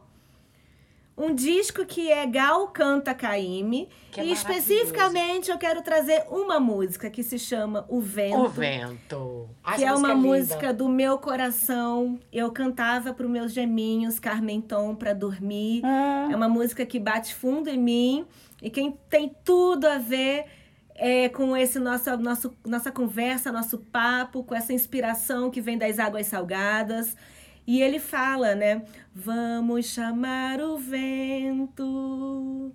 [1.17, 7.11] um disco que é Gal Canta Que é e especificamente eu quero trazer uma música
[7.11, 8.39] que se chama O Vento.
[8.39, 9.49] O vento.
[9.65, 10.29] Ai, Que é uma linda.
[10.29, 12.21] música do meu coração.
[12.33, 15.81] Eu cantava para os meus geminhos, Carmen Tom, para dormir.
[15.85, 18.25] Ah, É uma música que bate fundo em mim
[18.63, 20.45] e quem tem tudo a ver
[20.99, 25.99] é, com esse nosso, nosso nossa conversa, nosso papo, com essa inspiração que vem das
[25.99, 27.17] águas salgadas.
[27.67, 28.85] E ele fala, né?
[29.15, 32.75] Vamos chamar o vento.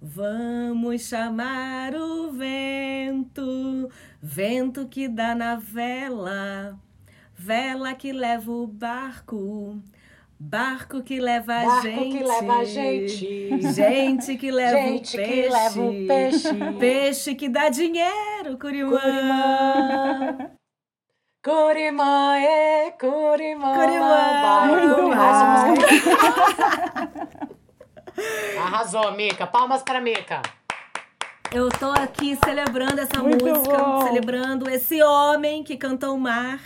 [0.00, 3.90] Vamos chamar o vento,
[4.22, 6.78] vento que dá na vela,
[7.34, 9.82] vela que leva o barco,
[10.38, 13.60] barco que leva a Barco gente, que leva a gente.
[13.72, 16.48] gente que leva Gente o que peixe, leva o peixe.
[16.78, 18.98] peixe que dá dinheiro, Curimã.
[19.00, 20.50] Curimã.
[21.42, 23.74] Curimã, é, Curimã.
[23.74, 24.66] Curimã.
[24.66, 25.78] Muito
[28.60, 29.46] Arrasou, Mica.
[29.46, 30.42] Palmas para Mica.
[31.52, 34.02] Eu tô aqui celebrando essa Muito música, bom.
[34.02, 36.60] celebrando esse homem que cantou o mar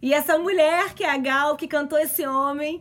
[0.00, 2.80] e essa mulher que é a Gal que cantou esse homem.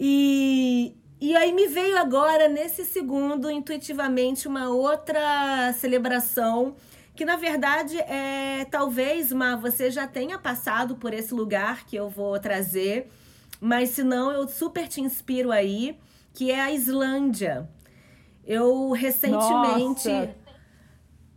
[0.00, 6.76] E, e aí me veio agora, nesse segundo, intuitivamente, uma outra celebração.
[7.16, 12.08] Que na verdade é talvez, Mar, você já tenha passado por esse lugar que eu
[12.08, 13.10] vou trazer,
[13.60, 15.98] mas se não, eu super te inspiro aí,
[16.32, 17.68] que é a Islândia.
[18.46, 20.08] Eu recentemente.
[20.08, 20.30] Nossa.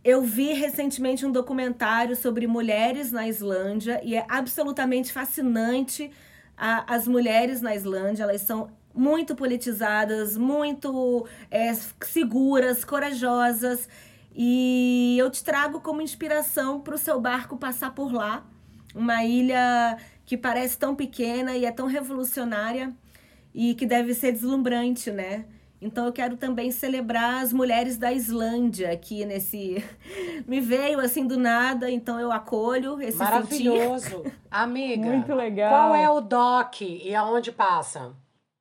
[0.04, 6.12] Eu vi recentemente um documentário sobre mulheres na Islândia e é absolutamente fascinante
[6.56, 8.24] a- as mulheres na Islândia.
[8.24, 11.72] Elas são muito politizadas, muito é,
[12.04, 13.88] seguras, corajosas.
[14.34, 18.44] E eu te trago como inspiração para o seu barco passar por lá.
[18.94, 22.94] Uma ilha que parece tão pequena e é tão revolucionária
[23.54, 25.44] e que deve ser deslumbrante, né?
[25.82, 29.84] Então eu quero também celebrar as mulheres da Islândia aqui nesse.
[30.46, 33.24] Me veio assim do nada, então eu acolho esse sentir.
[33.24, 34.24] Maravilhoso.
[34.48, 35.10] Amiga.
[35.10, 35.70] Muito legal.
[35.70, 38.12] Qual é o doc e aonde passa?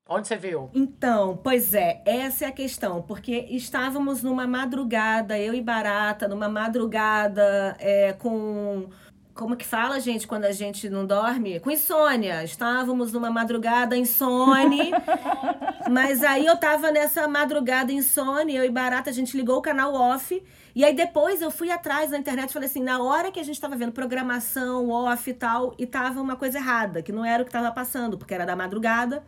[0.09, 0.69] Onde você viu?
[0.73, 6.49] Então, pois é, essa é a questão, porque estávamos numa madrugada, eu e Barata, numa
[6.49, 8.89] madrugada é, com.
[9.33, 11.59] Como que fala, gente, quando a gente não dorme?
[11.59, 12.43] Com insônia.
[12.43, 14.91] Estávamos numa madrugada insone.
[15.89, 19.93] mas aí eu tava nessa madrugada insone, eu e Barata, a gente ligou o canal
[19.93, 20.43] off.
[20.75, 23.43] E aí depois eu fui atrás na internet e falei assim, na hora que a
[23.43, 27.43] gente tava vendo programação off e tal, e tava uma coisa errada, que não era
[27.43, 29.23] o que tava passando, porque era da madrugada.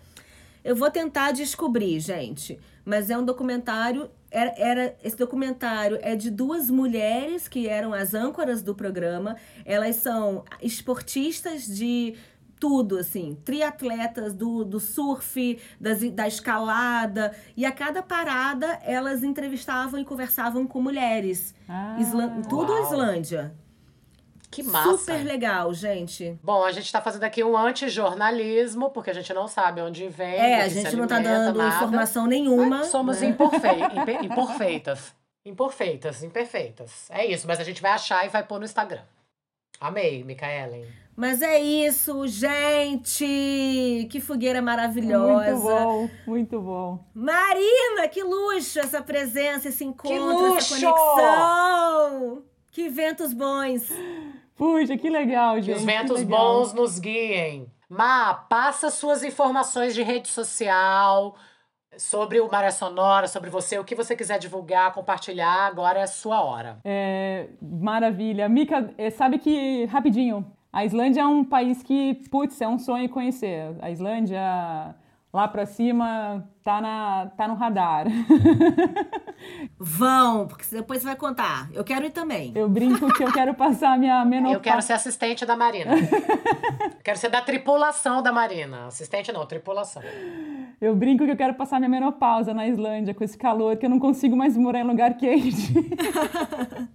[0.64, 2.60] Eu vou tentar descobrir, gente.
[2.86, 4.10] Mas é um documentário.
[4.32, 9.36] Era, era- esse documentário é de duas mulheres que eram as âncoras do programa.
[9.66, 12.16] Elas são esportistas de
[12.60, 17.36] tudo, assim, triatletas do, do surf, das, da escalada.
[17.58, 21.54] E a cada parada elas entrevistavam e conversavam com mulheres.
[21.68, 22.84] Ah, Islan- tudo Uau.
[22.86, 23.54] Islândia.
[24.54, 24.98] Que massa.
[24.98, 26.38] Super legal, gente.
[26.44, 30.36] Bom, a gente tá fazendo aqui um antijornalismo, porque a gente não sabe onde vem.
[30.36, 31.76] É, a gente não tá alimenta, dando nada.
[31.76, 32.78] informação nenhuma.
[32.80, 33.28] Mas Somos né?
[33.30, 35.14] imperfei- impe- imperfeitas.
[35.46, 37.10] Imperfeitas, imperfeitas.
[37.10, 39.02] É isso, mas a gente vai achar e vai pôr no Instagram.
[39.80, 40.86] Amei, Micaelen.
[41.16, 44.08] Mas é isso, gente!
[44.10, 45.52] Que fogueira maravilhosa!
[45.52, 47.06] Muito bom, muito bom.
[47.14, 50.74] Marina, que luxo essa presença, esse encontro, luxo!
[50.74, 52.44] essa conexão!
[52.72, 53.84] Que ventos bons!
[54.56, 55.78] Puxa, que legal, Que gente.
[55.78, 56.40] os ventos legal.
[56.60, 57.68] bons nos guiem.
[57.90, 61.36] Má, passa suas informações de rede social
[61.96, 66.08] sobre o Maré Sonora, sobre você, o que você quiser divulgar, compartilhar, agora é a
[66.08, 66.80] sua hora.
[66.84, 68.50] É, maravilha.
[68.50, 73.08] Mica, eh, sabe que, rapidinho, a Islândia é um país que, putz, é um sonho
[73.10, 73.76] conhecer.
[73.80, 74.96] A Islândia,
[75.34, 78.06] lá pra cima, tá, na, tá no radar.
[79.80, 81.70] Vão, porque depois você vai contar.
[81.74, 82.52] Eu quero ir também.
[82.54, 84.58] Eu brinco que eu quero passar a minha menopausa.
[84.58, 85.92] Eu quero ser assistente da Marina.
[87.04, 88.86] quero ser da tripulação da Marina.
[88.86, 90.04] Assistente não, tripulação.
[90.80, 93.90] Eu brinco que eu quero passar minha menopausa na Islândia com esse calor, que eu
[93.90, 95.74] não consigo mais morar em lugar quente.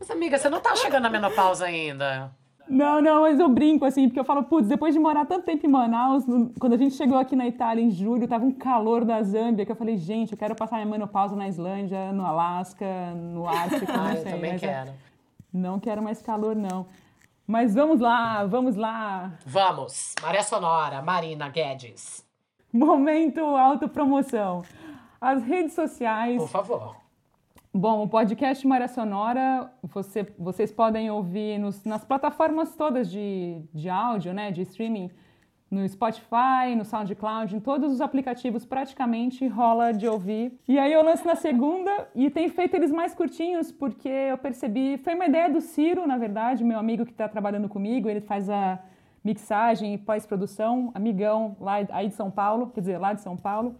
[0.00, 2.34] Mas, amiga, você não tá chegando na menopausa ainda.
[2.70, 5.66] Não, não, mas eu brinco assim, porque eu falo, putz, depois de morar tanto tempo
[5.66, 6.24] em Manaus,
[6.60, 9.72] quando a gente chegou aqui na Itália em julho, tava um calor da Zâmbia, que
[9.72, 12.86] eu falei, gente, eu quero passar minha menopausa na Islândia, no Alasca,
[13.16, 14.32] no Ártico, não Ah, eu sei.
[14.32, 14.90] também mas eu quero.
[15.52, 16.86] Não quero mais calor, não.
[17.44, 19.32] Mas vamos lá, vamos lá.
[19.44, 20.14] Vamos.
[20.22, 22.24] Maré Sonora, Marina Guedes.
[22.72, 24.62] Momento autopromoção.
[25.20, 26.40] As redes sociais.
[26.40, 26.99] Por favor.
[27.72, 33.88] Bom, o podcast Maré Sonora, você- vocês podem ouvir nos- nas plataformas todas de, de
[33.88, 35.08] áudio, né, de streaming,
[35.70, 40.58] no Spotify, no SoundCloud, em todos os aplicativos praticamente rola de ouvir.
[40.66, 44.98] E aí eu lanço na segunda e tenho feito eles mais curtinhos porque eu percebi,
[44.98, 48.50] foi uma ideia do Ciro, na verdade, meu amigo que está trabalhando comigo, ele faz
[48.50, 48.80] a
[49.22, 53.76] mixagem e pós-produção, amigão lá aí de São Paulo, quer dizer, lá de São Paulo.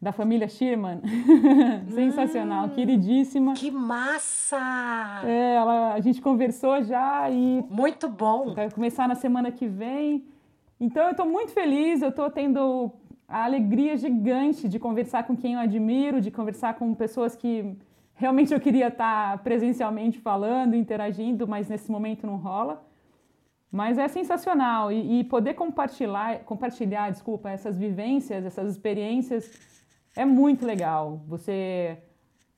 [0.00, 1.02] da família Schirman.
[1.92, 3.52] Sensacional, hum, queridíssima.
[3.54, 5.22] Que massa!
[5.24, 7.62] É, ela, a gente conversou já e.
[7.68, 8.54] Muito bom!
[8.54, 10.24] Vai começar na semana que vem.
[10.80, 12.90] Então eu estou muito feliz, eu estou tendo
[13.28, 17.76] a alegria gigante de conversar com quem eu admiro, de conversar com pessoas que
[18.14, 22.82] realmente eu queria estar presencialmente falando, interagindo, mas nesse momento não rola.
[23.70, 29.70] Mas é sensacional e, e poder compartilhar, compartilhar, desculpa, essas vivências, essas experiências
[30.16, 31.98] é muito legal você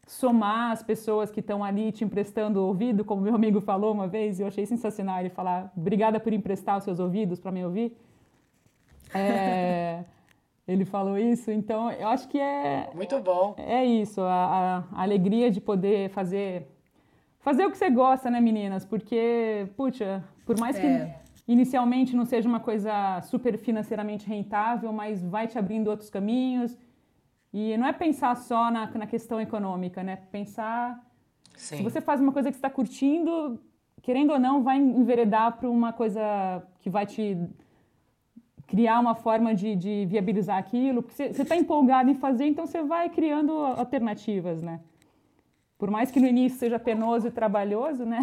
[0.06, 4.38] somar as pessoas que estão ali te emprestando ouvido, como meu amigo falou uma vez,
[4.38, 7.96] e eu achei sensacional ele falar obrigada por emprestar os seus ouvidos para me ouvir.
[9.14, 10.04] É,
[10.66, 13.54] ele falou isso, então eu acho que é muito bom.
[13.58, 16.68] É isso, a, a, alegria de poder fazer
[17.40, 18.84] fazer o que você gosta, né, meninas?
[18.84, 21.20] Porque, puxa, por mais que é.
[21.48, 26.78] inicialmente não seja uma coisa super financeiramente rentável, mas vai te abrindo outros caminhos
[27.52, 30.16] e não é pensar só na, na questão econômica, né?
[30.30, 30.98] Pensar.
[31.54, 31.78] Sim.
[31.78, 33.60] Se você faz uma coisa que está curtindo,
[34.00, 37.36] querendo ou não, vai enveredar para uma coisa que vai te
[38.66, 41.02] criar uma forma de, de viabilizar aquilo.
[41.02, 44.80] Porque você está empolgado em fazer, então você vai criando alternativas, né?
[45.76, 48.20] Por mais que no início seja penoso e trabalhoso, né?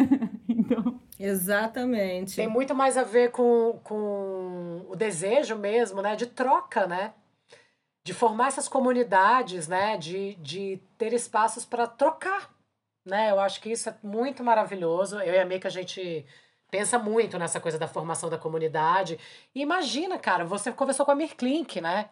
[0.48, 0.98] então...
[1.18, 2.36] Exatamente.
[2.36, 6.16] Tem muito mais a ver com, com o desejo mesmo, né?
[6.16, 7.12] De troca, né?
[8.04, 9.96] De formar essas comunidades, né?
[9.96, 12.50] De, de ter espaços para trocar,
[13.04, 13.30] né?
[13.30, 15.20] Eu acho que isso é muito maravilhoso.
[15.20, 16.26] Eu e a Mika, a gente
[16.70, 19.18] pensa muito nessa coisa da formação da comunidade.
[19.54, 22.08] E imagina, cara, você conversou com a Mirklink, né?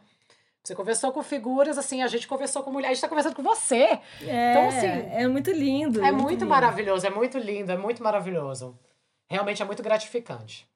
[0.63, 3.43] Você conversou com figuras, assim, a gente conversou com mulher, a gente tá conversando com
[3.43, 3.99] você.
[4.21, 4.87] É, então, assim.
[4.87, 6.01] É muito lindo.
[6.01, 6.47] É muito, muito lindo.
[6.47, 8.79] maravilhoso, é muito lindo, é muito maravilhoso.
[9.27, 10.69] Realmente é muito gratificante.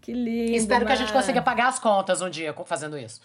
[0.00, 0.56] Que lindo.
[0.56, 3.20] Espero que a gente consiga pagar as contas um dia fazendo isso.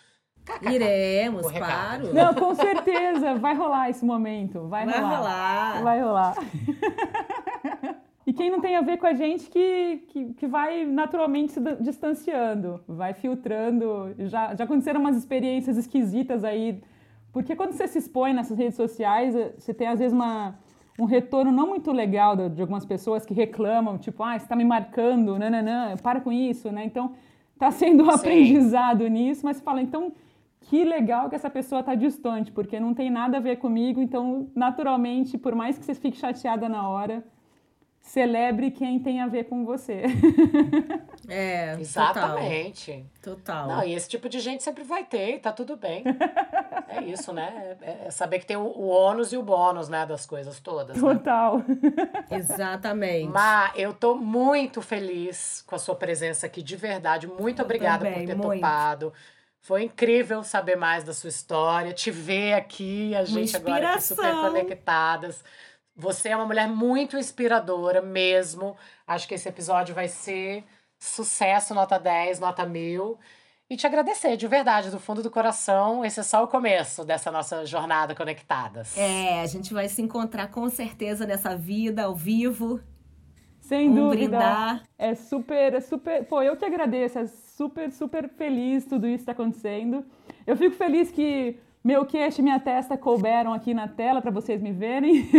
[0.61, 2.13] Iremos, claro.
[2.13, 3.35] Não, com certeza.
[3.35, 4.67] Vai rolar esse momento.
[4.67, 5.17] Vai, vai rolar.
[5.17, 5.83] rolar.
[5.83, 6.35] Vai rolar.
[8.27, 11.61] E quem não tem a ver com a gente que, que, que vai naturalmente se
[11.79, 14.13] distanciando, vai filtrando.
[14.27, 16.83] Já, já aconteceram umas experiências esquisitas aí,
[17.31, 20.59] porque quando você se expõe nessas redes sociais, eh, você tem às vezes uma,
[20.99, 24.57] um retorno não muito legal de, de algumas pessoas que reclamam, tipo, ah, você está
[24.57, 26.83] me marcando, nananã, para com isso, né?
[26.83, 27.13] Então,
[27.53, 28.15] está sendo um Sim.
[28.15, 30.11] aprendizado nisso, mas fala, então
[30.69, 34.51] que legal que essa pessoa está distante, porque não tem nada a ver comigo, então,
[34.53, 37.23] naturalmente, por mais que você fique chateada na hora,
[38.01, 40.03] celebre quem tem a ver com você.
[41.29, 43.05] É, exatamente.
[43.21, 43.67] Total.
[43.67, 46.05] Não, e esse tipo de gente sempre vai ter, e tá tudo bem.
[46.87, 47.75] é isso, né?
[47.81, 50.95] É, é saber que tem o, o ônus e o bônus, né, das coisas todas.
[50.95, 51.01] Né?
[51.01, 51.57] Total.
[51.57, 51.65] Né?
[52.31, 53.27] Exatamente.
[53.27, 57.27] Má, eu tô muito feliz com a sua presença aqui, de verdade.
[57.27, 58.61] Muito eu obrigada também, por ter muito.
[58.61, 59.13] topado.
[59.67, 64.33] Foi incrível saber mais da sua história, te ver aqui, a gente agora aqui super
[64.35, 65.43] conectadas.
[65.93, 68.77] Você é uma mulher muito inspiradora mesmo.
[69.05, 70.63] Acho que esse episódio vai ser
[70.97, 73.19] sucesso, nota 10, nota 1000.
[73.69, 76.05] E te agradecer de verdade, do fundo do coração.
[76.05, 78.97] Esse é só o começo dessa nossa jornada conectadas.
[78.97, 82.79] É, a gente vai se encontrar com certeza nessa vida ao vivo.
[83.59, 84.29] Sem um dúvida.
[84.29, 84.83] Brindar.
[84.97, 86.23] É super, é super.
[86.23, 87.19] Pô, eu que agradeço.
[87.19, 87.27] É
[87.57, 90.05] super, super feliz tudo isso está acontecendo.
[90.45, 94.61] Eu fico feliz que meu queixo e minha testa couberam aqui na tela para vocês
[94.61, 95.27] me verem.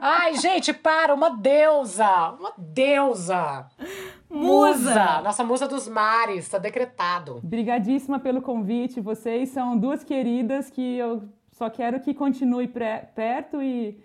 [0.00, 2.30] Ai, gente, para, uma deusa!
[2.38, 3.66] Uma deusa!
[4.28, 5.20] Musa!
[5.22, 7.38] Nossa musa dos mares, está decretado.
[7.38, 9.00] Obrigadíssima pelo convite.
[9.00, 14.00] Vocês são duas queridas que eu só quero que continue perto e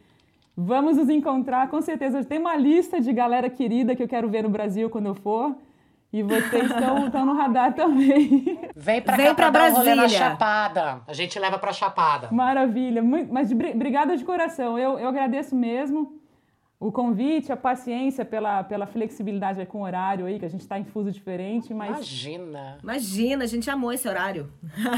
[0.56, 2.24] Vamos nos encontrar, com certeza.
[2.24, 5.56] Tem uma lista de galera querida que eu quero ver no Brasil quando eu for.
[6.12, 8.60] E vocês estão no radar também.
[8.76, 9.94] Vem pra Vem cá pra, pra Brasília.
[9.94, 11.02] Um na Chapada.
[11.08, 12.30] A gente leva pra Chapada.
[12.32, 13.02] Maravilha.
[13.02, 14.78] Muito, mas de, obrigada de coração.
[14.78, 16.22] Eu, eu agradeço mesmo
[16.80, 20.78] o convite, a paciência pela, pela flexibilidade com o horário aí, que a gente está
[20.78, 21.92] em fuso diferente, mas...
[21.92, 22.78] Imagina!
[22.84, 24.52] Imagina, a gente amou esse horário.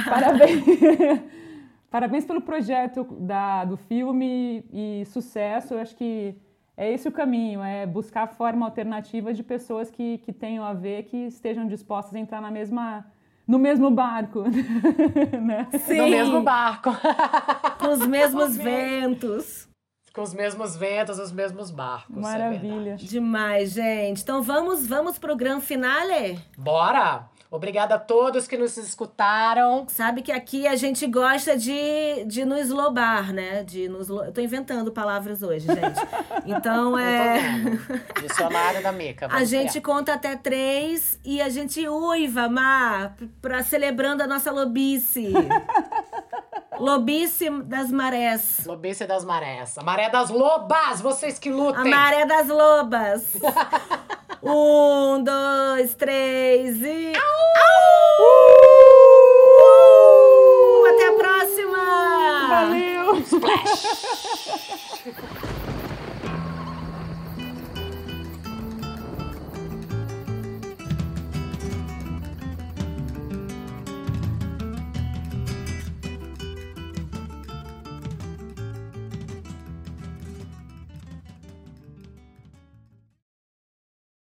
[0.03, 0.63] Parabéns!
[1.95, 5.75] Parabéns pelo projeto da, do filme e sucesso.
[5.75, 6.35] Eu acho que
[6.75, 11.03] é esse o caminho, é buscar forma alternativa de pessoas que, que tenham a ver,
[11.03, 13.05] que estejam dispostas a entrar na mesma
[13.47, 14.43] no mesmo barco.
[15.41, 15.69] né?
[15.85, 16.01] Sim.
[16.01, 16.89] No mesmo barco.
[17.79, 19.69] Com os mesmos ventos.
[20.13, 22.17] Com os mesmos ventos, os mesmos barcos.
[22.17, 22.91] É Maravilha.
[22.91, 24.21] É Demais, gente.
[24.21, 26.41] Então vamos, vamos pro grande finale?
[26.57, 27.29] Bora!
[27.49, 29.85] Obrigada a todos que nos escutaram.
[29.87, 33.63] Sabe que aqui a gente gosta de, de nos lobar, né?
[33.63, 34.23] De nos lo...
[34.23, 35.99] Eu tô inventando palavras hoje, gente.
[36.45, 37.61] Então é.
[38.21, 39.27] Dicionário da Mica.
[39.31, 45.33] A gente conta até três e a gente uiva, Mar, pra celebrando a nossa lobice.
[46.77, 48.65] Lobice das marés.
[48.65, 49.77] Lobice das marés.
[49.77, 51.81] A maré das lobas, vocês que lutem.
[51.81, 53.33] A maré das lobas.
[54.43, 57.13] um, dois, três e.
[57.15, 57.21] Au!
[58.21, 58.55] Uh!
[60.87, 62.47] Até a próxima!
[62.49, 63.15] Valeu!
[63.23, 63.85] Splash!